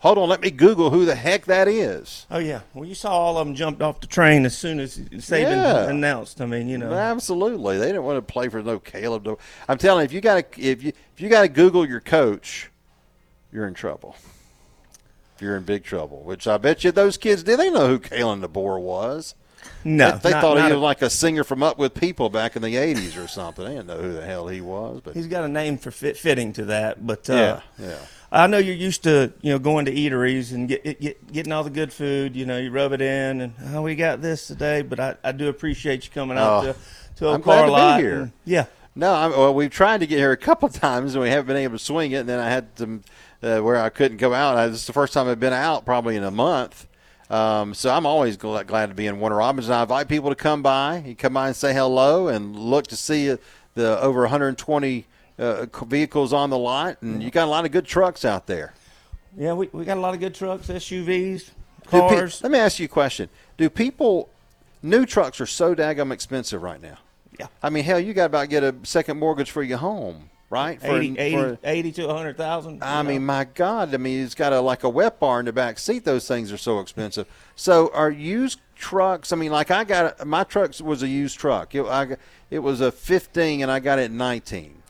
Hold 0.00 0.18
on, 0.18 0.28
let 0.28 0.40
me 0.40 0.50
Google 0.50 0.90
who 0.90 1.04
the 1.04 1.14
heck 1.14 1.44
that 1.44 1.68
is. 1.68 2.26
Oh 2.28 2.38
yeah. 2.40 2.62
Well, 2.74 2.84
you 2.84 2.94
saw 2.96 3.12
all 3.12 3.38
of 3.38 3.46
them 3.46 3.54
jumped 3.54 3.80
off 3.82 4.00
the 4.00 4.08
train 4.08 4.44
as 4.44 4.58
soon 4.58 4.80
as 4.80 4.98
Saban 4.98 5.42
Yeah. 5.52 5.88
announced. 5.88 6.40
I 6.40 6.46
mean, 6.46 6.66
you 6.68 6.76
know. 6.76 6.92
Absolutely, 6.92 7.78
they 7.78 7.86
didn't 7.86 8.02
want 8.02 8.16
to 8.16 8.22
play 8.32 8.48
for 8.48 8.60
no 8.64 8.80
Caleb. 8.80 9.22
DeBoer. 9.22 9.38
I'm 9.68 9.78
telling 9.78 10.00
you, 10.02 10.04
if 10.06 10.12
you 10.12 10.20
got 10.20 10.52
to 10.54 10.60
if 10.60 10.82
you 10.82 10.92
if 11.14 11.20
you 11.20 11.28
got 11.28 11.42
to 11.42 11.48
Google 11.48 11.86
your 11.88 12.00
coach, 12.00 12.68
you're 13.52 13.68
in 13.68 13.74
trouble. 13.74 14.16
You're 15.40 15.56
in 15.56 15.62
big 15.62 15.84
trouble. 15.84 16.22
Which 16.24 16.48
I 16.48 16.56
bet 16.56 16.82
you 16.82 16.90
those 16.90 17.16
kids 17.16 17.44
did. 17.44 17.60
They 17.60 17.70
know 17.70 17.86
who 17.86 18.00
Kalen 18.00 18.44
DeBoer 18.44 18.80
was. 18.80 19.36
No, 19.84 20.10
they, 20.12 20.18
they 20.18 20.30
not- 20.30 20.40
thought 20.42 20.56
not 20.58 20.66
he 20.66 20.70
a- 20.72 20.74
was 20.74 20.82
like 20.82 21.02
a 21.02 21.10
singer 21.10 21.44
from 21.44 21.62
Up 21.62 21.78
with 21.78 21.94
People 21.94 22.30
back 22.30 22.56
in 22.56 22.62
the 22.62 22.74
'80s 22.74 23.22
or 23.22 23.28
something. 23.28 23.64
They 23.64 23.72
didn't 23.72 23.86
know 23.86 23.98
who 23.98 24.12
the 24.12 24.24
hell 24.24 24.48
he 24.48 24.60
was. 24.60 25.00
But 25.02 25.14
He's 25.14 25.26
got 25.26 25.44
a 25.44 25.48
name 25.48 25.78
for 25.78 25.90
fit, 25.90 26.16
fitting 26.16 26.52
to 26.54 26.64
that, 26.66 27.06
but 27.06 27.28
uh, 27.30 27.60
yeah, 27.78 27.86
yeah. 27.86 27.98
I 28.30 28.46
know 28.46 28.56
you're 28.58 28.74
used 28.74 29.02
to 29.02 29.32
you 29.42 29.52
know 29.52 29.58
going 29.58 29.84
to 29.86 29.92
eateries 29.94 30.52
and 30.52 30.68
get, 30.68 31.00
get 31.00 31.32
getting 31.32 31.52
all 31.52 31.64
the 31.64 31.70
good 31.70 31.92
food. 31.92 32.34
You 32.36 32.46
know, 32.46 32.58
you 32.58 32.70
rub 32.70 32.92
it 32.92 33.00
in, 33.02 33.40
and 33.42 33.54
oh, 33.74 33.82
we 33.82 33.94
got 33.94 34.22
this 34.22 34.46
today. 34.46 34.82
But 34.82 35.00
I, 35.00 35.16
I 35.22 35.32
do 35.32 35.48
appreciate 35.48 36.04
you 36.04 36.10
coming 36.12 36.38
out 36.38 36.64
Oh, 36.64 36.72
to 36.72 36.78
to 37.16 37.28
I'm 37.28 37.34
a 37.36 37.38
glad 37.44 37.56
car 37.56 37.66
to 37.66 37.66
be 37.66 37.72
lot. 37.72 38.00
here. 38.00 38.20
and- 38.22 38.32
yeah, 38.46 38.64
No, 38.94 39.12
I'm, 39.12 39.30
well, 39.32 39.52
we've 39.54 39.70
tried 39.70 40.00
to 40.00 40.06
get 40.06 40.18
here 40.18 40.32
a 40.32 40.36
couple 40.36 40.66
of 40.68 40.74
times 40.80 41.14
and 41.14 41.22
we 41.22 41.28
haven't 41.28 41.46
been 41.46 41.56
able 41.58 41.76
to 41.76 41.84
swing 41.84 42.12
it. 42.12 42.16
And 42.20 42.28
then 42.28 42.38
I 42.38 42.48
had 42.48 42.68
some 42.76 43.02
uh, 43.42 43.58
where 43.60 43.76
I 43.76 43.90
couldn't 43.90 44.16
go 44.16 44.32
out. 44.32 44.56
I, 44.56 44.68
this 44.68 44.80
is 44.80 44.86
the 44.86 44.92
first 44.94 45.12
time 45.12 45.28
I've 45.28 45.38
been 45.40 45.52
out 45.52 45.84
probably 45.84 46.16
in 46.16 46.24
a 46.24 46.30
month. 46.30 46.86
Um, 47.32 47.72
so 47.72 47.88
I'm 47.90 48.04
always 48.04 48.36
glad, 48.36 48.66
glad 48.66 48.90
to 48.90 48.94
be 48.94 49.06
in 49.06 49.18
Warner 49.18 49.36
Robins. 49.36 49.66
And 49.68 49.74
I 49.74 49.82
invite 49.82 50.06
people 50.08 50.28
to 50.28 50.36
come 50.36 50.62
by. 50.62 50.98
You 50.98 51.14
come 51.16 51.32
by 51.32 51.46
and 51.46 51.56
say 51.56 51.72
hello 51.72 52.28
and 52.28 52.54
look 52.54 52.86
to 52.88 52.96
see 52.96 53.30
uh, 53.30 53.38
the 53.74 53.98
over 54.02 54.20
120 54.20 55.06
uh, 55.38 55.66
vehicles 55.86 56.34
on 56.34 56.50
the 56.50 56.58
lot. 56.58 57.00
And 57.00 57.22
you 57.22 57.30
got 57.30 57.46
a 57.46 57.50
lot 57.50 57.64
of 57.64 57.72
good 57.72 57.86
trucks 57.86 58.26
out 58.26 58.46
there. 58.46 58.74
yeah, 59.36 59.54
we, 59.54 59.68
we 59.72 59.86
got 59.86 59.96
a 59.96 60.00
lot 60.00 60.12
of 60.12 60.20
good 60.20 60.34
trucks, 60.34 60.66
SUVs, 60.68 61.46
Do 61.84 61.90
pe- 61.90 61.98
cars. 62.00 62.42
let 62.42 62.52
me 62.52 62.58
ask 62.58 62.78
you 62.78 62.84
a 62.84 62.88
question. 62.88 63.30
Do 63.56 63.70
people, 63.70 64.28
new 64.82 65.06
trucks 65.06 65.40
are 65.40 65.46
so 65.46 65.74
daggum 65.74 66.12
expensive 66.12 66.62
right 66.62 66.82
now. 66.82 66.98
Yeah. 67.40 67.46
I 67.62 67.70
mean, 67.70 67.84
hell, 67.84 67.98
you 67.98 68.12
got 68.12 68.26
about 68.26 68.42
to 68.42 68.46
get 68.48 68.62
a 68.62 68.74
second 68.82 69.18
mortgage 69.18 69.50
for 69.50 69.62
your 69.62 69.78
home, 69.78 70.28
right? 70.52 70.78
For, 70.80 70.98
80, 70.98 71.18
80, 71.18 71.36
for- 71.36 71.58
80 71.64 71.92
to 71.92 72.06
100,000. 72.08 72.84
I 72.84 73.02
know. 73.02 73.08
mean, 73.08 73.24
my 73.24 73.44
God! 73.44 73.94
I 73.94 73.96
mean, 73.96 74.22
it's 74.22 74.34
got 74.34 74.52
a 74.52 74.60
like 74.60 74.84
a 74.84 74.88
wet 74.88 75.18
bar 75.18 75.40
in 75.40 75.46
the 75.46 75.52
back 75.52 75.78
seat. 75.78 76.04
Those 76.04 76.28
things 76.28 76.52
are 76.52 76.58
so 76.58 76.78
expensive. 76.78 77.26
So, 77.56 77.90
are 77.94 78.10
used 78.10 78.60
trucks? 78.76 79.32
I 79.32 79.36
mean, 79.36 79.50
like 79.50 79.70
I 79.70 79.82
got 79.84 80.24
my 80.26 80.44
truck 80.44 80.78
was 80.80 81.02
a 81.02 81.08
used 81.08 81.38
truck. 81.38 81.74
It, 81.74 81.84
I, 81.84 82.16
it 82.50 82.58
was 82.58 82.82
a 82.82 82.92
15, 82.92 83.62
and 83.62 83.70
I 83.70 83.80
got 83.80 83.98
it 83.98 84.10
19. 84.10 84.82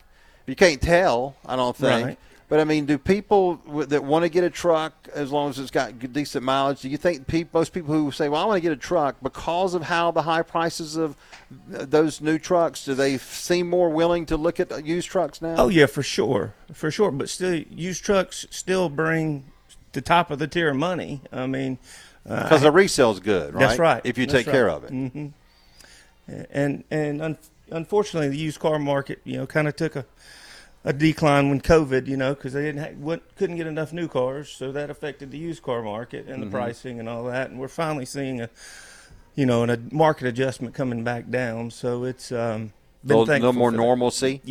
You 0.45 0.55
can't 0.55 0.81
tell, 0.81 1.37
I 1.45 1.55
don't 1.55 1.75
think. 1.75 2.05
Right. 2.05 2.19
But 2.53 2.59
I 2.59 2.65
mean, 2.65 2.85
do 2.85 2.99
people 2.99 3.55
that 3.87 4.03
want 4.03 4.25
to 4.25 4.29
get 4.29 4.43
a 4.43 4.49
truck 4.51 5.09
as 5.11 5.31
long 5.31 5.49
as 5.49 5.57
it's 5.57 5.71
got 5.71 5.97
decent 6.13 6.45
mileage? 6.45 6.81
Do 6.81 6.89
you 6.89 6.97
think 6.97 7.51
most 7.51 7.73
people 7.73 7.95
who 7.95 8.11
say, 8.11 8.29
"Well, 8.29 8.43
I 8.43 8.45
want 8.45 8.57
to 8.57 8.61
get 8.61 8.71
a 8.71 8.75
truck," 8.75 9.15
because 9.23 9.73
of 9.73 9.81
how 9.81 10.11
the 10.11 10.21
high 10.21 10.43
prices 10.43 10.95
of 10.95 11.17
uh, 11.75 11.85
those 11.85 12.21
new 12.21 12.37
trucks, 12.37 12.85
do 12.85 12.93
they 12.93 13.17
seem 13.17 13.71
more 13.71 13.89
willing 13.89 14.27
to 14.27 14.37
look 14.37 14.59
at 14.59 14.71
uh, 14.71 14.75
used 14.75 15.09
trucks 15.09 15.41
now? 15.41 15.55
Oh 15.57 15.67
yeah, 15.67 15.87
for 15.87 16.03
sure, 16.03 16.53
for 16.71 16.91
sure. 16.91 17.09
But 17.09 17.27
still, 17.29 17.55
used 17.55 18.05
trucks 18.05 18.45
still 18.51 18.87
bring 18.87 19.45
the 19.93 20.01
top 20.01 20.29
of 20.29 20.37
the 20.37 20.45
tier 20.47 20.69
of 20.69 20.75
money. 20.75 21.21
I 21.31 21.47
mean, 21.47 21.79
uh, 22.29 22.43
because 22.43 22.61
the 22.61 22.71
resale's 22.71 23.19
good, 23.19 23.55
right? 23.55 23.61
That's 23.61 23.79
right. 23.79 24.01
If 24.03 24.19
you 24.19 24.27
That's 24.27 24.45
take 24.45 24.53
care 24.53 24.69
of 24.69 24.83
it. 24.83 24.91
Mm-hmm. 24.91 25.27
and 26.51 26.83
and 26.91 27.19
un- 27.19 27.37
unfortunately, 27.71 28.29
the 28.29 28.37
used 28.37 28.59
car 28.59 28.77
market, 28.77 29.21
you 29.23 29.37
know, 29.37 29.47
kind 29.47 29.67
of 29.67 29.75
took 29.75 29.95
a 29.95 30.05
a 30.85 30.91
decline 30.93 31.49
when 31.49 31.61
COVID, 31.61 32.07
you 32.07 32.17
know, 32.17 32.33
because 32.35 32.53
they 32.53 32.63
didn't 32.63 32.81
ha- 33.05 33.17
couldn't 33.37 33.55
get 33.55 33.67
enough 33.67 33.93
new 33.93 34.07
cars, 34.07 34.49
so 34.49 34.71
that 34.71 34.89
affected 34.89 35.31
the 35.31 35.37
used 35.37 35.63
car 35.63 35.81
market 35.81 36.27
and 36.27 36.41
the 36.41 36.47
Mm-hmm. 36.47 36.55
pricing 36.55 36.99
and 36.99 37.07
all 37.07 37.23
that. 37.25 37.49
And 37.49 37.59
we're 37.59 37.67
finally 37.69 38.05
seeing 38.05 38.41
a, 38.41 38.49
you 39.35 39.45
know, 39.45 39.63
a 39.69 39.77
market 39.91 40.27
adjustment 40.27 40.73
coming 40.75 41.03
back 41.03 41.29
down. 41.29 41.71
So 41.71 42.03
it's 42.03 42.31
um, 42.31 42.73
been 43.03 43.15
A 43.15 43.19
little, 43.19 43.25
more 43.55 43.71
for 43.71 43.77
that. 43.77 43.83
normalcy. 43.83 44.41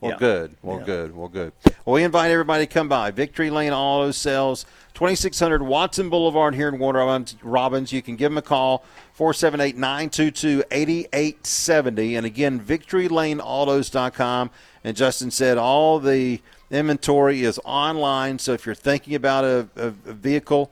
Well, 0.00 0.12
yep. 0.12 0.18
good. 0.18 0.56
Well, 0.62 0.78
Yeah. 0.78 0.84
good. 0.86 1.16
Well, 1.16 1.28
good. 1.28 1.52
Well, 1.84 1.94
we 1.94 2.04
invite 2.04 2.30
everybody 2.30 2.66
to 2.66 2.72
come 2.72 2.88
by. 2.88 3.10
Victory 3.10 3.50
Lane 3.50 3.72
Auto 3.72 4.10
Sales, 4.12 4.64
2600 4.94 5.62
Watson 5.62 6.08
Boulevard 6.08 6.54
here 6.54 6.68
in 6.68 6.78
Warner 6.78 7.00
Robins. 7.00 7.36
Robbins. 7.42 7.92
You 7.92 8.00
can 8.00 8.16
give 8.16 8.30
them 8.32 8.38
a 8.38 8.42
call, 8.42 8.84
478 9.12 9.76
922 9.76 10.64
8870. 10.70 12.16
And 12.16 12.24
again, 12.24 12.58
victorylaneautos.com. 12.60 14.50
And 14.84 14.96
Justin 14.96 15.30
said 15.30 15.58
all 15.58 15.98
the 16.00 16.40
inventory 16.70 17.42
is 17.42 17.60
online. 17.64 18.38
So 18.38 18.52
if 18.52 18.64
you're 18.64 18.74
thinking 18.74 19.14
about 19.14 19.44
a, 19.44 19.68
a, 19.76 19.86
a 19.88 20.12
vehicle, 20.14 20.70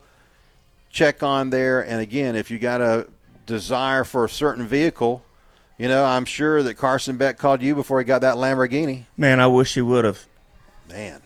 check 0.89 1.21
on 1.21 1.51
there. 1.51 1.81
And 1.85 2.01
again, 2.01 2.35
if 2.35 2.49
you 2.49 2.57
got 2.57 2.81
a 2.81 3.07
desire 3.45 4.03
for 4.03 4.25
a 4.25 4.29
certain 4.29 4.65
vehicle, 4.65 5.23
you 5.79 5.87
know, 5.87 6.05
I'm 6.05 6.25
sure 6.25 6.61
that 6.61 6.75
Carson 6.75 7.17
Beck 7.17 7.37
called 7.39 7.61
you 7.63 7.73
before 7.73 7.97
he 7.99 8.05
got 8.05 8.21
that 8.21 8.35
Lamborghini. 8.35 9.05
Man, 9.17 9.39
I 9.39 9.47
wish 9.47 9.73
he 9.73 9.81
would 9.81 10.05
have. 10.05 10.25
Man, 10.89 11.21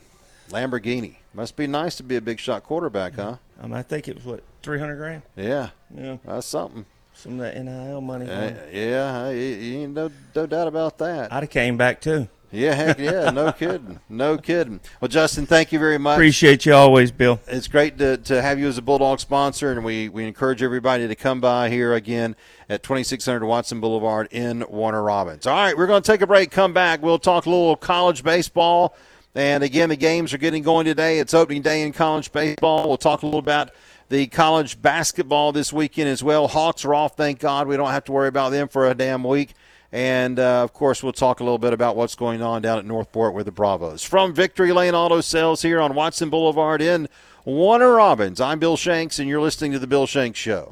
Lamborghini. 0.50 1.16
Must 1.34 1.56
be 1.56 1.68
nice 1.68 1.96
to 1.98 2.04
be 2.04 2.16
a 2.16 2.22
big 2.22 2.40
shot 2.40 2.64
quarterback, 2.64 3.16
huh? 3.16 3.38
I, 3.60 3.64
mean, 3.64 3.74
I 3.74 3.82
think 3.82 4.08
it 4.08 4.16
was 4.16 4.24
what 4.24 4.44
three 4.62 4.78
hundred 4.80 4.98
grand. 4.98 5.24
Yeah, 5.36 5.70
Yeah, 5.94 6.18
that's 6.26 6.46
something. 6.46 6.86
some 7.16 7.34
of 7.34 7.40
that 7.40 7.60
NIL 7.62 8.02
money. 8.02 8.30
Uh, 8.30 8.54
yeah, 8.72 9.30
you 9.32 9.80
ain't 9.80 9.94
no, 9.94 10.12
no 10.36 10.46
doubt 10.46 10.68
about 10.68 11.00
that. 11.00 11.34
I'd 11.34 11.44
have 11.44 11.50
came 11.50 11.76
back 11.76 12.02
too. 12.02 12.28
Yeah, 12.52 12.76
heck 12.76 13.00
yeah, 13.00 13.32
no 13.32 13.52
kidding. 13.58 14.00
No 14.08 14.38
kidding. 14.38 14.80
Well, 15.02 15.10
Justin, 15.10 15.48
thank 15.48 15.72
you 15.72 15.80
very 15.80 15.98
much. 15.98 16.18
Appreciate 16.18 16.68
you 16.68 16.76
always, 16.76 17.12
Bill. 17.12 17.40
it's 17.48 17.68
great 17.68 17.98
to, 17.98 18.18
to 18.18 18.44
have 18.44 18.60
you 18.60 18.68
as 18.68 18.78
a 18.78 18.82
Bulldog 18.84 19.20
sponsor, 19.20 19.72
and 19.72 19.84
we, 19.84 20.08
we 20.08 20.28
encourage 20.28 20.62
everybody 20.62 21.08
to 21.08 21.16
come 21.16 21.42
by 21.42 21.70
here 21.72 21.96
again 21.96 22.36
at 22.70 22.84
2600 22.84 23.46
Watson 23.46 23.80
Boulevard 23.80 24.28
in 24.32 24.66
Warner 24.70 25.04
Robins. 25.04 25.48
All 25.48 25.56
right, 25.56 25.78
we're 25.78 25.88
going 25.88 26.02
to 26.02 26.12
take 26.12 26.22
a 26.22 26.28
break, 26.28 26.52
come 26.52 26.74
back. 26.74 27.02
We'll 27.02 27.20
talk 27.20 27.46
a 27.46 27.50
little 27.50 27.76
college 27.76 28.24
baseball. 28.24 28.96
And 29.36 29.64
again, 29.64 29.90
the 29.90 29.96
games 29.96 30.34
are 30.34 30.38
getting 30.38 30.62
going 30.64 30.86
today. 30.86 31.20
It's 31.20 31.34
opening 31.34 31.64
day 31.64 31.82
in 31.82 31.92
college 31.92 32.32
baseball. 32.32 32.88
We'll 32.88 32.98
talk 32.98 33.24
a 33.24 33.26
little 33.26 33.40
about 33.40 33.72
the 34.10 34.28
college 34.28 34.82
basketball 34.82 35.52
this 35.52 35.74
weekend 35.74 36.10
as 36.10 36.24
well. 36.24 36.48
Hawks 36.48 36.86
are 36.86 36.94
off, 36.94 37.18
thank 37.18 37.40
God. 37.40 37.68
We 37.68 37.78
don't 37.78 37.90
have 37.90 38.04
to 38.06 38.12
worry 38.12 38.28
about 38.28 38.50
them 38.52 38.68
for 38.68 38.88
a 38.88 38.94
damn 38.94 39.24
week. 39.24 39.54
And 39.92 40.40
uh, 40.40 40.64
of 40.64 40.74
course, 40.74 41.04
we'll 41.04 41.14
talk 41.14 41.40
a 41.40 41.44
little 41.44 41.60
bit 41.60 41.74
about 41.74 41.96
what's 41.96 42.16
going 42.16 42.42
on 42.42 42.64
down 42.64 42.80
at 42.80 42.86
Northport 42.86 43.34
with 43.34 43.46
the 43.46 43.52
Bravos. 43.52 44.04
From 44.04 44.34
Victory 44.34 44.72
Lane 44.72 44.96
Auto 44.96 45.22
Sales 45.22 45.62
here 45.62 45.80
on 45.80 45.94
Watson 45.94 46.30
Boulevard 46.30 46.82
in 46.82 47.08
Warner 47.46 47.94
Robins, 47.94 48.42
I'm 48.42 48.58
Bill 48.58 48.78
Shanks, 48.78 49.20
and 49.20 49.30
you're 49.30 49.42
listening 49.42 49.72
to 49.74 49.80
The 49.80 49.88
Bill 49.88 50.08
Shanks 50.08 50.40
Show. 50.40 50.70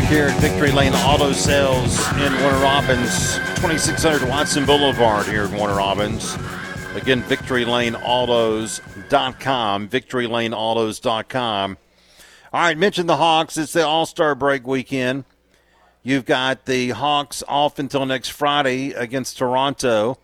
Back 0.00 0.08
here 0.08 0.28
at 0.28 0.40
Victory 0.40 0.72
Lane 0.72 0.94
Auto 0.94 1.32
Sales 1.32 1.98
in 2.12 2.32
Warner 2.40 2.60
Robins, 2.60 3.34
2600 3.56 4.26
Watson 4.26 4.64
Boulevard 4.64 5.26
here 5.26 5.44
in 5.44 5.54
Warner 5.54 5.76
Robins. 5.76 6.38
Again, 6.94 7.22
victorylaneautos.com, 7.24 9.88
victorylaneautos.com. 9.90 11.78
All 12.50 12.62
right, 12.62 12.78
mention 12.78 13.08
the 13.08 13.18
Hawks. 13.18 13.58
It's 13.58 13.74
the 13.74 13.86
All 13.86 14.06
Star 14.06 14.34
break 14.34 14.66
weekend. 14.66 15.24
You've 16.02 16.24
got 16.24 16.64
the 16.64 16.88
Hawks 16.90 17.42
off 17.46 17.78
until 17.78 18.06
next 18.06 18.30
Friday 18.30 18.92
against 18.92 19.36
Toronto. 19.36 20.16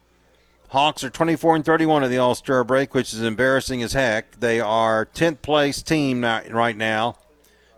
Hawks 0.69 1.05
are 1.05 1.11
24 1.11 1.57
and 1.57 1.67
31 1.67 2.03
of 2.03 2.09
the 2.09 2.17
All 2.17 2.35
Star 2.35 2.65
break, 2.65 2.95
which 2.95 3.13
is 3.13 3.21
embarrassing 3.21 3.83
as 3.83 3.93
heck. 3.93 4.41
They 4.41 4.59
are 4.59 5.05
10th 5.05 5.43
place 5.43 5.83
team 5.83 6.25
right 6.25 6.79
now, 6.79 7.19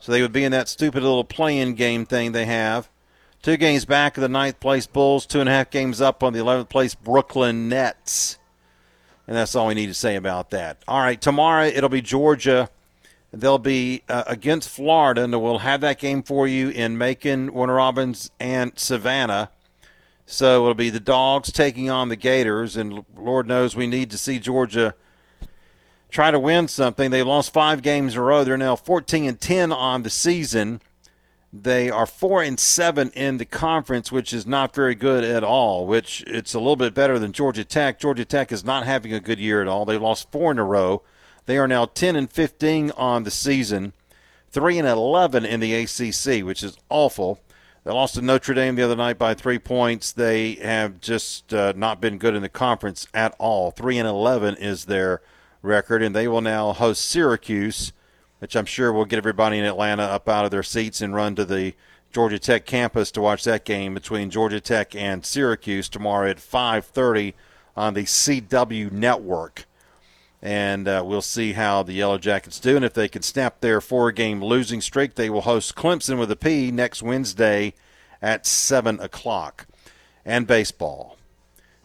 so 0.09 0.13
they 0.13 0.23
would 0.23 0.33
be 0.33 0.45
in 0.45 0.53
that 0.53 0.71
stupid 0.71 1.03
little 1.03 1.23
play-in 1.23 1.75
game 1.75 2.07
thing 2.07 2.33
they 2.33 2.47
have. 2.47 2.89
Two 3.43 3.59
games 3.59 3.85
back 3.85 4.17
of 4.17 4.23
the 4.23 4.29
ninth 4.31 4.59
place 4.59 4.87
Bulls, 4.87 5.27
two 5.27 5.39
and 5.39 5.51
a 5.51 5.53
half 5.53 5.69
games 5.69 6.01
up 6.01 6.23
on 6.23 6.33
the 6.33 6.39
11th 6.39 6.71
place 6.71 6.95
Brooklyn 6.95 7.69
Nets. 7.69 8.39
And 9.27 9.37
that's 9.37 9.55
all 9.55 9.67
we 9.67 9.75
need 9.75 9.89
to 9.89 9.93
say 9.95 10.17
about 10.17 10.49
that. 10.49 10.79
All 10.89 11.01
right, 11.01 11.21
tomorrow 11.21 11.67
it'll 11.67 11.91
be 11.91 12.01
Georgia. 12.01 12.71
They'll 13.35 13.59
be 13.59 14.03
uh, 14.09 14.25
against 14.27 14.71
Florida, 14.71 15.25
and 15.25 15.43
we'll 15.43 15.59
have 15.59 15.83
that 15.83 15.99
game 15.99 16.23
for 16.23 16.49
you 16.49 16.71
in 16.71 16.97
Macon, 16.97 17.53
Warner 17.53 17.75
Robins, 17.75 18.31
and 18.41 18.73
Savannah. 18.79 19.51
So 20.25 20.63
it'll 20.63 20.75
be 20.75 20.89
the 20.89 21.01
Dogs 21.01 21.53
taking 21.53 21.91
on 21.91 22.09
the 22.09 22.17
Gators, 22.17 22.79
and 22.79 23.05
Lord 23.15 23.47
knows 23.47 23.77
we 23.77 23.87
need 23.87 24.11
to 24.13 24.17
see 24.17 24.39
Georgia 24.39 24.95
try 26.11 26.31
to 26.31 26.39
win 26.39 26.69
something. 26.69 27.11
They 27.11 27.23
lost 27.23 27.53
five 27.53 27.83
games 27.83 28.15
in 28.15 28.21
a 28.21 28.23
row. 28.23 28.45
They're 28.45 28.57
now 28.57 28.77
14 28.77 29.25
and 29.25 29.41
10 29.41 29.73
on 29.73 30.03
the 30.03 30.11
season. 30.11 30.81
They 31.53 31.89
are 31.89 32.07
four 32.07 32.43
and 32.43 32.61
seven 32.61 33.11
in 33.11 33.39
the 33.39 33.47
conference, 33.47 34.13
which 34.13 34.35
is 34.35 34.47
not 34.47 34.75
very 34.75 34.95
good 34.95 35.25
at 35.25 35.43
all. 35.43 35.87
Which 35.87 36.23
it's 36.27 36.53
a 36.53 36.59
little 36.59 36.77
bit 36.77 36.93
better 36.93 37.19
than 37.19 37.33
Georgia 37.33 37.65
Tech. 37.65 37.99
Georgia 37.99 38.27
Tech 38.27 38.53
is 38.53 38.65
not 38.65 38.85
having 38.85 39.15
a 39.15 39.21
good 39.21 39.39
year 39.39 39.63
at 39.63 39.69
all. 39.69 39.85
They 39.85 39.97
lost 39.97 40.31
four 40.31 40.51
in 40.51 40.59
a 40.59 40.65
row. 40.65 41.03
They 41.47 41.57
are 41.57 41.69
now 41.69 41.87
10 41.87 42.17
and 42.17 42.31
15 42.31 42.91
on 42.91 43.25
the 43.25 43.31
season, 43.31 43.95
three 44.51 44.79
and 44.79 44.87
11 44.87 45.47
in 45.47 45.61
the 45.61 45.75
ACC, 45.75 46.45
which 46.45 46.63
is 46.63 46.77
awful. 46.91 47.41
They 47.85 47.93
lost 47.95 48.17
to 48.17 48.21
Notre 48.21 48.53
Dame 48.53 48.75
the 48.75 48.83
other 48.83 48.97
night 48.97 49.17
by 49.17 49.33
three 49.33 49.59
points. 49.59 50.13
They 50.13 50.57
have 50.57 51.01
just 51.01 51.55
uh, 51.55 51.73
not 51.75 52.03
been 52.03 52.19
good 52.19 52.35
in 52.35 52.43
the 52.43 52.51
conference 52.51 53.09
at 53.15 53.35
all. 53.39 53.71
Three 53.71 53.97
and 53.97 54.07
11 54.07 54.57
is 54.57 54.85
their 54.85 55.23
record, 55.63 56.03
and 56.03 56.15
they 56.15 56.29
will 56.29 56.41
now 56.41 56.73
host 56.73 57.05
Syracuse, 57.09 57.93
which 58.39 58.57
I'm 58.57 58.67
sure 58.67 58.93
will 58.93 59.05
get 59.05 59.19
everybody 59.19 59.59
in 59.59 59.65
Atlanta 59.65 60.03
up 60.03 60.29
out 60.29 60.45
of 60.45 60.51
their 60.51 60.63
seats 60.63 61.01
and 61.01 61.15
run 61.15 61.35
to 61.37 61.45
the 61.45 61.75
Georgia 62.13 62.39
Tech 62.39 62.65
campus 62.65 63.11
to 63.13 63.21
watch 63.21 63.45
that 63.45 63.65
game 63.65 63.95
between 63.95 64.31
Georgia 64.31 64.61
Tech 64.61 64.95
and 64.95 65.25
Syracuse 65.25 65.89
tomorrow 65.89 66.31
at 66.31 66.39
5:30 66.39 67.35
on 67.77 67.95
the 67.95 68.05
CW 68.05 68.91
network. 68.91 69.67
And 70.41 70.87
uh, 70.87 71.03
we'll 71.05 71.21
see 71.21 71.53
how 71.53 71.83
the 71.83 71.93
Yellow 71.95 72.19
Jackets 72.19 72.61
do. 72.61 72.77
And 72.77 72.85
if 72.85 72.95
they 72.95 73.09
can 73.09 73.23
snap 73.23 73.61
their 73.61 73.81
four 73.81 74.13
game 74.13 74.43
losing 74.43 74.81
streak, 74.81 75.17
they 75.17 75.29
will 75.29 75.41
host 75.43 75.75
Clemson 75.75 76.19
with 76.19 76.31
a 76.31 76.37
P 76.37 76.71
next 76.71 77.03
Wednesday 77.03 77.75
at 78.23 78.47
7 78.47 79.01
o'clock. 79.01 79.67
And 80.25 80.47
baseball. 80.47 81.17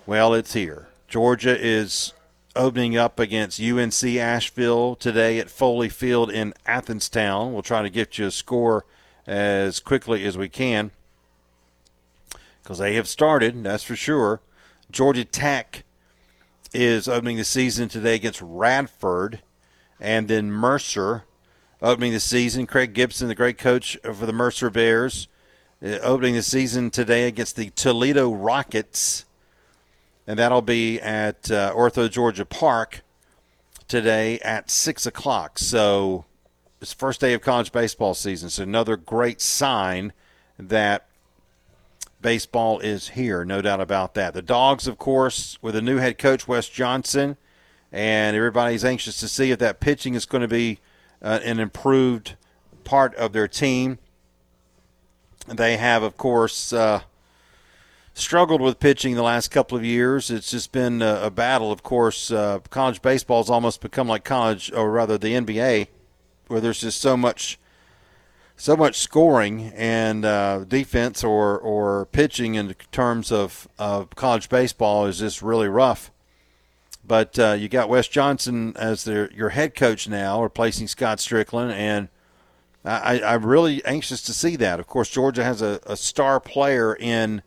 Well, 0.05 0.33
it's 0.33 0.53
here. 0.53 0.89
Georgia 1.07 1.57
is 1.59 2.13
opening 2.55 2.97
up 2.97 3.19
against 3.19 3.61
UNC 3.61 4.03
Asheville 4.03 4.95
today 4.95 5.39
at 5.39 5.49
Foley 5.49 5.89
Field 5.89 6.31
in 6.31 6.53
Athenstown. 6.65 7.53
We'll 7.53 7.63
try 7.63 7.81
to 7.81 7.89
get 7.89 8.17
you 8.17 8.27
a 8.27 8.31
score 8.31 8.85
as 9.25 9.79
quickly 9.79 10.25
as 10.25 10.37
we 10.37 10.49
can 10.49 10.91
because 12.63 12.77
they 12.77 12.95
have 12.95 13.07
started, 13.07 13.61
that's 13.63 13.83
for 13.83 13.95
sure. 13.95 14.41
Georgia 14.89 15.25
Tech 15.25 15.83
is 16.73 17.07
opening 17.07 17.37
the 17.37 17.43
season 17.43 17.89
today 17.89 18.15
against 18.15 18.41
Radford, 18.41 19.41
and 19.99 20.27
then 20.27 20.51
Mercer 20.51 21.25
opening 21.81 22.13
the 22.13 22.19
season. 22.19 22.65
Craig 22.65 22.93
Gibson, 22.93 23.27
the 23.27 23.35
great 23.35 23.57
coach 23.57 23.97
for 24.01 24.25
the 24.25 24.33
Mercer 24.33 24.69
Bears, 24.69 25.27
uh, 25.83 25.99
opening 26.01 26.35
the 26.35 26.41
season 26.41 26.89
today 26.89 27.27
against 27.27 27.57
the 27.57 27.69
Toledo 27.71 28.31
Rockets, 28.31 29.25
and 30.27 30.39
that'll 30.39 30.61
be 30.61 30.99
at 30.99 31.51
uh, 31.51 31.73
Ortho 31.75 32.09
Georgia 32.09 32.45
Park 32.45 33.01
today 33.87 34.39
at 34.39 34.69
six 34.69 35.05
o'clock. 35.05 35.59
So 35.59 36.25
it's 36.81 36.93
first 36.93 37.21
day 37.21 37.33
of 37.33 37.41
college 37.41 37.71
baseball 37.71 38.13
season. 38.13 38.49
So 38.49 38.63
another 38.63 38.97
great 38.97 39.41
sign 39.41 40.13
that 40.57 41.07
baseball 42.21 42.79
is 42.79 43.09
here, 43.09 43.45
no 43.45 43.61
doubt 43.61 43.81
about 43.81 44.13
that. 44.15 44.33
The 44.33 44.41
Dogs, 44.41 44.87
of 44.87 44.97
course, 44.97 45.57
with 45.61 45.75
a 45.75 45.81
new 45.81 45.97
head 45.97 46.17
coach, 46.17 46.47
Wes 46.47 46.67
Johnson, 46.69 47.37
and 47.91 48.35
everybody's 48.35 48.83
anxious 48.83 49.19
to 49.19 49.27
see 49.27 49.51
if 49.51 49.59
that 49.59 49.79
pitching 49.79 50.15
is 50.15 50.25
going 50.25 50.41
to 50.41 50.47
be 50.47 50.79
uh, 51.21 51.39
an 51.43 51.59
improved 51.59 52.35
part 52.83 53.13
of 53.15 53.33
their 53.33 53.47
team. 53.47 53.99
They 55.47 55.77
have, 55.77 56.01
of 56.01 56.17
course, 56.17 56.73
uh, 56.73 57.01
struggled 58.13 58.61
with 58.61 58.79
pitching 58.79 59.15
the 59.15 59.23
last 59.23 59.49
couple 59.49 59.77
of 59.77 59.83
years. 59.83 60.29
It's 60.29 60.51
just 60.51 60.71
been 60.71 61.01
a, 61.01 61.23
a 61.23 61.31
battle. 61.31 61.71
Of 61.71 61.83
course, 61.83 62.31
uh, 62.31 62.59
college 62.69 63.01
baseball 63.01 63.41
has 63.41 63.49
almost 63.49 63.81
become 63.81 64.07
like 64.07 64.23
college, 64.23 64.71
or 64.71 64.91
rather 64.91 65.17
the 65.17 65.33
NBA, 65.33 65.87
where 66.47 66.61
there's 66.61 66.81
just 66.81 67.01
so 67.01 67.17
much, 67.17 67.59
so 68.55 68.75
much 68.75 68.99
scoring 68.99 69.71
and 69.75 70.25
uh, 70.25 70.63
defense 70.67 71.23
or 71.23 71.57
or 71.57 72.05
pitching 72.07 72.55
in 72.55 72.75
terms 72.91 73.31
of, 73.31 73.67
of 73.79 74.11
college 74.15 74.49
baseball 74.49 75.05
is 75.05 75.19
just 75.19 75.41
really 75.41 75.67
rough. 75.67 76.11
But 77.05 77.37
uh, 77.37 77.53
you 77.53 77.67
got 77.67 77.89
Wes 77.89 78.07
Johnson 78.07 78.73
as 78.77 79.03
their 79.03 79.31
your 79.33 79.49
head 79.49 79.75
coach 79.75 80.07
now, 80.07 80.41
replacing 80.41 80.87
Scott 80.87 81.17
Stricklin 81.17 81.71
and 81.71 82.09
I, 82.85 83.21
I'm 83.21 83.45
really 83.45 83.83
anxious 83.85 84.21
to 84.23 84.33
see 84.33 84.57
that. 84.57 84.79
Of 84.79 84.87
course, 84.87 85.09
Georgia 85.09 85.43
has 85.43 85.61
a, 85.61 85.79
a 85.85 85.95
star 85.95 86.41
player 86.41 86.93
in 86.93 87.41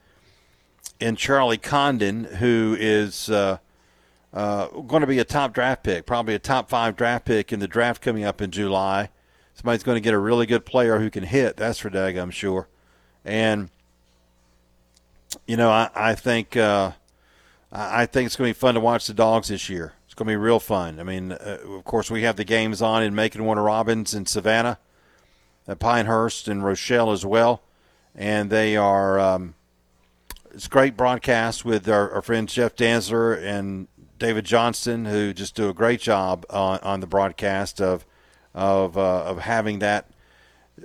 in 1.01 1.17
Charlie 1.17 1.59
Condon, 1.59 2.25
who 2.25 2.77
is 2.79 3.29
uh, 3.31 3.59
uh, 4.33 4.69
going 4.69 5.01
to 5.01 5.07
be 5.07 5.19
a 5.19 5.25
top 5.25 5.53
draft 5.53 5.83
pick, 5.83 6.07
probably 6.07 6.35
a 6.35 6.39
top 6.39 6.69
five 6.69 6.97
draft 6.97 7.25
pick 7.25 7.53
in 7.53 7.61
the 7.61 7.69
draft 7.69 8.03
coming 8.03 8.25
up 8.25 8.41
in 8.41 8.51
July. 8.51 9.11
Somebody's 9.55 9.83
going 9.83 9.97
to 9.97 10.01
get 10.01 10.15
a 10.15 10.19
really 10.19 10.47
good 10.47 10.67
player 10.67 10.99
who 10.99 11.11
can 11.11 11.25
hit. 11.25 11.57
That's 11.57 11.79
for 11.79 11.91
Dag, 11.91 12.17
I'm 12.17 12.31
sure. 12.31 12.69
And 13.25 13.71
you 15.47 15.57
know, 15.57 15.71
I, 15.71 15.91
I 15.95 16.15
think 16.15 16.57
uh, 16.57 16.93
I 17.73 18.07
think 18.07 18.27
it's 18.27 18.37
going 18.37 18.51
to 18.51 18.55
be 18.55 18.59
fun 18.59 18.75
to 18.75 18.81
watch 18.81 19.07
the 19.07 19.15
dogs 19.15 19.49
this 19.49 19.69
year. 19.69 19.95
It's 20.07 20.15
going 20.15 20.27
to 20.27 20.33
be 20.33 20.37
real 20.37 20.61
fun. 20.61 21.01
I 21.01 21.03
mean, 21.03 21.33
uh, 21.33 21.59
of 21.69 21.85
course, 21.85 22.11
we 22.11 22.23
have 22.23 22.37
the 22.37 22.45
games 22.45 22.81
on 22.81 23.03
in 23.03 23.15
Macon, 23.15 23.45
Warner 23.45 23.63
Robins, 23.63 24.15
and 24.15 24.29
Savannah, 24.29 24.79
at 25.67 25.79
Pinehurst, 25.79 26.49
and 26.49 26.65
Rochelle 26.65 27.11
as 27.11 27.27
well, 27.27 27.63
and 28.15 28.51
they 28.51 28.77
are. 28.77 29.19
Um, 29.19 29.56
it's 30.57 30.69
great 30.69 30.97
broadcast 30.97 31.67
with 31.67 31.87
our, 31.87 32.11
our 32.13 32.23
friends 32.23 32.55
Jeff 32.55 32.75
Dantzler 32.75 33.39
and 33.43 33.89
David 34.19 34.47
Johnston, 34.47 35.05
who 35.05 35.35
just 35.35 35.55
do 35.55 35.69
a 35.69 35.75
great 35.75 36.01
job 36.01 36.47
on, 36.49 36.79
on 36.79 37.01
the 37.01 37.07
broadcast 37.07 37.79
of 37.79 38.07
of 38.55 38.97
uh, 38.97 39.25
of 39.25 39.41
having 39.41 39.81
that 39.81 40.09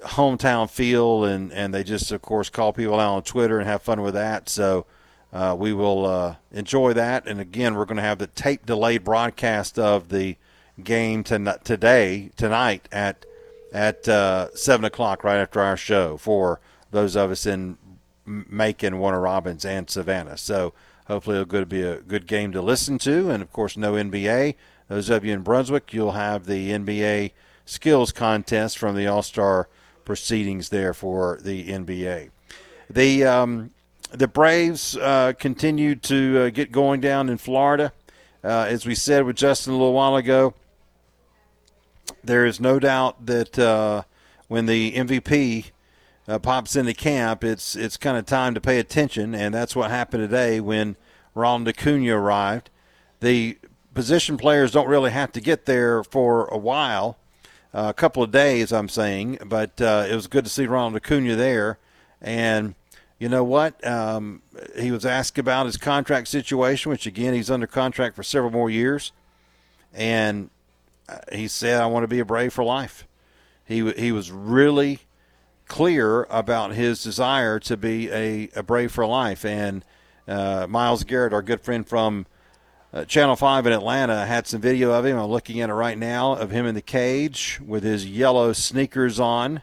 hometown 0.02 0.70
feel, 0.70 1.24
and 1.24 1.54
and 1.54 1.74
they 1.74 1.86
just 1.86 2.12
of 2.12 2.22
course 2.22 2.50
call 2.50 2.74
people 2.74 2.96
out 2.96 3.16
on 3.16 3.24
Twitter 3.24 3.60
and 3.60 3.68
have 3.68 3.82
fun 3.82 4.02
with 4.02 4.14
that. 4.14 4.50
So. 4.50 4.86
Uh, 5.34 5.56
we 5.58 5.72
will 5.72 6.06
uh, 6.06 6.36
enjoy 6.52 6.92
that, 6.92 7.26
and 7.26 7.40
again, 7.40 7.74
we're 7.74 7.86
going 7.86 7.96
to 7.96 8.04
have 8.04 8.18
the 8.18 8.28
tape 8.28 8.66
delayed 8.66 9.02
broadcast 9.02 9.80
of 9.80 10.10
the 10.10 10.36
game 10.84 11.24
to, 11.24 11.58
today, 11.64 12.30
tonight 12.36 12.90
at 12.92 13.26
at 13.72 14.10
uh, 14.10 14.54
seven 14.54 14.84
o'clock, 14.84 15.24
right 15.24 15.38
after 15.38 15.62
our 15.62 15.78
show, 15.78 16.18
for 16.18 16.60
those 16.92 17.16
of 17.16 17.32
us 17.32 17.46
in 17.46 17.78
Macon, 18.26 19.00
Warner 19.00 19.22
Robins, 19.22 19.66
and 19.66 19.90
Savannah. 19.90 20.38
So 20.38 20.74
hopefully 21.08 21.40
it'll 21.40 21.66
be 21.66 21.82
a 21.82 22.02
good 22.02 22.28
game 22.28 22.52
to 22.52 22.62
listen 22.62 22.98
to. 23.00 23.30
And 23.30 23.42
of 23.42 23.52
course, 23.52 23.78
no 23.78 23.94
NBA. 23.94 24.56
Those 24.88 25.10
of 25.10 25.24
you 25.24 25.34
in 25.34 25.42
Brunswick, 25.42 25.94
you'll 25.94 26.12
have 26.12 26.46
the 26.46 26.72
NBA 26.72 27.32
skills 27.66 28.12
contest 28.12 28.78
from 28.78 28.96
the 28.96 29.08
All 29.08 29.24
Star 29.24 29.70
proceedings 30.06 30.70
there 30.70 30.94
for 30.94 31.40
the 31.42 31.70
NBA. 31.70 32.32
The 32.90 33.24
um, 33.24 33.72
the 34.12 34.28
Braves 34.28 34.98
uh, 34.98 35.34
continue 35.40 35.96
to 35.96 36.40
uh, 36.40 36.50
get 36.50 36.72
going 36.72 37.00
down 37.00 37.30
in 37.30 37.38
Florida. 37.38 37.94
Uh, 38.44 38.66
as 38.68 38.86
we 38.86 38.96
said 38.96 39.24
with 39.24 39.38
Justin 39.38 39.74
a 39.74 39.78
little 39.78 39.94
while 39.94 40.16
ago, 40.16 40.54
there 42.24 42.46
is 42.46 42.60
no 42.60 42.80
doubt 42.80 43.26
that 43.26 43.58
uh, 43.58 44.04
when 44.48 44.66
the 44.66 44.92
MVP 44.94 45.72
uh, 46.28 46.40
pops 46.40 46.76
into 46.76 46.94
camp, 46.94 47.44
it's 47.44 47.76
it's 47.76 47.98
kind 47.98 48.18
of 48.18 48.26
time 48.26 48.54
to 48.54 48.62
pay 48.62 48.80
attention, 48.80 49.34
and 49.36 49.54
that's 49.54 49.76
what 49.76 49.90
happened 49.90 50.24
today 50.24 50.60
when 50.60 50.96
Ronald 51.34 51.68
Acuna 51.68 52.16
arrived. 52.16 52.70
The 53.20 53.58
position 53.94 54.38
players 54.38 54.72
don't 54.72 54.88
really 54.88 55.12
have 55.12 55.32
to 55.34 55.42
get 55.42 55.66
there 55.66 56.04
for 56.04 56.46
a 56.46 56.58
while, 56.58 57.18
uh, 57.74 57.88
a 57.90 57.94
couple 57.94 58.22
of 58.22 58.32
days, 58.32 58.72
I'm 58.72 58.90
saying, 58.90 59.40
but 59.46 59.82
uh, 59.82 60.06
it 60.10 60.16
was 60.16 60.28
good 60.28 60.44
to 60.44 60.50
see 60.50 60.66
Ronald 60.66 60.96
Acuna 60.96 61.36
there. 61.36 61.78
And 62.22 62.76
you 63.18 63.30
know 63.30 63.44
what? 63.44 63.86
Um, 63.86 64.42
he 64.78 64.92
was 64.92 65.06
asked 65.06 65.38
about 65.38 65.66
his 65.68 65.78
contract 65.78 66.28
situation, 66.28 66.90
which 66.90 67.06
again, 67.06 67.34
he's 67.34 67.50
under 67.50 67.68
contract 67.68 68.16
for 68.16 68.24
several 68.24 68.52
more 68.52 68.70
years. 68.70 69.12
And 69.94 70.50
uh, 71.08 71.20
he 71.32 71.48
said, 71.48 71.82
I 71.82 71.86
want 71.86 72.04
to 72.04 72.08
be 72.08 72.20
a 72.20 72.26
Brave 72.26 72.54
for 72.54 72.64
life. 72.64 73.08
He, 73.66 73.90
he 73.94 74.12
was 74.12 74.32
really 74.32 75.00
clear 75.72 76.24
about 76.30 76.74
his 76.74 77.02
desire 77.02 77.58
to 77.58 77.78
be 77.78 78.12
a, 78.12 78.50
a 78.58 78.62
Brave 78.62 78.92
for 78.92 79.06
life. 79.06 79.46
And 79.46 79.86
uh, 80.28 80.68
Myles 80.70 81.06
Garrett, 81.06 81.32
our 81.32 81.42
good 81.42 81.62
friend 81.62 81.88
from 81.88 82.26
uh, 82.92 83.06
Channel 83.06 83.38
5 83.38 83.68
in 83.68 83.72
Atlanta, 83.72 84.26
had 84.26 84.48
some 84.48 84.60
video 84.60 84.92
of 84.92 85.06
him. 85.06 85.18
I'm 85.18 85.32
looking 85.32 85.62
at 85.62 85.70
it 85.70 85.74
right 85.74 85.98
now 85.98 86.34
of 86.34 86.52
him 86.52 86.66
in 86.66 86.76
the 86.76 86.82
cage 86.82 87.62
with 87.66 87.84
his 87.84 88.06
yellow 88.06 88.52
sneakers 88.52 89.18
on. 89.18 89.62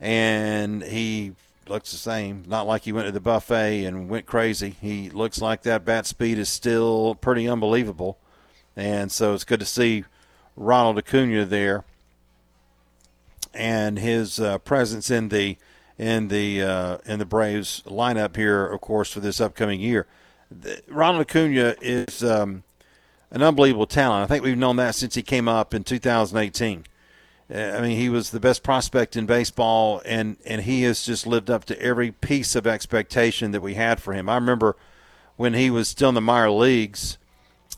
And 0.00 0.82
he 0.82 1.34
looks 1.68 1.92
the 1.92 1.96
same. 1.96 2.42
Not 2.48 2.66
like 2.66 2.82
he 2.82 2.90
went 2.90 3.06
to 3.06 3.12
the 3.12 3.20
buffet 3.20 3.84
and 3.84 4.08
went 4.08 4.26
crazy. 4.26 4.74
He 4.80 5.10
looks 5.10 5.40
like 5.40 5.62
that 5.62 5.84
bat 5.84 6.06
speed 6.06 6.38
is 6.38 6.48
still 6.48 7.14
pretty 7.14 7.48
unbelievable. 7.48 8.18
And 8.74 9.12
so 9.12 9.32
it's 9.32 9.44
good 9.44 9.60
to 9.60 9.66
see 9.66 10.06
Ronald 10.56 10.98
Acuna 10.98 11.44
there 11.44 11.84
and 13.56 13.98
his 13.98 14.38
uh, 14.38 14.58
presence 14.58 15.10
in 15.10 15.28
the 15.28 15.56
in 15.98 16.28
the 16.28 16.62
uh, 16.62 16.98
in 17.06 17.18
the 17.18 17.26
Braves 17.26 17.82
lineup 17.86 18.36
here, 18.36 18.66
of 18.66 18.80
course, 18.80 19.12
for 19.12 19.20
this 19.20 19.40
upcoming 19.40 19.80
year. 19.80 20.06
The, 20.50 20.82
Ronald 20.88 21.22
Acuna 21.22 21.74
is 21.80 22.22
um, 22.22 22.62
an 23.30 23.42
unbelievable 23.42 23.86
talent. 23.86 24.24
I 24.24 24.26
think 24.26 24.44
we've 24.44 24.56
known 24.56 24.76
that 24.76 24.94
since 24.94 25.14
he 25.14 25.22
came 25.22 25.48
up 25.48 25.74
in 25.74 25.84
2018. 25.84 26.84
Uh, 27.48 27.58
I 27.58 27.80
mean, 27.80 27.96
he 27.96 28.08
was 28.08 28.30
the 28.30 28.40
best 28.40 28.62
prospect 28.62 29.16
in 29.16 29.26
baseball, 29.26 30.02
and, 30.04 30.36
and 30.44 30.62
he 30.62 30.82
has 30.82 31.04
just 31.04 31.26
lived 31.26 31.50
up 31.50 31.64
to 31.66 31.80
every 31.80 32.10
piece 32.10 32.56
of 32.56 32.66
expectation 32.66 33.52
that 33.52 33.62
we 33.62 33.74
had 33.74 34.00
for 34.00 34.12
him. 34.12 34.28
I 34.28 34.34
remember 34.34 34.76
when 35.36 35.54
he 35.54 35.70
was 35.70 35.88
still 35.88 36.08
in 36.08 36.14
the 36.14 36.20
minor 36.20 36.50
leagues, 36.50 37.18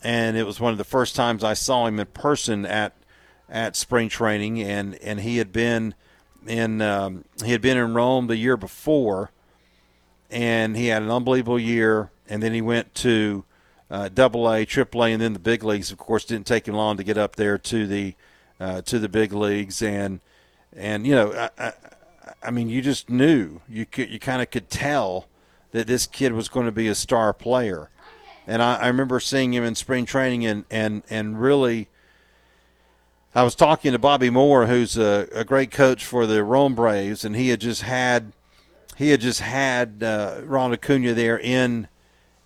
and 0.02 0.36
it 0.36 0.46
was 0.46 0.60
one 0.60 0.72
of 0.72 0.78
the 0.78 0.84
first 0.84 1.14
times 1.14 1.44
I 1.44 1.54
saw 1.54 1.86
him 1.86 1.98
in 2.00 2.06
person 2.06 2.64
at 2.64 2.94
at 3.48 3.76
spring 3.76 4.08
training, 4.08 4.60
and 4.62 4.94
and 4.96 5.20
he 5.20 5.38
had 5.38 5.52
been 5.52 5.94
in 6.46 6.82
um, 6.82 7.24
he 7.44 7.52
had 7.52 7.60
been 7.60 7.76
in 7.76 7.94
Rome 7.94 8.26
the 8.26 8.36
year 8.36 8.56
before, 8.56 9.30
and 10.30 10.76
he 10.76 10.88
had 10.88 11.02
an 11.02 11.10
unbelievable 11.10 11.58
year, 11.58 12.10
and 12.28 12.42
then 12.42 12.52
he 12.52 12.60
went 12.60 12.94
to 12.96 13.44
uh, 13.90 14.08
Double 14.08 14.50
A, 14.50 14.64
Triple 14.64 15.04
A, 15.04 15.12
and 15.12 15.22
then 15.22 15.32
the 15.32 15.38
big 15.38 15.64
leagues. 15.64 15.90
Of 15.90 15.98
course, 15.98 16.24
didn't 16.24 16.46
take 16.46 16.68
him 16.68 16.74
long 16.74 16.96
to 16.96 17.04
get 17.04 17.18
up 17.18 17.36
there 17.36 17.58
to 17.58 17.86
the 17.86 18.14
uh, 18.60 18.82
to 18.82 18.98
the 18.98 19.08
big 19.08 19.32
leagues, 19.32 19.82
and 19.82 20.20
and 20.76 21.06
you 21.06 21.14
know, 21.14 21.32
I, 21.32 21.50
I, 21.58 21.72
I 22.42 22.50
mean, 22.50 22.68
you 22.68 22.82
just 22.82 23.08
knew 23.08 23.60
you 23.68 23.86
could 23.86 24.10
you 24.10 24.18
kind 24.18 24.42
of 24.42 24.50
could 24.50 24.70
tell 24.70 25.26
that 25.72 25.86
this 25.86 26.06
kid 26.06 26.32
was 26.32 26.48
going 26.48 26.66
to 26.66 26.72
be 26.72 26.88
a 26.88 26.94
star 26.94 27.32
player, 27.32 27.90
and 28.46 28.62
I, 28.62 28.76
I 28.76 28.86
remember 28.88 29.20
seeing 29.20 29.52
him 29.54 29.64
in 29.64 29.74
spring 29.74 30.04
training 30.04 30.44
and 30.44 30.64
and 30.70 31.02
and 31.08 31.40
really 31.40 31.88
I 33.34 33.42
was 33.42 33.54
talking 33.54 33.92
to 33.92 33.98
Bobby 33.98 34.30
Moore, 34.30 34.66
who's 34.66 34.96
a, 34.96 35.28
a 35.32 35.44
great 35.44 35.70
coach 35.70 36.04
for 36.04 36.26
the 36.26 36.42
Rome 36.42 36.74
Braves, 36.74 37.24
and 37.24 37.36
he 37.36 37.50
had 37.50 37.60
just 37.60 37.82
had 37.82 38.32
he 38.96 39.10
had 39.10 39.20
just 39.20 39.40
had 39.40 40.02
uh, 40.02 40.40
Ron 40.44 40.72
Acuna 40.72 41.14
there 41.14 41.38
in 41.38 41.88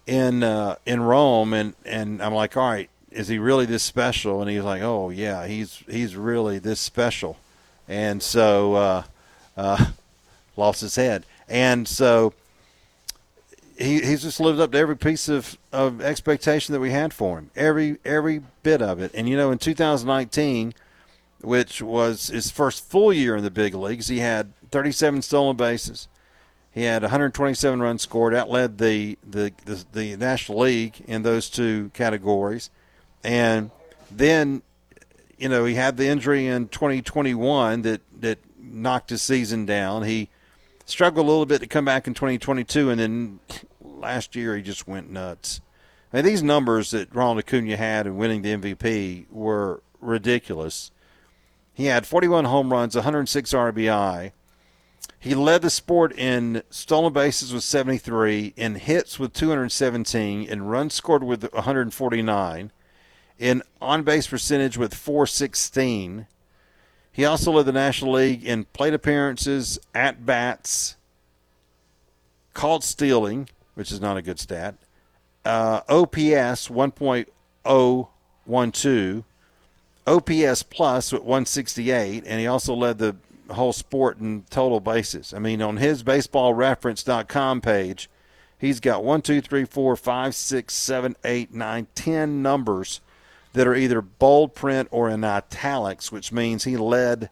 in 0.07 0.42
uh, 0.42 0.77
in 0.85 1.01
Rome, 1.01 1.55
and 1.55 1.75
and 1.85 2.21
I'm 2.23 2.35
like, 2.35 2.57
all 2.57 2.68
right, 2.68 2.90
is 3.11 3.29
he 3.29 3.38
really 3.38 3.64
this 3.64 3.83
special? 3.83 4.40
And 4.40 4.51
he's 4.51 4.64
like, 4.64 4.83
oh 4.83 5.11
yeah, 5.11 5.47
he's 5.47 5.83
he's 5.88 6.16
really 6.16 6.59
this 6.59 6.81
special, 6.81 7.38
and 7.87 8.23
so 8.23 8.75
uh, 8.75 9.03
uh, 9.57 9.87
lost 10.57 10.81
his 10.81 10.97
head, 10.97 11.25
and 11.49 11.87
so 11.87 12.35
he, 13.83 14.01
he's 14.01 14.23
just 14.23 14.40
lived 14.40 14.61
up 14.61 14.73
to 14.73 14.79
every 14.79 14.97
piece 14.97 15.29
of, 15.29 15.59
of 15.73 16.01
expectation 16.01 16.73
that 16.73 16.81
we 16.81 16.90
had 16.90 17.12
for 17.12 17.38
him, 17.38 17.51
every 17.57 17.99
every 18.05 18.42
bit 18.62 18.81
of 18.81 19.01
it. 19.01 19.11
And 19.14 19.29
you 19.29 19.37
know, 19.37 19.51
in 19.51 19.59
2019, 19.59 20.75
which 21.40 21.83
was 21.83 22.29
his 22.29 22.51
first 22.51 22.88
full 22.88 23.12
year 23.12 23.37
in 23.37 23.45
the 23.45 23.51
big 23.51 23.75
leagues, 23.75 24.09
he 24.09 24.21
had 24.21 24.53
37 24.71 25.23
stolen 25.23 25.57
bases. 25.57 26.09
He 26.71 26.85
had 26.85 27.03
127 27.03 27.83
runs 27.83 28.03
scored, 28.03 28.35
outled 28.35 28.79
the 28.79 29.18
the, 29.29 29.53
the, 29.64 29.85
the 29.92 30.16
National 30.16 30.61
League 30.61 31.03
in 31.07 31.23
those 31.23 31.51
two 31.51 31.90
categories, 31.92 32.71
and 33.23 33.71
then 34.11 34.62
you 35.42 35.49
know, 35.49 35.64
he 35.64 35.75
had 35.75 35.97
the 35.97 36.07
injury 36.07 36.47
in 36.47 36.68
2021 36.68 37.83
that 37.83 38.01
that 38.21 38.38
knocked 38.57 39.11
his 39.11 39.23
season 39.23 39.66
down. 39.66 40.05
He 40.05 40.29
struggled 40.87 41.27
a 41.27 41.29
little 41.29 41.47
bit 41.47 41.61
to 41.61 41.66
come 41.66 41.85
back 41.85 42.07
in 42.07 42.14
2022, 42.14 42.90
and 42.90 43.01
then 43.01 43.40
last 44.03 44.37
year 44.37 44.57
he 44.57 44.62
just 44.62 44.87
went 44.87 45.11
nuts. 45.11 45.61
I 46.12 46.17
mean, 46.17 46.25
these 46.27 46.43
numbers 46.43 46.91
that 46.91 47.15
Ronald 47.15 47.38
Acuna 47.38 47.77
had 47.77 48.07
in 48.07 48.17
winning 48.17 48.43
the 48.43 48.55
MVP 48.55 49.31
were 49.31 49.83
ridiculous. 50.01 50.91
He 51.73 51.87
had 51.87 52.07
41 52.07 52.45
home 52.45 52.71
runs, 52.71 52.95
106 52.95 53.53
RBI. 53.53 54.33
He 55.19 55.35
led 55.35 55.62
the 55.62 55.71
sport 55.71 56.12
in 56.19 56.62
stolen 56.69 57.12
bases 57.12 57.53
with 57.53 57.62
73, 57.62 58.53
in 58.57 58.75
hits 58.75 59.19
with 59.19 59.33
217, 59.33 60.43
in 60.43 60.65
runs 60.65 60.95
scored 60.95 61.23
with 61.23 61.51
149, 61.53 62.73
in 63.38 63.62
on 63.81 64.03
base 64.03 64.27
percentage 64.27 64.77
with 64.77 64.95
416. 64.95 66.27
He 67.12 67.25
also 67.25 67.53
led 67.53 67.67
the 67.67 67.73
National 67.73 68.12
League 68.12 68.45
in 68.45 68.65
plate 68.65 68.95
appearances, 68.95 69.79
at 69.95 70.27
bats, 70.27 70.97
caught 72.53 72.83
stealing, 72.83 73.49
which 73.75 73.93
is 73.93 74.01
not 74.01 74.17
a 74.17 74.23
good 74.23 74.39
stat, 74.39 74.77
uh, 75.45 75.81
OPS 75.89 76.69
1.012, 76.69 79.25
OPS 80.07 80.63
plus 80.65 81.13
at 81.13 81.25
168, 81.25 82.25
and 82.27 82.41
he 82.41 82.47
also 82.47 82.75
led 82.75 82.99
the 82.99 83.17
whole 83.51 83.73
sport 83.73 84.19
in 84.19 84.45
total 84.51 84.81
bases. 84.81 85.35
I 85.35 85.39
mean, 85.39 85.63
on 85.63 85.77
his 85.77 86.03
baseballreference.com 86.03 87.61
page, 87.61 88.11
he's 88.59 88.81
got 88.81 89.05
one, 89.05 89.23
two, 89.23 89.41
three, 89.41 89.65
four, 89.65 89.97
five, 89.97 90.35
six, 90.35 90.75
seven, 90.75 91.17
eight, 91.25 91.53
nine, 91.53 91.87
ten 91.95 92.43
numbers 92.43 93.01
that 93.53 93.67
are 93.67 93.75
either 93.75 94.01
bold 94.01 94.55
print 94.55 94.89
or 94.91 95.11
in 95.11 95.25
italics, 95.25 96.11
which 96.11 96.33
means 96.33 96.65
he 96.65 96.77
led 96.77 97.31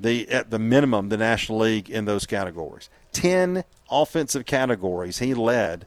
the 0.00 0.28
at 0.28 0.50
the 0.50 0.58
minimum 0.58 1.08
the 1.08 1.16
National 1.16 1.58
League 1.58 1.88
in 1.88 2.04
those 2.04 2.26
categories. 2.26 2.88
Ten 3.14 3.64
offensive 3.90 4.44
categories 4.44 5.20
he 5.20 5.32
led, 5.32 5.86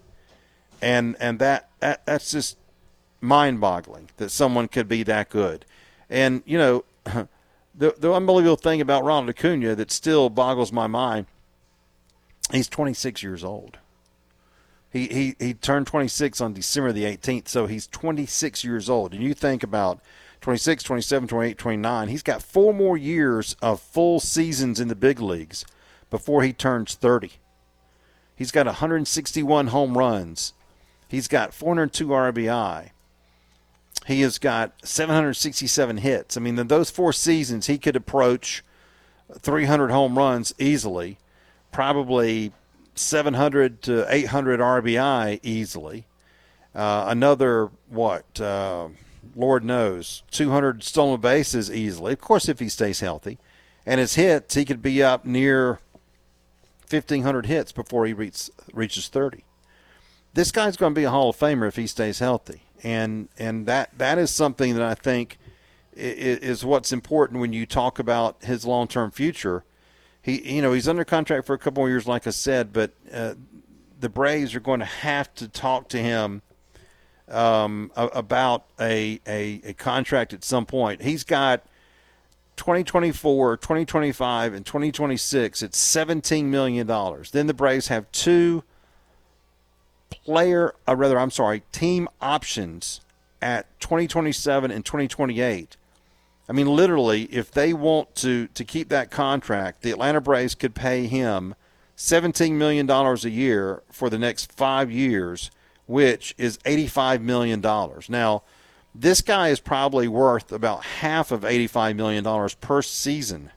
and 0.81 1.15
and 1.19 1.37
that, 1.39 1.69
that 1.79 2.03
that's 2.05 2.31
just 2.31 2.57
mind-boggling 3.21 4.09
that 4.17 4.29
someone 4.29 4.67
could 4.67 4.87
be 4.87 5.03
that 5.03 5.29
good. 5.29 5.65
And 6.09 6.41
you 6.45 6.57
know, 6.57 6.83
the 7.75 7.93
the 7.97 8.11
unbelievable 8.11 8.55
thing 8.55 8.81
about 8.81 9.03
Ronald 9.03 9.29
Acuna 9.29 9.75
that 9.75 9.91
still 9.91 10.29
boggles 10.29 10.71
my 10.71 10.87
mind. 10.87 11.27
He's 12.51 12.69
26 12.69 13.21
years 13.23 13.43
old. 13.43 13.77
He, 14.89 15.07
he, 15.07 15.35
he 15.37 15.53
turned 15.53 15.85
26 15.85 16.39
on 16.39 16.53
December 16.53 16.93
the 16.93 17.03
18th, 17.03 17.49
so 17.49 17.67
he's 17.67 17.87
26 17.87 18.63
years 18.63 18.89
old. 18.89 19.13
And 19.13 19.21
you 19.21 19.33
think 19.33 19.61
about 19.61 19.99
26, 20.39 20.81
27, 20.83 21.27
28, 21.27 21.57
29, 21.57 22.07
he's 22.07 22.23
got 22.23 22.41
four 22.41 22.73
more 22.73 22.97
years 22.97 23.57
of 23.61 23.81
full 23.81 24.21
seasons 24.21 24.79
in 24.79 24.87
the 24.87 24.95
big 24.95 25.19
leagues 25.19 25.65
before 26.09 26.43
he 26.43 26.53
turns 26.53 26.95
30. 26.95 27.31
He's 28.35 28.51
got 28.51 28.65
161 28.67 29.67
home 29.67 29.97
runs. 29.97 30.53
He's 31.07 31.27
got 31.27 31.53
402 31.53 32.07
RBI. 32.07 32.89
He 34.05 34.21
has 34.21 34.37
got 34.37 34.73
767 34.83 35.97
hits. 35.97 36.37
I 36.37 36.39
mean, 36.39 36.57
in 36.57 36.67
those 36.67 36.89
four 36.89 37.11
seasons, 37.11 37.67
he 37.67 37.77
could 37.77 37.95
approach 37.95 38.63
300 39.37 39.89
home 39.89 40.17
runs 40.17 40.53
easily, 40.59 41.17
probably 41.71 42.53
700 42.95 43.81
to 43.83 44.05
800 44.07 44.59
RBI 44.59 45.39
easily. 45.43 46.05
Uh, 46.73 47.05
another, 47.07 47.71
what, 47.89 48.39
uh, 48.39 48.89
Lord 49.35 49.63
knows, 49.63 50.23
200 50.31 50.83
stolen 50.83 51.19
bases 51.19 51.71
easily. 51.71 52.13
Of 52.13 52.21
course, 52.21 52.47
if 52.47 52.59
he 52.59 52.69
stays 52.69 52.99
healthy. 52.99 53.39
And 53.85 53.99
his 53.99 54.15
hits, 54.15 54.55
he 54.55 54.65
could 54.65 54.81
be 54.81 55.01
up 55.01 55.25
near 55.25 55.79
1,500 56.89 57.45
hits 57.45 57.71
before 57.71 58.05
he 58.05 58.13
reach, 58.13 58.49
reaches 58.73 59.07
30. 59.07 59.43
This 60.33 60.51
guy's 60.51 60.77
going 60.77 60.93
to 60.93 60.99
be 60.99 61.05
a 61.05 61.09
Hall 61.09 61.29
of 61.29 61.37
Famer 61.37 61.67
if 61.67 61.75
he 61.75 61.87
stays 61.87 62.19
healthy. 62.19 62.63
And, 62.83 63.29
and 63.37 63.65
that, 63.65 63.97
that 63.97 64.17
is 64.17 64.29
something 64.29 64.75
that 64.75 64.83
I 64.83 64.93
think 64.93 65.37
is, 65.93 66.39
is 66.39 66.65
what's 66.65 66.91
important 66.91 67.39
when 67.39 67.53
you 67.53 67.65
talk 67.65 67.97
about 67.99 68.43
his 68.43 68.65
long 68.65 68.87
term 68.87 69.11
future 69.11 69.63
he 70.27 70.55
you 70.55 70.61
know 70.61 70.73
he's 70.73 70.89
under 70.89 71.05
contract 71.05 71.47
for 71.47 71.53
a 71.53 71.57
couple 71.57 71.81
more 71.81 71.89
years, 71.89 72.05
like 72.05 72.27
I 72.27 72.31
said, 72.31 72.73
but 72.73 72.91
uh, 73.13 73.35
the 73.97 74.09
Braves 74.09 74.53
are 74.55 74.59
going 74.59 74.81
to 74.81 74.85
have 74.85 75.33
to 75.35 75.47
talk 75.47 75.87
to 75.89 75.97
him 75.97 76.41
um, 77.29 77.91
about 77.95 78.65
a, 78.77 79.21
a, 79.25 79.61
a 79.63 79.73
contract 79.73 80.33
at 80.33 80.43
some 80.43 80.65
point. 80.65 81.01
He's 81.01 81.23
got 81.23 81.65
2024, 82.57 83.57
2025, 83.57 84.53
and 84.53 84.65
2026. 84.65 85.61
It's 85.61 85.77
17 85.77 86.51
million 86.51 86.85
dollars. 86.85 87.31
Then 87.31 87.47
the 87.47 87.53
Braves 87.53 87.87
have 87.87 88.11
two 88.11 88.63
player, 90.09 90.73
or 90.87 90.95
rather, 90.95 91.17
I'm 91.17 91.31
sorry, 91.31 91.63
team 91.71 92.09
options 92.21 93.01
at 93.41 93.67
2027 93.79 94.71
and 94.71 94.83
2028 94.83 95.77
I 96.49 96.53
mean, 96.53 96.67
literally, 96.67 97.23
if 97.23 97.51
they 97.51 97.73
want 97.73 98.15
to 98.15 98.47
to 98.47 98.63
keep 98.63 98.89
that 98.89 99.11
contract, 99.11 99.81
the 99.81 99.91
Atlanta 99.91 100.21
Braves 100.21 100.55
could 100.55 100.73
pay 100.73 101.05
him 101.07 101.55
seventeen 101.95 102.57
million 102.57 102.85
dollars 102.85 103.25
a 103.25 103.29
year 103.29 103.83
for 103.91 104.09
the 104.09 104.17
next 104.17 104.51
five 104.53 104.89
years, 104.89 105.51
which 105.87 106.33
is 106.37 106.57
eighty-five 106.65 107.21
million 107.21 107.59
dollars. 107.59 108.09
Now, 108.09 108.43
this 108.99 109.21
guy 109.21 109.49
is 109.49 109.59
probably 109.59 110.07
worth 110.07 110.51
about 110.51 110.83
half 110.83 111.31
of 111.31 111.45
eighty-five 111.45 111.95
million 111.95 112.23
dollars 112.23 112.55
per 112.55 112.81
season. 112.81 113.51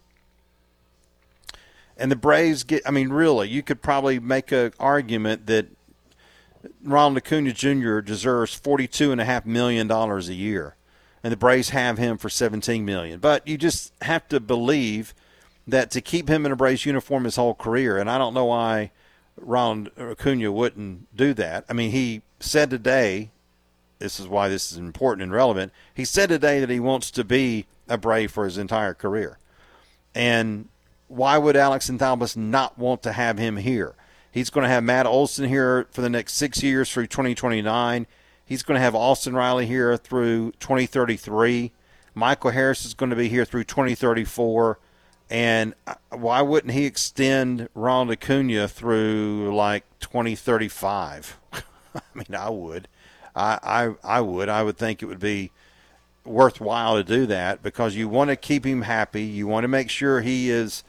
And 1.97 2.11
the 2.11 2.17
Braves 2.17 2.65
get, 2.65 2.83
I 2.87 2.91
mean, 2.91 3.11
really, 3.11 3.49
you 3.49 3.63
could 3.63 3.83
probably 3.83 4.19
make 4.19 4.53
an 4.53 4.73
argument 4.81 5.47
that 5.47 5.67
Ronald 6.83 7.19
Acuna 7.19 7.53
Jr. 7.53 8.01
deserves 8.01 8.59
$42.5 8.59 9.45
million 9.45 9.91
a 9.91 10.21
year 10.33 10.77
and 11.23 11.33
the 11.33 11.37
Braves 11.37 11.71
have 11.71 11.99
him 11.99 12.19
for 12.19 12.29
17 12.29 12.85
million. 12.85 13.21
But 13.21 13.47
you 13.47 13.59
just 13.59 13.93
have 14.03 14.27
to 14.29 14.41
believe 14.41 15.15
that 15.67 15.91
to 15.93 16.01
keep 16.01 16.29
him 16.29 16.47
in 16.47 16.53
a 16.53 16.57
Braves 16.57 16.87
uniform 16.87 17.25
his 17.25 17.37
whole 17.37 17.55
career, 17.55 17.99
and 17.99 18.11
I 18.11 18.19
don't 18.19 18.35
know 18.35 18.47
why 18.47 18.91
Ron 19.37 19.89
Acuna 19.99 20.51
wouldn't 20.51 21.15
do 21.15 21.35
that. 21.35 21.65
I 21.69 21.73
mean, 21.73 21.91
he 21.91 22.23
said 22.41 22.71
today, 22.71 23.31
this 24.01 24.19
is 24.19 24.27
why 24.27 24.49
this 24.49 24.73
is 24.73 24.79
important 24.79 25.23
and 25.23 25.33
relevant. 25.33 25.73
He 25.95 26.05
said 26.05 26.29
today 26.29 26.59
that 26.59 26.71
he 26.71 26.81
wants 26.81 27.13
to 27.13 27.23
be 27.23 27.67
a 27.89 27.97
Brave 27.97 28.33
for 28.33 28.45
his 28.45 28.59
entire 28.59 28.95
career, 28.95 29.39
and 30.15 30.69
why 31.07 31.39
would 31.39 31.57
Alex 31.57 31.89
Anthopoulos 31.89 32.37
not 32.37 32.79
want 32.79 33.03
to 33.03 33.13
have 33.13 33.39
him 33.39 33.57
here? 33.57 33.95
He's 34.33 34.51
going 34.51 34.63
to 34.63 34.69
have 34.69 34.85
Matt 34.85 35.07
Olson 35.07 35.49
here 35.49 35.87
for 35.91 36.03
the 36.03 36.11
next 36.11 36.35
six 36.35 36.63
years 36.63 36.91
through 36.91 37.09
2029. 37.09 38.07
He's 38.45 38.63
going 38.63 38.77
to 38.77 38.83
have 38.83 38.95
Austin 38.95 39.35
Riley 39.35 39.67
here 39.67 39.97
through 39.97 40.53
2033. 40.61 41.73
Michael 42.15 42.51
Harris 42.51 42.85
is 42.85 42.95
going 42.95 43.11
to 43.11 43.17
be 43.17 43.29
here 43.29 43.45
through 43.45 43.65
2034. 43.65 44.79
And 45.31 45.75
uh, 45.87 45.95
why 46.11 46.43
wouldn't 46.43 46.73
he 46.73 46.85
extend 46.85 47.69
Ronald 47.75 48.11
Acuna 48.11 48.69
through 48.69 49.55
like 49.55 49.85
2035? 50.01 51.39
I 51.53 51.61
mean, 52.15 52.35
I 52.37 52.51
would. 52.51 52.89
I, 53.41 53.59
I, 53.87 53.95
I 54.19 54.21
would. 54.21 54.49
I 54.49 54.63
would 54.63 54.77
think 54.77 55.03
it 55.03 55.07
would 55.07 55.21
be 55.21 55.51
worthwhile 56.25 56.97
to 56.97 57.05
do 57.05 57.27
that 57.27 57.63
because 57.63 57.97
you 57.97 58.09
want 58.09 58.31
to 58.31 58.37
keep 58.37 58.65
him 58.65 58.83
happy. 58.83 59.23
You 59.23 59.47
want 59.47 59.65
to 59.65 59.69
make 59.69 59.91
sure 59.91 60.21
he 60.21 60.51
is 60.51 60.85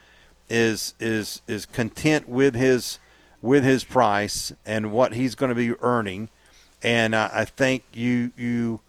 is 0.50 0.94
is 1.00 1.42
is 1.48 1.66
content 1.66 2.28
with 2.28 2.56
his 2.56 3.00
with 3.42 3.64
his 3.64 3.84
price 3.84 4.52
and 4.66 4.92
what 4.92 5.14
he's 5.14 5.36
going 5.36 5.50
to 5.50 5.56
be 5.56 5.74
earning 5.82 6.30
and 6.84 7.14
uh, 7.14 7.30
I 7.32 7.46
think 7.46 7.84
you 7.94 8.32
you. 8.36 8.80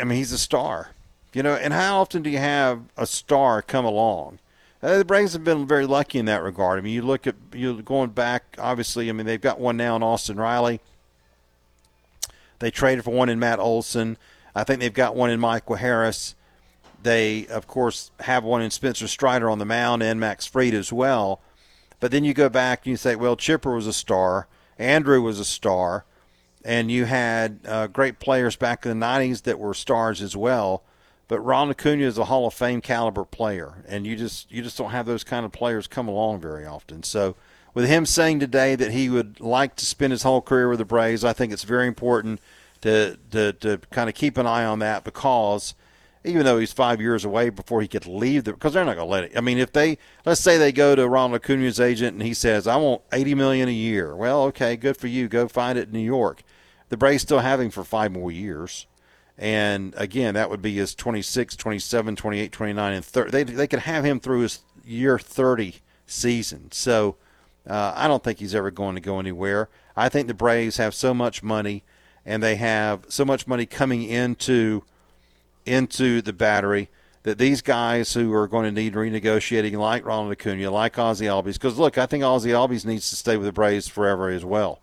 I 0.00 0.04
mean, 0.04 0.18
he's 0.18 0.32
a 0.32 0.38
star, 0.38 0.90
you 1.32 1.42
know. 1.42 1.54
And 1.54 1.72
how 1.72 2.00
often 2.00 2.22
do 2.22 2.30
you 2.30 2.38
have 2.38 2.82
a 2.96 3.06
star 3.06 3.62
come 3.62 3.84
along? 3.84 4.38
Uh, 4.80 4.98
the 4.98 5.04
Braves 5.04 5.32
have 5.32 5.42
been 5.42 5.66
very 5.66 5.86
lucky 5.86 6.20
in 6.20 6.26
that 6.26 6.42
regard. 6.42 6.78
I 6.78 6.82
mean, 6.82 6.94
you 6.94 7.02
look 7.02 7.26
at 7.26 7.34
you 7.52 7.82
going 7.82 8.10
back. 8.10 8.56
Obviously, 8.58 9.08
I 9.08 9.12
mean 9.12 9.26
they've 9.26 9.40
got 9.40 9.58
one 9.58 9.76
now 9.76 9.96
in 9.96 10.02
Austin 10.02 10.36
Riley. 10.36 10.80
They 12.58 12.70
traded 12.70 13.04
for 13.04 13.10
one 13.10 13.28
in 13.28 13.38
Matt 13.38 13.58
Olson. 13.58 14.16
I 14.54 14.64
think 14.64 14.80
they've 14.80 14.92
got 14.92 15.16
one 15.16 15.30
in 15.30 15.40
Michael 15.40 15.76
Harris. 15.76 16.34
They, 17.02 17.46
of 17.46 17.66
course, 17.66 18.10
have 18.20 18.42
one 18.42 18.62
in 18.62 18.70
Spencer 18.70 19.06
Strider 19.06 19.48
on 19.48 19.58
the 19.58 19.64
mound 19.64 20.02
and 20.02 20.18
Max 20.18 20.46
Fried 20.46 20.74
as 20.74 20.92
well. 20.92 21.40
But 22.00 22.10
then 22.10 22.24
you 22.24 22.34
go 22.34 22.48
back 22.48 22.84
and 22.84 22.90
you 22.90 22.96
say, 22.96 23.14
well, 23.16 23.36
Chipper 23.36 23.74
was 23.74 23.86
a 23.86 23.92
star. 23.92 24.48
Andrew 24.78 25.22
was 25.22 25.38
a 25.38 25.44
star 25.44 26.04
and 26.64 26.90
you 26.90 27.04
had 27.04 27.60
uh, 27.66 27.86
great 27.86 28.18
players 28.18 28.56
back 28.56 28.84
in 28.84 28.98
the 28.98 29.06
90s 29.06 29.42
that 29.42 29.58
were 29.58 29.74
stars 29.74 30.20
as 30.20 30.36
well. 30.36 30.82
But 31.26 31.40
Ron 31.40 31.70
Acuna 31.70 32.04
is 32.04 32.18
a 32.18 32.26
Hall 32.26 32.46
of 32.46 32.54
Fame 32.54 32.80
caliber 32.80 33.24
player, 33.24 33.84
and 33.86 34.06
you 34.06 34.16
just 34.16 34.50
you 34.50 34.62
just 34.62 34.78
don't 34.78 34.90
have 34.90 35.04
those 35.04 35.24
kind 35.24 35.44
of 35.44 35.52
players 35.52 35.86
come 35.86 36.08
along 36.08 36.40
very 36.40 36.64
often. 36.64 37.02
So, 37.02 37.36
with 37.78 37.86
him 37.86 38.04
saying 38.04 38.40
today 38.40 38.74
that 38.74 38.90
he 38.90 39.08
would 39.08 39.38
like 39.38 39.76
to 39.76 39.86
spend 39.86 40.10
his 40.10 40.24
whole 40.24 40.42
career 40.42 40.68
with 40.68 40.80
the 40.80 40.84
Braves, 40.84 41.22
I 41.22 41.32
think 41.32 41.52
it's 41.52 41.62
very 41.62 41.86
important 41.86 42.40
to 42.80 43.16
to, 43.30 43.52
to 43.52 43.78
kind 43.92 44.08
of 44.08 44.16
keep 44.16 44.36
an 44.36 44.48
eye 44.48 44.64
on 44.64 44.80
that 44.80 45.04
because 45.04 45.76
even 46.24 46.44
though 46.44 46.58
he's 46.58 46.72
five 46.72 47.00
years 47.00 47.24
away 47.24 47.50
before 47.50 47.80
he 47.80 47.86
could 47.86 48.04
leave 48.04 48.42
the 48.42 48.52
because 48.52 48.72
they're 48.72 48.84
not 48.84 48.96
going 48.96 49.06
to 49.06 49.12
let 49.12 49.22
it. 49.22 49.32
I 49.36 49.40
mean, 49.42 49.58
if 49.58 49.72
they 49.72 49.96
let's 50.26 50.40
say 50.40 50.58
they 50.58 50.72
go 50.72 50.96
to 50.96 51.08
Ronald 51.08 51.40
Acuna's 51.40 51.78
agent 51.78 52.14
and 52.14 52.22
he 52.24 52.34
says, 52.34 52.66
"I 52.66 52.74
want 52.74 53.02
eighty 53.12 53.36
million 53.36 53.68
a 53.68 53.72
year," 53.72 54.16
well, 54.16 54.42
okay, 54.46 54.74
good 54.74 54.96
for 54.96 55.06
you. 55.06 55.28
Go 55.28 55.46
find 55.46 55.78
it 55.78 55.86
in 55.86 55.92
New 55.92 56.00
York. 56.00 56.42
The 56.88 56.96
Braves 56.96 57.22
still 57.22 57.38
have 57.38 57.60
him 57.60 57.70
for 57.70 57.84
five 57.84 58.10
more 58.10 58.32
years. 58.32 58.88
And 59.38 59.94
again, 59.96 60.34
that 60.34 60.50
would 60.50 60.62
be 60.62 60.74
his 60.74 60.96
26, 60.96 61.54
27, 61.54 62.16
28, 62.16 62.50
29, 62.50 62.92
and 62.92 63.04
30. 63.04 63.30
They, 63.30 63.44
they 63.44 63.68
could 63.68 63.78
have 63.78 64.04
him 64.04 64.18
through 64.18 64.40
his 64.40 64.62
year 64.84 65.16
30 65.16 65.76
season. 66.08 66.72
So 66.72 67.14
uh, 67.68 67.92
I 67.94 68.08
don't 68.08 68.24
think 68.24 68.38
he's 68.38 68.54
ever 68.54 68.70
going 68.70 68.94
to 68.94 69.00
go 69.00 69.20
anywhere. 69.20 69.68
I 69.96 70.08
think 70.08 70.26
the 70.26 70.34
Braves 70.34 70.78
have 70.78 70.94
so 70.94 71.12
much 71.12 71.42
money, 71.42 71.84
and 72.24 72.42
they 72.42 72.56
have 72.56 73.04
so 73.08 73.24
much 73.24 73.46
money 73.46 73.66
coming 73.66 74.02
into 74.02 74.84
into 75.66 76.22
the 76.22 76.32
battery 76.32 76.88
that 77.24 77.36
these 77.36 77.60
guys 77.60 78.14
who 78.14 78.32
are 78.32 78.48
going 78.48 78.64
to 78.64 78.80
need 78.80 78.94
renegotiating, 78.94 79.76
like 79.76 80.06
Ronald 80.06 80.32
Acuna, 80.32 80.70
like 80.70 80.98
Ozzie 80.98 81.26
Albies, 81.26 81.54
because 81.54 81.76
look, 81.76 81.98
I 81.98 82.06
think 82.06 82.24
Ozzie 82.24 82.50
Albies 82.50 82.86
needs 82.86 83.10
to 83.10 83.16
stay 83.16 83.36
with 83.36 83.44
the 83.44 83.52
Braves 83.52 83.86
forever 83.86 84.30
as 84.30 84.46
well. 84.46 84.80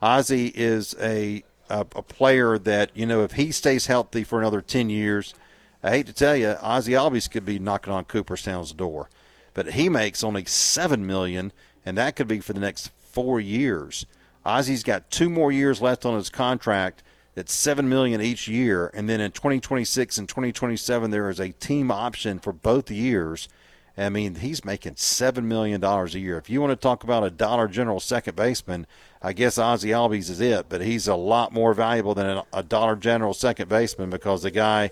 Ozzie 0.00 0.52
is 0.54 0.94
a, 1.00 1.42
a, 1.68 1.80
a 1.80 2.02
player 2.02 2.56
that 2.58 2.90
you 2.94 3.04
know 3.04 3.22
if 3.24 3.32
he 3.32 3.50
stays 3.50 3.86
healthy 3.86 4.22
for 4.22 4.38
another 4.38 4.60
ten 4.60 4.90
years, 4.90 5.34
I 5.82 5.90
hate 5.90 6.06
to 6.06 6.12
tell 6.12 6.36
you, 6.36 6.56
Ozzie 6.60 6.92
Albies 6.92 7.30
could 7.30 7.44
be 7.44 7.58
knocking 7.58 7.92
on 7.92 8.04
Cooperstown's 8.04 8.72
door, 8.72 9.08
but 9.54 9.72
he 9.72 9.88
makes 9.88 10.22
only 10.22 10.44
seven 10.44 11.06
million, 11.06 11.52
and 11.88 11.96
that 11.96 12.16
could 12.16 12.28
be 12.28 12.38
for 12.38 12.52
the 12.52 12.60
next 12.60 12.90
four 13.00 13.40
years. 13.40 14.04
Ozzie's 14.44 14.82
got 14.82 15.10
two 15.10 15.30
more 15.30 15.50
years 15.50 15.80
left 15.80 16.04
on 16.04 16.16
his 16.16 16.28
contract. 16.28 17.02
That's 17.34 17.50
seven 17.52 17.88
million 17.88 18.20
each 18.20 18.46
year, 18.46 18.90
and 18.92 19.08
then 19.08 19.22
in 19.22 19.30
2026 19.30 20.18
and 20.18 20.28
2027 20.28 21.10
there 21.10 21.30
is 21.30 21.40
a 21.40 21.48
team 21.52 21.90
option 21.90 22.40
for 22.40 22.52
both 22.52 22.90
years. 22.90 23.48
I 23.96 24.10
mean, 24.10 24.34
he's 24.34 24.66
making 24.66 24.96
seven 24.96 25.48
million 25.48 25.80
dollars 25.80 26.14
a 26.14 26.18
year. 26.18 26.36
If 26.36 26.50
you 26.50 26.60
want 26.60 26.72
to 26.72 26.76
talk 26.76 27.04
about 27.04 27.24
a 27.24 27.30
Dollar 27.30 27.68
General 27.68 28.00
second 28.00 28.36
baseman, 28.36 28.86
I 29.22 29.32
guess 29.32 29.56
Ozzie 29.56 29.88
Albies 29.88 30.28
is 30.28 30.40
it. 30.40 30.68
But 30.68 30.82
he's 30.82 31.08
a 31.08 31.14
lot 31.14 31.52
more 31.52 31.72
valuable 31.72 32.14
than 32.14 32.42
a 32.52 32.62
Dollar 32.62 32.96
General 32.96 33.32
second 33.32 33.70
baseman 33.70 34.10
because 34.10 34.42
the 34.42 34.50
guy 34.50 34.90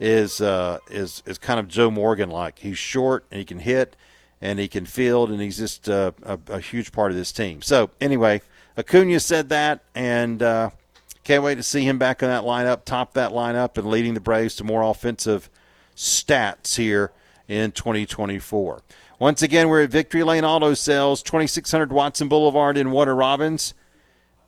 is 0.00 0.40
uh, 0.40 0.78
is 0.90 1.22
is 1.26 1.36
kind 1.36 1.60
of 1.60 1.68
Joe 1.68 1.90
Morgan 1.90 2.30
like. 2.30 2.60
He's 2.60 2.78
short 2.78 3.26
and 3.30 3.38
he 3.38 3.44
can 3.44 3.58
hit 3.58 3.96
and 4.40 4.58
he 4.58 4.68
can 4.68 4.86
field 4.86 5.30
and 5.30 5.40
he's 5.40 5.58
just 5.58 5.88
uh, 5.88 6.12
a, 6.22 6.38
a, 6.48 6.60
huge 6.60 6.92
part 6.92 7.10
of 7.10 7.16
this 7.16 7.32
team. 7.32 7.62
So 7.62 7.90
anyway, 8.00 8.42
Acuna 8.76 9.20
said 9.20 9.48
that 9.50 9.82
and. 9.94 10.42
Uh, 10.42 10.70
can't 11.28 11.44
wait 11.44 11.56
to 11.56 11.62
see 11.62 11.82
him 11.82 11.98
back 11.98 12.22
in 12.22 12.30
that 12.30 12.44
lineup, 12.44 12.86
top 12.86 13.12
that 13.12 13.32
lineup, 13.32 13.76
and 13.76 13.90
leading 13.90 14.14
the 14.14 14.20
Braves 14.20 14.56
to 14.56 14.64
more 14.64 14.80
offensive 14.80 15.50
stats 15.94 16.76
here 16.76 17.12
in 17.46 17.70
2024. 17.70 18.82
Once 19.18 19.42
again, 19.42 19.68
we're 19.68 19.82
at 19.82 19.90
Victory 19.90 20.22
Lane 20.22 20.42
Auto 20.42 20.72
Sales, 20.72 21.22
2600 21.22 21.92
Watson 21.92 22.28
Boulevard 22.28 22.78
in 22.78 22.90
Warner 22.90 23.14
Robins. 23.14 23.74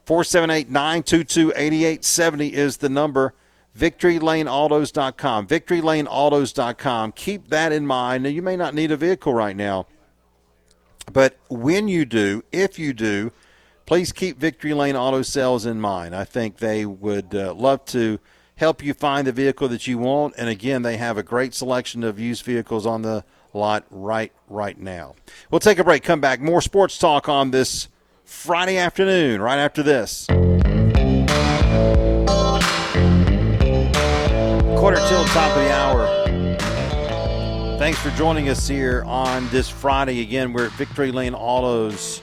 478 0.07 0.71
922 0.71 1.53
8870 1.55 2.55
is 2.55 2.79
the 2.79 2.89
number. 2.89 3.35
VictoryLaneAutos.com. 3.79 5.47
VictoryLaneAutos.com. 5.47 7.13
Keep 7.13 7.49
that 7.49 7.73
in 7.73 7.87
mind. 7.87 8.25
Now, 8.25 8.31
you 8.31 8.43
may 8.43 8.57
not 8.57 8.75
need 8.75 8.91
a 8.91 8.97
vehicle 8.97 9.33
right 9.35 9.57
now, 9.57 9.87
but 11.13 11.37
when 11.49 11.89
you 11.89 12.05
do, 12.05 12.43
if 12.53 12.79
you 12.79 12.93
do, 12.93 13.33
please 13.87 14.13
keep 14.13 14.39
Victory 14.39 14.75
Lane 14.75 14.97
Auto 14.97 15.23
Sales 15.23 15.67
in 15.67 15.81
mind. 15.81 16.15
I 16.15 16.25
think 16.25 16.59
they 16.59 16.87
would 16.87 17.35
uh, 17.35 17.55
love 17.55 17.85
to 17.87 18.19
help 18.57 18.85
you 18.85 18.93
find 18.93 19.27
the 19.27 19.33
vehicle 19.33 19.69
that 19.69 19.87
you 19.87 19.99
want. 19.99 20.35
And 20.37 20.49
again, 20.49 20.83
they 20.83 20.97
have 20.97 21.17
a 21.17 21.23
great 21.23 21.55
selection 21.55 22.05
of 22.05 22.21
used 22.21 22.45
vehicles 22.45 22.87
on 22.87 23.03
the 23.03 23.25
lot 23.53 23.85
right 23.91 24.33
right 24.49 24.79
now. 24.79 25.15
We'll 25.51 25.61
take 25.61 25.79
a 25.79 25.85
break. 25.85 26.03
Come 26.03 26.21
back. 26.21 26.41
More 26.41 26.61
sports 26.61 26.99
talk 26.99 27.29
on 27.29 27.51
this 27.51 27.89
Friday 28.25 28.77
afternoon. 28.77 29.41
Right 29.43 29.59
after 29.59 29.83
this. 29.83 30.27
Quarter 34.81 34.97
till 35.11 35.25
top 35.27 35.55
of 35.55 35.63
the 35.63 35.71
hour. 35.71 36.07
Thanks 37.79 37.99
for 37.99 38.09
joining 38.13 38.49
us 38.49 38.67
here 38.67 39.03
on 39.05 39.47
this 39.51 39.69
Friday. 39.69 40.23
Again, 40.23 40.55
we're 40.55 40.69
at 40.69 40.73
Victory 40.73 41.13
Lane 41.13 41.35
Autos 41.35 42.23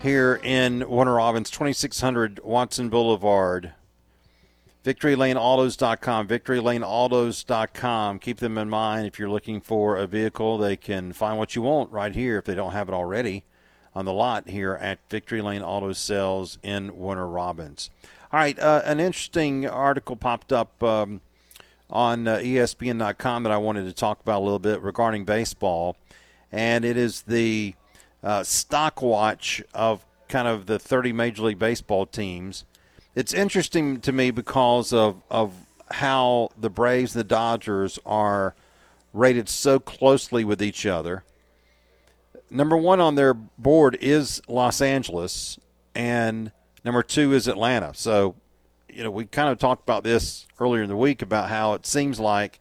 here 0.00 0.40
in 0.42 0.88
Warner 0.88 1.16
Robins, 1.16 1.50
2600 1.50 2.40
Watson 2.42 2.88
Boulevard. 2.88 3.74
VictoryLaneAutos.com. 4.82 6.28
VictoryLaneAutos.com. 6.28 8.18
Keep 8.18 8.38
them 8.38 8.56
in 8.56 8.70
mind 8.70 9.06
if 9.06 9.18
you're 9.18 9.28
looking 9.28 9.60
for 9.60 9.98
a 9.98 10.06
vehicle. 10.06 10.56
They 10.56 10.76
can 10.76 11.12
find 11.12 11.36
what 11.36 11.54
you 11.54 11.60
want 11.60 11.92
right 11.92 12.14
here 12.14 12.38
if 12.38 12.46
they 12.46 12.54
don't 12.54 12.72
have 12.72 12.88
it 12.88 12.94
already 12.94 13.44
on 13.94 14.06
the 14.06 14.14
lot 14.14 14.48
here 14.48 14.72
at 14.80 15.00
Victory 15.10 15.42
Lane 15.42 15.60
Auto 15.60 15.92
Sales 15.92 16.56
in 16.62 16.96
Warner 16.96 17.28
Robins. 17.28 17.90
All 18.32 18.40
right, 18.40 18.58
uh, 18.58 18.80
an 18.86 19.00
interesting 19.00 19.68
article 19.68 20.16
popped 20.16 20.50
up 20.50 20.82
um, 20.82 21.20
on 21.90 22.28
uh, 22.28 22.36
ESPN.com 22.36 23.42
that 23.44 23.52
I 23.52 23.56
wanted 23.56 23.84
to 23.84 23.92
talk 23.92 24.20
about 24.20 24.40
a 24.40 24.44
little 24.44 24.58
bit 24.58 24.82
regarding 24.82 25.24
baseball, 25.24 25.96
and 26.52 26.84
it 26.84 26.96
is 26.96 27.22
the 27.22 27.74
uh, 28.22 28.42
stock 28.42 29.00
watch 29.02 29.62
of 29.74 30.04
kind 30.28 30.48
of 30.48 30.66
the 30.66 30.78
30 30.78 31.12
Major 31.12 31.44
League 31.44 31.58
Baseball 31.58 32.06
teams. 32.06 32.64
It's 33.14 33.32
interesting 33.32 34.00
to 34.02 34.12
me 34.12 34.30
because 34.30 34.92
of, 34.92 35.22
of 35.30 35.54
how 35.90 36.50
the 36.58 36.70
Braves 36.70 37.14
and 37.14 37.20
the 37.20 37.28
Dodgers 37.28 37.98
are 38.04 38.54
rated 39.12 39.48
so 39.48 39.78
closely 39.78 40.44
with 40.44 40.62
each 40.62 40.86
other. 40.86 41.24
Number 42.50 42.76
one 42.76 43.00
on 43.00 43.14
their 43.14 43.34
board 43.34 43.96
is 44.00 44.40
Los 44.48 44.80
Angeles, 44.80 45.58
and 45.94 46.52
number 46.84 47.02
two 47.02 47.32
is 47.32 47.46
Atlanta. 47.48 47.92
So, 47.94 48.36
you 48.98 49.04
know, 49.04 49.12
we 49.12 49.26
kind 49.26 49.48
of 49.48 49.58
talked 49.58 49.84
about 49.84 50.02
this 50.02 50.48
earlier 50.58 50.82
in 50.82 50.88
the 50.88 50.96
week 50.96 51.22
about 51.22 51.48
how 51.50 51.72
it 51.74 51.86
seems 51.86 52.18
like 52.18 52.58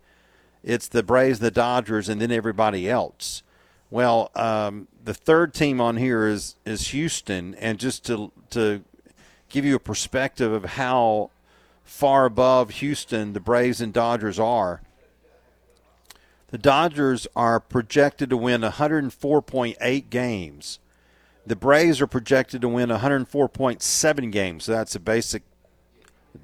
it's 0.63 0.87
the 0.87 1.01
Braves, 1.01 1.39
the 1.39 1.49
Dodgers, 1.49 2.09
and 2.09 2.21
then 2.21 2.31
everybody 2.31 2.87
else. 2.87 3.41
Well, 3.89 4.29
um, 4.35 4.87
the 5.03 5.15
third 5.15 5.55
team 5.55 5.81
on 5.81 5.97
here 5.97 6.27
is 6.27 6.55
is 6.63 6.89
Houston, 6.89 7.55
and 7.55 7.79
just 7.79 8.05
to 8.05 8.31
to 8.51 8.83
give 9.49 9.65
you 9.65 9.73
a 9.73 9.79
perspective 9.79 10.51
of 10.51 10.65
how 10.65 11.31
far 11.83 12.25
above 12.25 12.69
Houston 12.69 13.33
the 13.33 13.39
Braves 13.39 13.81
and 13.81 13.91
Dodgers 13.91 14.37
are. 14.37 14.81
The 16.49 16.59
Dodgers 16.59 17.25
are 17.35 17.59
projected 17.59 18.29
to 18.29 18.37
win 18.37 18.61
104.8 18.61 20.09
games. 20.11 20.77
The 21.47 21.55
Braves 21.55 21.99
are 21.99 22.07
projected 22.07 22.61
to 22.61 22.69
win 22.69 22.89
104.7 22.89 24.31
games. 24.31 24.65
So 24.65 24.73
that's 24.73 24.95
a 24.95 24.99
basic 24.99 25.41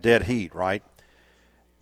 dead 0.02 0.24
heat, 0.24 0.54
right? 0.54 0.84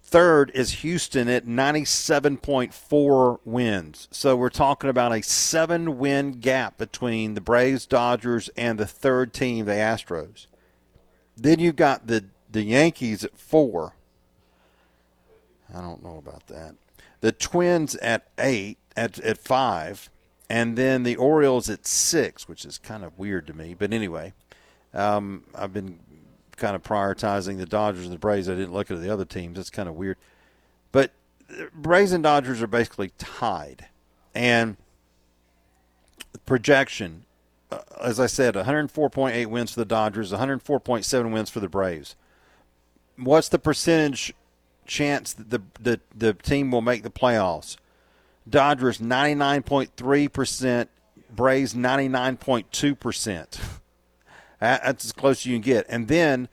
Third 0.03 0.51
is 0.53 0.82
Houston 0.82 1.30
at 1.30 1.45
97.4 1.45 3.39
wins. 3.45 4.07
So 4.12 4.36
we're 4.36 4.49
talking 4.49 4.89
about 4.89 5.14
a 5.14 5.22
seven 5.22 5.97
win 5.97 6.34
gap 6.41 6.78
between 6.78 7.34
the 7.34 7.39
Braves, 7.39 7.86
Dodgers, 7.86 8.49
and 8.57 8.78
the 8.78 8.86
third 8.86 9.34
team, 9.34 9.66
the 9.66 9.72
Astros. 9.72 10.47
Then 11.38 11.59
you've 11.59 11.78
got 11.78 12.07
the, 12.07 12.26
the 12.51 12.64
Yankees 12.64 13.24
at 13.24 13.38
four. 13.38 13.95
I 15.74 15.80
don't 15.80 16.03
know 16.03 16.18
about 16.18 16.47
that. 16.47 16.76
The 17.22 17.32
Twins 17.32 17.95
at 17.95 18.28
eight, 18.38 18.80
at, 18.97 19.18
at 19.20 19.38
five, 19.38 20.09
and 20.49 20.78
then 20.78 21.03
the 21.03 21.16
Orioles 21.16 21.70
at 21.70 21.88
six, 21.88 22.49
which 22.49 22.66
is 22.66 22.78
kind 22.78 23.05
of 23.05 23.18
weird 23.18 23.47
to 23.47 23.53
me. 23.53 23.74
But 23.74 23.93
anyway, 23.93 24.34
um, 24.93 25.45
I've 25.55 25.72
been 25.72 25.99
kind 26.58 26.76
of 26.76 26.84
prioritizing 26.84 27.58
the 27.58 27.66
Dodgers 27.66 28.06
and 28.06 28.14
the 28.14 28.20
Braves. 28.20 28.49
I 28.49 28.56
didn't 28.56 28.74
look 28.74 28.91
at 28.91 29.02
the 29.02 29.12
other 29.12 29.26
teams. 29.26 29.58
That's 29.58 29.70
kind 29.70 29.89
of 29.89 29.95
weird. 29.95 30.18
But 30.91 31.12
Braves 31.74 32.12
and 32.12 32.24
Dodgers 32.24 32.62
are 32.62 32.68
basically 32.68 33.12
tied. 33.18 33.88
And 34.34 34.78
projection, 36.45 37.26
uh, 37.72 37.80
as 38.02 38.20
I 38.20 38.28
said, 38.28 38.56
104.8 38.56 39.45
wins 39.47 39.74
for 39.74 39.80
the 39.80 39.86
Dodgers, 39.86 40.32
104.7 40.32 41.32
wins 41.32 41.49
for 41.49 41.60
the 41.60 41.70
Braves. 41.70 42.16
What's 43.18 43.49
the 43.49 43.60
percentage 43.60 44.34
chance 44.86 45.34
that 45.34 45.49
the, 45.49 45.62
the, 45.80 45.99
the 46.16 46.34
team 46.34 46.72
will 46.72 46.82
make 46.82 47.04
the 47.04 47.12
playoffs? 47.12 47.78
Dodgers 48.49 48.97
99.3%, 48.99 50.88
Braves 51.34 51.74
99.2%. 51.74 53.60
That's 54.62 55.03
as 55.03 55.12
close 55.12 55.39
as 55.41 55.45
you 55.47 55.55
can 55.55 55.62
get. 55.62 55.86
And 55.89 56.07
then, 56.07 56.47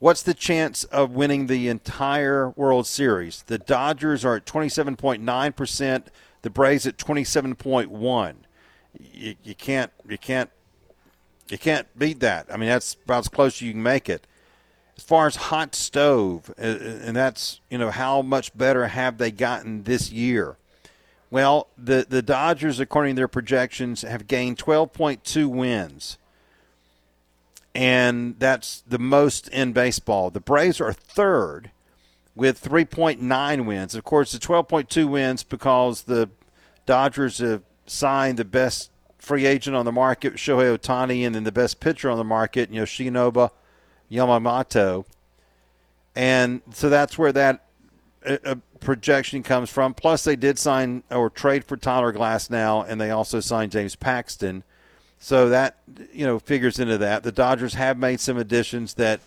what's 0.00 0.22
the 0.22 0.34
chance 0.34 0.84
of 0.84 1.12
winning 1.12 1.46
the 1.46 1.68
entire 1.68 2.50
World 2.50 2.86
Series? 2.86 3.44
The 3.44 3.56
Dodgers 3.58 4.24
are 4.24 4.36
at 4.36 4.44
27.9%, 4.44 6.06
the 6.42 6.50
Braves 6.50 6.86
at 6.86 6.98
27.1. 6.98 8.34
You, 8.98 9.34
you 9.44 9.54
can't 9.54 9.92
you 10.08 10.18
can't 10.18 10.50
you 11.48 11.58
can't 11.58 11.86
beat 11.98 12.20
that. 12.20 12.46
I 12.52 12.56
mean, 12.56 12.68
that's 12.68 12.94
about 13.04 13.20
as 13.20 13.28
close 13.28 13.58
as 13.58 13.62
you 13.62 13.72
can 13.72 13.82
make 13.82 14.08
it. 14.08 14.26
as 14.96 15.04
far 15.04 15.26
as 15.26 15.36
hot 15.36 15.74
stove, 15.74 16.52
uh, 16.58 16.62
and 16.62 17.14
that's 17.16 17.60
you 17.70 17.78
know 17.78 17.90
how 17.90 18.22
much 18.22 18.56
better 18.56 18.88
have 18.88 19.18
they 19.18 19.30
gotten 19.30 19.84
this 19.84 20.10
year? 20.10 20.56
Well, 21.30 21.68
the 21.76 22.06
the 22.08 22.22
Dodgers, 22.22 22.80
according 22.80 23.14
to 23.14 23.20
their 23.20 23.28
projections, 23.28 24.02
have 24.02 24.26
gained 24.26 24.58
12.2 24.58 25.46
wins, 25.46 26.18
and 27.76 28.36
that's 28.38 28.82
the 28.88 28.98
most 28.98 29.48
in 29.48 29.74
baseball. 29.74 30.30
The 30.30 30.40
Braves 30.40 30.80
are 30.80 30.94
third 30.94 31.70
with 32.34 32.62
3.9 32.62 33.66
wins. 33.66 33.94
Of 33.94 34.02
course, 34.02 34.32
the 34.32 34.38
12.2 34.38 35.06
wins 35.06 35.42
because 35.42 36.04
the 36.04 36.30
Dodgers 36.86 37.36
have 37.38 37.62
signed 37.84 38.38
the 38.38 38.46
best 38.46 38.90
free 39.18 39.44
agent 39.44 39.76
on 39.76 39.84
the 39.84 39.92
market, 39.92 40.36
Shohei 40.36 40.74
Ohtani, 40.78 41.26
and 41.26 41.34
then 41.34 41.44
the 41.44 41.52
best 41.52 41.78
pitcher 41.78 42.08
on 42.08 42.16
the 42.16 42.24
market, 42.24 42.72
Yoshinobu 42.72 43.50
Yamamoto. 44.10 45.04
And 46.14 46.62
so 46.72 46.88
that's 46.88 47.18
where 47.18 47.32
that 47.32 47.66
uh, 48.24 48.38
uh, 48.42 48.54
projection 48.80 49.42
comes 49.42 49.68
from. 49.68 49.92
Plus, 49.92 50.24
they 50.24 50.36
did 50.36 50.58
sign 50.58 51.02
or 51.10 51.28
trade 51.28 51.62
for 51.62 51.76
Tyler 51.76 52.14
Glasnow, 52.14 52.88
and 52.88 52.98
they 52.98 53.10
also 53.10 53.40
signed 53.40 53.72
James 53.72 53.96
Paxton. 53.96 54.64
So 55.18 55.48
that 55.48 55.78
you 56.12 56.26
know 56.26 56.38
figures 56.38 56.78
into 56.78 56.98
that. 56.98 57.22
The 57.22 57.32
Dodgers 57.32 57.74
have 57.74 57.98
made 57.98 58.20
some 58.20 58.36
additions 58.36 58.94
that 58.94 59.20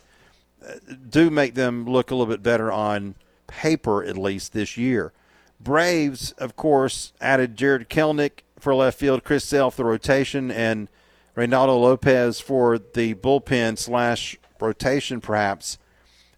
uh, 0.65 0.73
do 1.09 1.29
make 1.29 1.55
them 1.55 1.85
look 1.85 2.11
a 2.11 2.15
little 2.15 2.31
bit 2.31 2.43
better 2.43 2.71
on 2.71 3.15
paper, 3.47 4.03
at 4.03 4.17
least 4.17 4.53
this 4.53 4.77
year. 4.77 5.11
Braves, 5.59 6.31
of 6.33 6.55
course, 6.55 7.11
added 7.19 7.57
Jarred 7.57 7.89
Kelenic 7.89 8.43
for 8.59 8.73
left 8.75 8.97
field, 8.97 9.23
Chris 9.23 9.43
Sale 9.43 9.71
for 9.71 9.77
the 9.77 9.85
rotation, 9.85 10.51
and 10.51 10.87
Reynaldo 11.35 11.79
Lopez 11.79 12.39
for 12.39 12.77
the 12.77 13.13
bullpen 13.15 13.77
slash 13.77 14.37
rotation, 14.59 15.21
perhaps. 15.21 15.77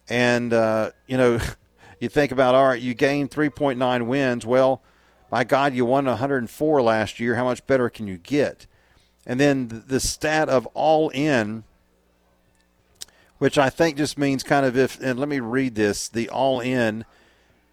And, 0.08 0.52
uh, 0.52 0.90
you 1.06 1.16
know, 1.16 1.40
you 2.00 2.08
think 2.08 2.32
about, 2.32 2.54
all 2.54 2.68
right, 2.68 2.80
you 2.80 2.94
gained 2.94 3.30
3.9 3.30 4.06
wins. 4.06 4.46
Well, 4.46 4.82
my 5.30 5.44
God, 5.44 5.74
you 5.74 5.84
won 5.84 6.06
104 6.06 6.82
last 6.82 7.20
year. 7.20 7.36
How 7.36 7.44
much 7.44 7.66
better 7.66 7.88
can 7.88 8.06
you 8.06 8.18
get? 8.18 8.66
And 9.26 9.38
then 9.38 9.84
the 9.86 10.00
stat 10.00 10.48
of 10.48 10.66
all 10.74 11.08
in, 11.10 11.64
which 13.38 13.58
I 13.58 13.70
think 13.70 13.96
just 13.96 14.18
means 14.18 14.42
kind 14.42 14.66
of 14.66 14.76
if, 14.76 15.00
and 15.00 15.18
let 15.18 15.28
me 15.28 15.40
read 15.40 15.74
this 15.74 16.08
the 16.08 16.28
all 16.28 16.60
in 16.60 17.04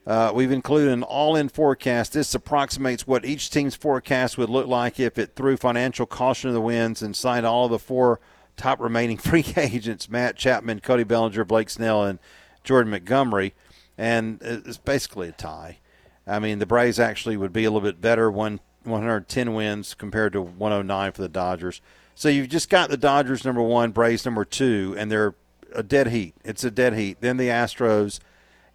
uh, 0.09 0.31
we've 0.33 0.51
included 0.51 0.91
an 0.91 1.03
all 1.03 1.35
in 1.35 1.49
forecast. 1.49 2.13
This 2.13 2.33
approximates 2.33 3.05
what 3.05 3.25
each 3.25 3.51
team's 3.51 3.75
forecast 3.75 4.39
would 4.39 4.49
look 4.49 4.65
like 4.65 4.99
if 4.99 5.19
it 5.19 5.35
threw 5.35 5.55
financial 5.55 6.07
caution 6.07 6.49
to 6.49 6.53
the 6.53 6.59
winds 6.59 7.03
and 7.03 7.15
signed 7.15 7.45
all 7.45 7.65
of 7.65 7.71
the 7.71 7.77
four 7.77 8.19
top 8.57 8.79
remaining 8.79 9.17
free 9.19 9.45
agents 9.55 10.09
Matt 10.09 10.35
Chapman, 10.35 10.79
Cody 10.79 11.03
Bellinger, 11.03 11.45
Blake 11.45 11.69
Snell, 11.69 12.03
and 12.03 12.17
Jordan 12.63 12.89
Montgomery. 12.89 13.53
And 13.99 14.39
it's 14.41 14.77
basically 14.77 15.29
a 15.29 15.33
tie. 15.33 15.77
I 16.25 16.39
mean, 16.39 16.57
the 16.57 16.65
Braves 16.65 16.99
actually 16.99 17.37
would 17.37 17.53
be 17.53 17.65
a 17.65 17.69
little 17.69 17.87
bit 17.87 18.01
better, 18.01 18.31
one, 18.31 18.61
110 18.89 19.53
wins 19.53 19.93
compared 19.93 20.33
to 20.33 20.41
109 20.41 21.11
for 21.11 21.21
the 21.21 21.29
Dodgers. 21.29 21.81
So 22.15 22.29
you've 22.29 22.49
just 22.49 22.69
got 22.69 22.89
the 22.89 22.97
Dodgers 22.97 23.45
number 23.45 23.61
one, 23.61 23.91
Braves 23.91 24.25
number 24.25 24.43
two, 24.43 24.95
and 24.97 25.11
they're 25.11 25.35
a 25.73 25.83
dead 25.83 26.07
heat. 26.07 26.35
It's 26.43 26.63
a 26.63 26.71
dead 26.71 26.93
heat. 26.93 27.17
Then 27.21 27.37
the 27.37 27.47
Astros, 27.47 28.19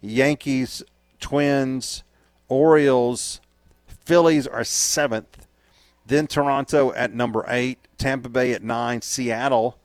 Yankees 0.01 0.83
Twins, 1.19 2.03
Orioles, 2.47 3.41
Phillies 4.05 4.47
are 4.47 4.63
seventh. 4.63 5.47
Then 6.05 6.27
Toronto 6.27 6.93
at 6.93 7.13
number 7.13 7.45
eight, 7.47 7.79
Tampa 7.97 8.29
Bay 8.29 8.53
at 8.53 8.63
nine, 8.63 9.01
Seattle, 9.01 9.77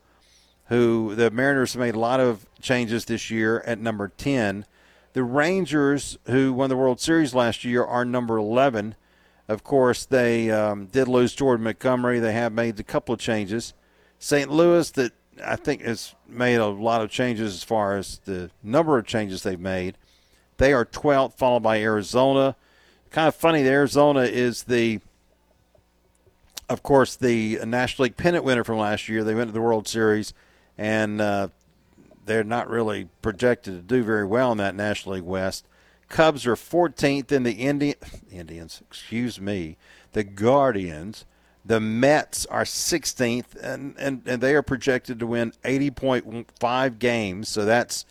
who 0.67 1.15
the 1.15 1.31
Mariners 1.31 1.77
made 1.77 1.95
a 1.95 1.99
lot 1.99 2.21
of 2.21 2.47
changes 2.61 3.07
this 3.07 3.31
year 3.31 3.61
at 3.61 3.79
number 3.79 4.09
10. 4.09 4.67
The 5.15 5.25
Rangers, 5.25 6.19
who 6.27 6.53
won 6.53 6.69
the 6.69 6.77
World 6.77 7.01
Series 7.01 7.35
last 7.35 7.65
year, 7.65 7.83
are 7.83 8.05
number 8.05 8.37
11. 8.37 8.95
Of 9.51 9.65
course, 9.65 10.07
they 10.07 10.49
um, 10.53 10.87
did 10.87 11.09
lose 11.09 11.35
Jordan 11.35 11.65
Montgomery. 11.65 12.21
They 12.21 12.35
have 12.35 12.53
made 12.53 12.79
a 12.79 12.85
couple 12.85 13.13
of 13.13 13.19
changes. 13.19 13.75
St. 14.21 14.49
Louis, 14.49 14.89
that 14.93 15.11
I 15.45 15.57
think 15.57 15.83
has 15.83 16.15
made 16.29 16.55
a 16.55 16.69
lot 16.69 17.01
of 17.01 17.11
changes 17.11 17.53
as 17.55 17.65
far 17.65 17.97
as 17.97 18.21
the 18.27 18.53
number 18.63 18.97
of 18.97 19.07
changes 19.07 19.43
they've 19.43 19.59
made. 19.59 19.99
They 20.59 20.73
are 20.73 20.85
12th, 20.85 21.37
followed 21.37 21.65
by 21.65 21.81
Arizona. 21.81 22.55
Kind 23.11 23.27
of 23.27 23.35
funny, 23.35 23.67
Arizona 23.67 24.21
is 24.21 24.63
the, 24.63 25.01
of 26.69 26.85
course, 26.85 27.17
the 27.17 27.59
National 27.67 28.05
League 28.05 28.17
pennant 28.17 28.45
winner 28.45 28.63
from 28.63 28.79
last 28.79 29.09
year. 29.09 29.25
They 29.25 29.35
went 29.35 29.49
to 29.49 29.53
the 29.53 29.61
World 29.61 29.89
Series, 29.89 30.33
and 30.79 31.21
uh, 31.21 31.49
they're 32.25 32.45
not 32.45 32.71
really 32.71 33.09
projected 33.21 33.75
to 33.75 33.83
do 33.83 34.05
very 34.05 34.27
well 34.27 34.53
in 34.53 34.59
that 34.59 34.77
National 34.77 35.17
League 35.17 35.25
West. 35.25 35.67
Cubs 36.11 36.47
are 36.47 36.57
14th 36.57 37.33
in 37.33 37.45
the 37.45 37.53
Indi- 37.53 37.95
Indians, 38.31 38.83
excuse 38.87 39.41
me, 39.41 39.79
the 40.13 40.25
Guardians. 40.25 41.25
The 41.65 41.81
Mets 41.81 42.47
are 42.47 42.65
16th, 42.65 43.55
and, 43.63 43.95
and, 43.99 44.23
and 44.27 44.43
they 44.43 44.55
are 44.55 44.63
projected 44.63 45.19
to 45.21 45.27
win 45.27 45.53
80.5 45.63 46.99
games, 46.99 47.49
so 47.49 47.65
that's 47.65 48.05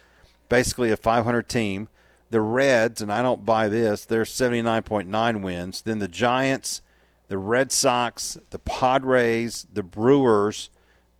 basically 0.47 0.91
a 0.91 0.97
500 0.97 1.49
team. 1.49 1.89
The 2.29 2.41
Reds, 2.41 3.01
and 3.01 3.11
I 3.11 3.21
don't 3.21 3.45
buy 3.45 3.67
this, 3.67 4.05
they're 4.05 4.23
79.9 4.23 5.41
wins. 5.41 5.81
Then 5.81 5.99
the 5.99 6.07
Giants, 6.07 6.81
the 7.27 7.37
Red 7.37 7.71
Sox, 7.71 8.37
the 8.51 8.59
Padres, 8.59 9.67
the 9.73 9.83
Brewers, 9.83 10.69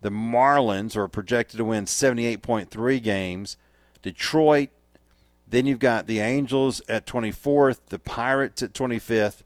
the 0.00 0.10
Marlins 0.10 0.96
are 0.96 1.08
projected 1.08 1.58
to 1.58 1.64
win 1.64 1.84
78.3 1.84 3.02
games. 3.02 3.56
Detroit, 4.02 4.70
then 5.50 5.66
you've 5.66 5.78
got 5.78 6.06
the 6.06 6.20
Angels 6.20 6.80
at 6.88 7.06
24th, 7.06 7.80
the 7.88 7.98
Pirates 7.98 8.62
at 8.62 8.72
25th, 8.72 9.42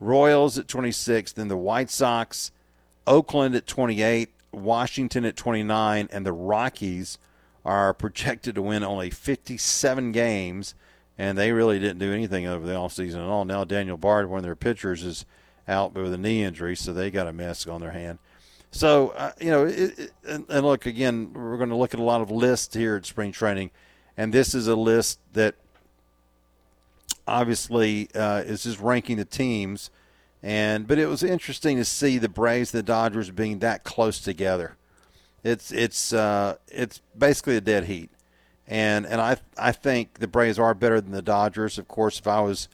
Royals 0.00 0.58
at 0.58 0.66
26th, 0.66 1.34
then 1.34 1.48
the 1.48 1.56
White 1.56 1.90
Sox, 1.90 2.52
Oakland 3.06 3.54
at 3.54 3.66
28, 3.66 4.30
Washington 4.52 5.24
at 5.24 5.36
29, 5.36 6.08
and 6.12 6.24
the 6.24 6.32
Rockies 6.32 7.18
are 7.64 7.92
projected 7.92 8.54
to 8.54 8.62
win 8.62 8.84
only 8.84 9.10
57 9.10 10.12
games 10.12 10.74
and 11.18 11.36
they 11.36 11.50
really 11.50 11.80
didn't 11.80 11.98
do 11.98 12.12
anything 12.12 12.46
over 12.46 12.64
the 12.64 12.72
offseason 12.72 13.16
at 13.16 13.28
all. 13.28 13.44
Now 13.44 13.64
Daniel 13.64 13.96
Bard, 13.96 14.30
one 14.30 14.38
of 14.38 14.44
their 14.44 14.54
pitchers, 14.54 15.02
is 15.02 15.26
out 15.66 15.92
with 15.92 16.14
a 16.14 16.18
knee 16.18 16.44
injury, 16.44 16.76
so 16.76 16.92
they 16.92 17.10
got 17.10 17.26
a 17.26 17.32
mess 17.32 17.66
on 17.66 17.80
their 17.80 17.90
hand. 17.90 18.20
So 18.70 19.08
uh, 19.10 19.32
you 19.40 19.50
know, 19.50 19.66
it, 19.66 19.98
it, 19.98 20.12
and 20.24 20.48
look 20.48 20.86
again, 20.86 21.32
we're 21.34 21.56
going 21.56 21.70
to 21.70 21.76
look 21.76 21.92
at 21.92 22.00
a 22.00 22.04
lot 22.04 22.20
of 22.20 22.30
lists 22.30 22.74
here 22.74 22.96
at 22.96 23.04
spring 23.04 23.32
training, 23.32 23.70
and 24.18 24.34
this 24.34 24.54
is 24.54 24.68
a 24.68 24.76
list 24.76 25.18
that 25.32 25.54
obviously 27.26 28.10
uh, 28.14 28.42
is 28.44 28.64
just 28.64 28.80
ranking 28.80 29.16
the 29.16 29.24
teams. 29.24 29.90
And 30.42 30.86
but 30.86 30.98
it 30.98 31.06
was 31.06 31.22
interesting 31.22 31.78
to 31.78 31.84
see 31.86 32.18
the 32.18 32.28
Braves, 32.28 32.74
and 32.74 32.80
the 32.80 32.86
Dodgers 32.86 33.30
being 33.30 33.60
that 33.60 33.82
close 33.82 34.20
together. 34.20 34.76
It's 35.42 35.72
it's 35.72 36.12
uh, 36.12 36.56
it's 36.68 37.00
basically 37.16 37.56
a 37.56 37.62
dead 37.62 37.84
heat 37.84 38.10
and 38.68 39.06
and 39.06 39.20
I 39.20 39.38
I 39.56 39.72
think 39.72 40.18
the 40.18 40.28
Braves 40.28 40.58
are 40.58 40.74
better 40.74 41.00
than 41.00 41.12
the 41.12 41.22
Dodgers. 41.22 41.78
Of 41.78 41.88
course, 41.88 42.18
if 42.18 42.26
I 42.26 42.40
was, 42.40 42.68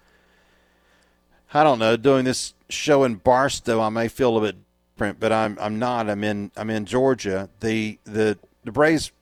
I 1.54 1.62
don't 1.62 1.78
know, 1.78 1.96
doing 1.96 2.24
this 2.24 2.54
show 2.68 3.04
in 3.04 3.14
Barstow, 3.16 3.80
I 3.80 3.88
may 3.88 4.08
feel 4.08 4.36
a 4.36 4.40
bit 4.40 4.56
different, 4.94 5.20
but 5.20 5.32
I'm 5.32 5.56
I'm 5.60 5.78
not. 5.78 6.10
I'm 6.10 6.24
in 6.24 6.50
I'm 6.56 6.68
in 6.68 6.84
Georgia. 6.84 7.48
The 7.60 7.98
the 8.04 8.38
the 8.64 8.72
Braves 8.72 9.12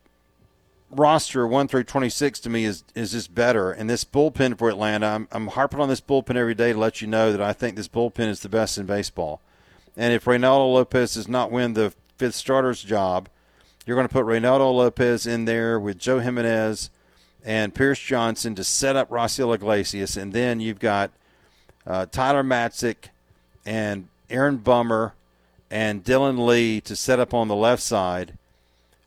roster 0.93 1.47
one 1.47 1.68
through 1.68 1.84
twenty 1.84 2.09
six 2.09 2.38
to 2.40 2.51
me 2.51 2.64
is 2.64 2.84
is 2.95 3.12
just 3.12 3.34
better, 3.34 3.72
and 3.72 3.90
this 3.90 4.05
bullpen 4.05 4.59
for 4.59 4.68
Atlanta, 4.68 5.07
I'm 5.07 5.28
I'm 5.32 5.49
harping 5.49 5.80
on 5.80 5.88
this 5.88 6.01
bullpen 6.01 6.36
every 6.36 6.55
day 6.55 6.72
to 6.72 6.78
let 6.78 7.01
you 7.01 7.09
know 7.09 7.32
that 7.32 7.40
I 7.40 7.53
think 7.53 7.76
this 7.76 7.88
bullpen 7.88 8.28
is 8.28 8.40
the 8.40 8.49
best 8.49 8.78
in 8.78 8.86
baseball. 8.86 9.40
And 9.97 10.12
if 10.12 10.24
Reynaldo 10.24 10.72
Lopez 10.72 11.14
does 11.14 11.28
not 11.28 11.51
win 11.51 11.74
the 11.74 11.93
fifth 12.16 12.34
starter's 12.34 12.82
job 12.82 13.28
you're 13.84 13.97
going 13.97 14.09
to 14.09 14.12
put 14.12 14.24
Reynaldo 14.24 14.72
Lopez 14.72 15.26
in 15.26 15.45
there 15.45 15.78
with 15.78 15.99
Joe 15.99 16.20
Jimenez 16.20 16.90
and 17.45 17.74
Pierce 17.74 17.99
Johnson 17.99 18.55
to 18.55 18.64
set 18.64 18.95
up 18.95 19.11
Raisel 19.11 19.55
Iglesias, 19.55 20.16
and 20.16 20.32
then 20.32 20.61
you've 20.61 20.78
got 20.78 21.11
uh, 21.86 22.07
Tyler 22.07 22.45
Matzek 22.45 23.09
and 23.66 24.09
Aaron 24.30 24.59
Bummer 24.59 25.14
and 25.70 26.05
Dylan 26.05 26.47
Lee 26.47 26.80
to 26.82 26.95
set 26.95 27.18
up 27.18 27.34
on 27.34 27.49
the 27.49 27.57
left 27.57 27.82
side. 27.82 28.38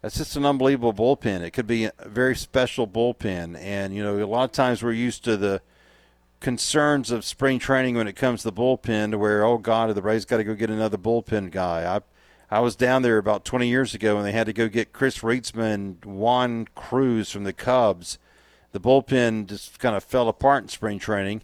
That's 0.06 0.18
just 0.18 0.36
an 0.36 0.45
unbelievable 0.45 0.93
bullpen. 0.93 1.41
It 1.41 1.49
could 1.49 1.66
be 1.66 1.86
a 1.86 1.91
very 2.06 2.36
special 2.36 2.86
bullpen, 2.88 3.58
and 3.60 3.91
you 3.91 4.03
know 4.03 4.24
a 4.24 4.28
lot 4.28 4.43
of 4.43 4.51
times 4.51 4.84
we're 4.84 4.91
used 4.91 5.24
to 5.24 5.36
the 5.36 5.64
concerns 6.39 7.10
of 7.10 7.26
spring 7.26 7.58
training 7.58 7.95
when 7.95 8.08
it 8.08 8.16
comes 8.16 8.43
to 8.43 8.51
the 8.51 8.53
bullpen, 8.56 9.10
to 9.10 9.18
where 9.18 9.43
oh 9.43 9.58
God, 9.58 9.95
the 9.95 10.03
Rays 10.03 10.24
got 10.24 10.38
to 10.38 10.43
go 10.43 10.53
get 10.53 10.70
another 10.70 10.99
bullpen 10.99 11.49
guy. 11.49 11.91
I 11.95 12.01
I 12.56 12.60
was 12.60 12.76
down 12.76 13.01
there 13.01 13.18
about 13.18 13.45
20 13.45 13.68
years 13.68 13.95
ago 13.95 14.16
and 14.18 14.24
they 14.24 14.32
had 14.32 14.45
to 14.45 14.53
go 14.53 14.68
get 14.68 14.93
Chris 14.93 15.22
Reitsma 15.22 15.74
and 15.74 16.06
Juan 16.06 16.68
Cruz 16.76 17.32
from 17.32 17.43
the 17.43 17.51
Cubs. 17.51 18.20
The 18.74 18.80
bullpen 18.80 19.47
just 19.47 19.80
kind 19.80 19.95
of 19.95 20.03
fell 20.03 20.30
apart 20.30 20.66
in 20.66 20.70
spring 20.70 20.99
training 20.99 21.41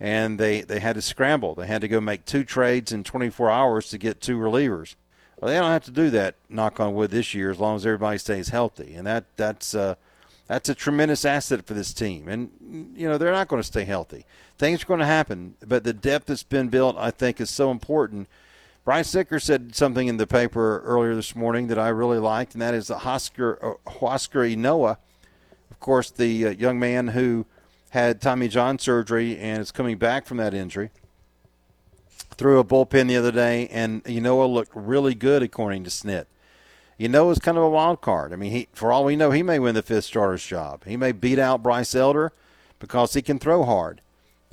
and 0.00 0.36
they, 0.36 0.62
they 0.62 0.80
had 0.80 0.96
to 0.96 1.02
scramble. 1.02 1.54
They 1.54 1.68
had 1.68 1.82
to 1.82 1.86
go 1.86 2.00
make 2.00 2.24
two 2.24 2.42
trades 2.42 2.90
in 2.90 3.04
24 3.04 3.52
hours 3.52 3.88
to 3.90 3.98
get 3.98 4.20
two 4.20 4.36
relievers. 4.36 4.96
Well, 5.40 5.50
they 5.50 5.58
don't 5.58 5.70
have 5.70 5.84
to 5.84 5.90
do 5.90 6.10
that, 6.10 6.34
knock 6.48 6.78
on 6.78 6.94
wood, 6.94 7.10
this 7.10 7.32
year 7.34 7.50
as 7.50 7.58
long 7.58 7.76
as 7.76 7.86
everybody 7.86 8.18
stays 8.18 8.50
healthy. 8.50 8.94
And 8.94 9.06
that 9.06 9.24
that's 9.36 9.74
uh, 9.74 9.94
That's 10.50 10.68
a 10.68 10.74
tremendous 10.74 11.24
asset 11.24 11.64
for 11.64 11.74
this 11.74 11.94
team. 11.94 12.26
And, 12.26 12.50
you 12.96 13.08
know, 13.08 13.18
they're 13.18 13.30
not 13.30 13.46
going 13.46 13.62
to 13.62 13.66
stay 13.66 13.84
healthy. 13.84 14.24
Things 14.58 14.82
are 14.82 14.86
going 14.86 14.98
to 14.98 15.06
happen, 15.06 15.54
but 15.64 15.84
the 15.84 15.92
depth 15.92 16.26
that's 16.26 16.42
been 16.42 16.68
built, 16.68 16.96
I 16.98 17.12
think, 17.12 17.40
is 17.40 17.50
so 17.50 17.70
important. 17.70 18.26
Brian 18.84 19.04
Snitker 19.04 19.40
said 19.40 19.76
something 19.76 20.08
in 20.08 20.16
the 20.16 20.26
paper 20.26 20.80
earlier 20.84 21.14
this 21.14 21.36
morning 21.36 21.68
that 21.68 21.78
I 21.78 21.88
really 21.88 22.18
liked, 22.18 22.54
and 22.54 22.62
that 22.62 22.74
is 22.74 22.88
that 22.88 23.02
Huascar, 23.02 23.58
uh, 23.62 23.74
Ynoa, 23.86 24.96
of 25.70 25.78
course, 25.78 26.10
the 26.10 26.46
uh, 26.46 26.50
young 26.50 26.80
man 26.80 27.08
who 27.08 27.46
had 27.90 28.20
Tommy 28.20 28.48
John 28.48 28.78
surgery 28.78 29.38
and 29.38 29.60
is 29.60 29.70
coming 29.70 29.98
back 29.98 30.26
from 30.26 30.38
that 30.38 30.52
injury, 30.52 30.90
threw 32.22 32.58
a 32.58 32.64
bullpen 32.64 33.08
the 33.08 33.16
other 33.16 33.32
day, 33.32 33.68
and 33.68 34.02
Ynoa 34.04 34.52
looked 34.52 34.72
really 34.74 35.14
good, 35.14 35.42
according 35.42 35.84
to 35.84 35.90
Snit 35.90 36.26
is 37.00 37.38
kind 37.38 37.56
of 37.56 37.64
a 37.64 37.70
wild 37.70 38.00
card. 38.00 38.32
I 38.32 38.36
mean, 38.36 38.52
he 38.52 38.68
for 38.72 38.92
all 38.92 39.04
we 39.04 39.16
know, 39.16 39.30
he 39.30 39.42
may 39.42 39.58
win 39.58 39.74
the 39.74 39.82
fifth 39.82 40.04
starter's 40.04 40.44
job. 40.44 40.84
He 40.84 40.96
may 40.96 41.12
beat 41.12 41.38
out 41.38 41.62
Bryce 41.62 41.94
Elder 41.94 42.32
because 42.78 43.14
he 43.14 43.22
can 43.22 43.38
throw 43.38 43.64
hard. 43.64 44.02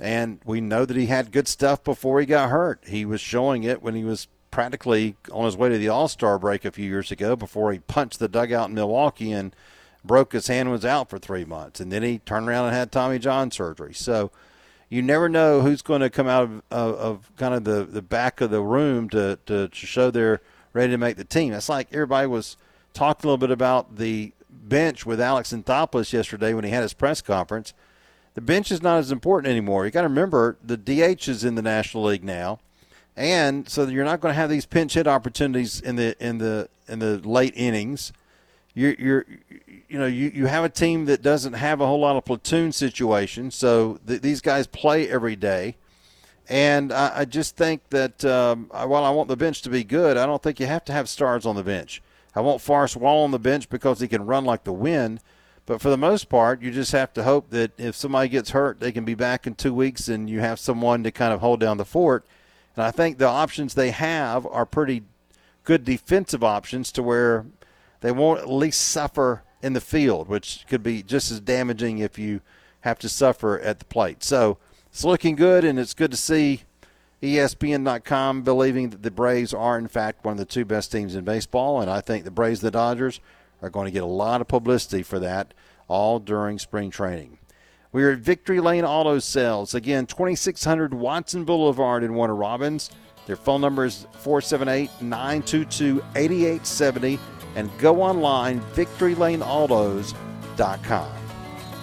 And 0.00 0.40
we 0.44 0.60
know 0.60 0.84
that 0.84 0.96
he 0.96 1.06
had 1.06 1.32
good 1.32 1.48
stuff 1.48 1.82
before 1.82 2.20
he 2.20 2.26
got 2.26 2.50
hurt. 2.50 2.84
He 2.86 3.04
was 3.04 3.20
showing 3.20 3.64
it 3.64 3.82
when 3.82 3.94
he 3.94 4.04
was 4.04 4.28
practically 4.50 5.16
on 5.32 5.44
his 5.44 5.56
way 5.56 5.68
to 5.68 5.76
the 5.76 5.88
All 5.88 6.08
Star 6.08 6.38
break 6.38 6.64
a 6.64 6.70
few 6.70 6.86
years 6.86 7.10
ago 7.10 7.36
before 7.36 7.72
he 7.72 7.80
punched 7.80 8.18
the 8.18 8.28
dugout 8.28 8.68
in 8.68 8.74
Milwaukee 8.74 9.32
and 9.32 9.54
broke 10.04 10.32
his 10.32 10.46
hand 10.46 10.70
was 10.70 10.84
out 10.84 11.10
for 11.10 11.18
three 11.18 11.44
months. 11.44 11.80
And 11.80 11.92
then 11.92 12.02
he 12.02 12.18
turned 12.20 12.48
around 12.48 12.66
and 12.66 12.76
had 12.76 12.92
Tommy 12.92 13.18
John 13.18 13.50
surgery. 13.50 13.92
So 13.92 14.30
you 14.88 15.02
never 15.02 15.28
know 15.28 15.60
who's 15.60 15.82
going 15.82 16.00
to 16.00 16.10
come 16.10 16.26
out 16.26 16.44
of, 16.44 16.62
of, 16.70 16.94
of 16.94 17.36
kind 17.36 17.54
of 17.54 17.64
the, 17.64 17.84
the 17.84 18.02
back 18.02 18.40
of 18.40 18.50
the 18.50 18.62
room 18.62 19.08
to, 19.10 19.38
to, 19.46 19.68
to 19.68 19.86
show 19.86 20.10
their– 20.10 20.40
ready 20.72 20.92
to 20.92 20.98
make 20.98 21.16
the 21.16 21.24
team. 21.24 21.52
That's 21.52 21.68
like 21.68 21.88
everybody 21.92 22.26
was 22.26 22.56
talking 22.94 23.26
a 23.26 23.32
little 23.32 23.38
bit 23.38 23.50
about 23.50 23.96
the 23.96 24.32
bench 24.48 25.06
with 25.06 25.20
Alex 25.20 25.52
Anthopoulos 25.52 26.12
yesterday 26.12 26.54
when 26.54 26.64
he 26.64 26.70
had 26.70 26.82
his 26.82 26.94
press 26.94 27.20
conference. 27.20 27.74
The 28.34 28.40
bench 28.40 28.70
is 28.70 28.82
not 28.82 28.98
as 28.98 29.10
important 29.10 29.50
anymore. 29.50 29.84
You 29.84 29.90
got 29.90 30.02
to 30.02 30.08
remember 30.08 30.56
the 30.62 30.76
DH 30.76 31.28
is 31.28 31.44
in 31.44 31.56
the 31.56 31.62
National 31.62 32.04
League 32.04 32.22
now, 32.22 32.60
and 33.16 33.68
so 33.68 33.86
you're 33.88 34.04
not 34.04 34.20
going 34.20 34.32
to 34.32 34.40
have 34.40 34.50
these 34.50 34.66
pinch 34.66 34.94
hit 34.94 35.08
opportunities 35.08 35.80
in 35.80 35.96
the 35.96 36.14
in 36.24 36.38
the 36.38 36.68
in 36.86 37.00
the 37.00 37.18
late 37.18 37.54
innings. 37.56 38.12
You're, 38.78 38.94
you're 38.94 39.26
you 39.88 39.98
know 39.98 40.06
you, 40.06 40.30
you 40.32 40.46
have 40.46 40.62
a 40.62 40.68
team 40.68 41.06
that 41.06 41.20
doesn't 41.20 41.54
have 41.54 41.80
a 41.80 41.86
whole 41.86 41.98
lot 41.98 42.14
of 42.14 42.24
platoon 42.24 42.70
situations, 42.70 43.56
so 43.56 43.98
th- 44.06 44.22
these 44.22 44.40
guys 44.40 44.68
play 44.68 45.10
every 45.10 45.34
day. 45.34 45.74
And 46.48 46.92
I, 46.92 47.20
I 47.20 47.24
just 47.24 47.56
think 47.56 47.82
that 47.90 48.24
um, 48.24 48.70
while 48.70 49.02
I 49.02 49.10
want 49.10 49.28
the 49.28 49.36
bench 49.36 49.62
to 49.62 49.68
be 49.68 49.82
good, 49.82 50.16
I 50.16 50.26
don't 50.26 50.40
think 50.40 50.60
you 50.60 50.66
have 50.66 50.84
to 50.84 50.92
have 50.92 51.08
stars 51.08 51.44
on 51.44 51.56
the 51.56 51.64
bench. 51.64 52.00
I 52.36 52.40
want 52.40 52.60
Forrest 52.60 52.96
Wall 52.96 53.24
on 53.24 53.32
the 53.32 53.40
bench 53.40 53.68
because 53.68 53.98
he 53.98 54.06
can 54.06 54.24
run 54.24 54.44
like 54.44 54.62
the 54.62 54.72
wind. 54.72 55.18
But 55.66 55.80
for 55.80 55.90
the 55.90 55.98
most 55.98 56.28
part, 56.28 56.62
you 56.62 56.70
just 56.70 56.92
have 56.92 57.12
to 57.14 57.24
hope 57.24 57.50
that 57.50 57.72
if 57.78 57.96
somebody 57.96 58.28
gets 58.28 58.50
hurt, 58.50 58.78
they 58.78 58.92
can 58.92 59.04
be 59.04 59.14
back 59.14 59.44
in 59.44 59.56
two 59.56 59.74
weeks 59.74 60.06
and 60.06 60.30
you 60.30 60.38
have 60.38 60.60
someone 60.60 61.02
to 61.02 61.10
kind 61.10 61.34
of 61.34 61.40
hold 61.40 61.58
down 61.58 61.78
the 61.78 61.84
fort. 61.84 62.24
And 62.76 62.84
I 62.84 62.92
think 62.92 63.18
the 63.18 63.26
options 63.26 63.74
they 63.74 63.90
have 63.90 64.46
are 64.46 64.64
pretty 64.64 65.02
good 65.64 65.84
defensive 65.84 66.44
options 66.44 66.92
to 66.92 67.02
where 67.02 67.44
they 68.00 68.12
won't 68.12 68.40
at 68.40 68.50
least 68.50 68.80
suffer 68.80 69.42
in 69.62 69.72
the 69.72 69.80
field, 69.80 70.28
which 70.28 70.64
could 70.68 70.82
be 70.82 71.02
just 71.02 71.30
as 71.30 71.40
damaging 71.40 71.98
if 71.98 72.18
you 72.18 72.40
have 72.80 72.98
to 73.00 73.08
suffer 73.08 73.58
at 73.60 73.78
the 73.78 73.84
plate. 73.84 74.22
So 74.22 74.58
it's 74.86 75.04
looking 75.04 75.36
good, 75.36 75.64
and 75.64 75.78
it's 75.78 75.94
good 75.94 76.10
to 76.12 76.16
see 76.16 76.62
ESPN.com 77.22 78.42
believing 78.42 78.90
that 78.90 79.02
the 79.02 79.10
Braves 79.10 79.52
are, 79.52 79.78
in 79.78 79.88
fact, 79.88 80.24
one 80.24 80.32
of 80.32 80.38
the 80.38 80.44
two 80.44 80.64
best 80.64 80.92
teams 80.92 81.14
in 81.14 81.24
baseball. 81.24 81.80
And 81.80 81.90
I 81.90 82.00
think 82.00 82.24
the 82.24 82.30
Braves, 82.30 82.60
the 82.60 82.70
Dodgers, 82.70 83.20
are 83.60 83.70
going 83.70 83.86
to 83.86 83.92
get 83.92 84.02
a 84.02 84.06
lot 84.06 84.40
of 84.40 84.48
publicity 84.48 85.02
for 85.02 85.18
that 85.18 85.52
all 85.88 86.20
during 86.20 86.58
spring 86.58 86.90
training. 86.90 87.38
We 87.90 88.04
are 88.04 88.10
at 88.12 88.18
Victory 88.18 88.60
Lane 88.60 88.84
Auto 88.84 89.18
Sales. 89.18 89.74
Again, 89.74 90.06
2600 90.06 90.92
Watson 90.92 91.44
Boulevard 91.44 92.04
in 92.04 92.14
Warner 92.14 92.34
Robins. 92.34 92.90
Their 93.26 93.36
phone 93.36 93.60
number 93.60 93.84
is 93.84 94.06
478 94.12 94.90
922 95.02 96.02
8870 96.14 97.18
and 97.54 97.70
go 97.78 98.02
online 98.02 98.60
victorylaneautos.com. 98.74 101.12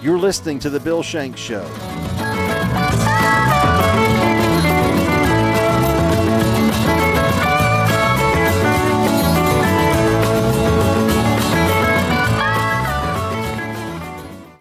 You're 0.02 0.18
listening 0.18 0.58
to 0.60 0.70
The 0.70 0.80
Bill 0.80 1.02
Shanks 1.02 1.40
Show. 1.40 1.66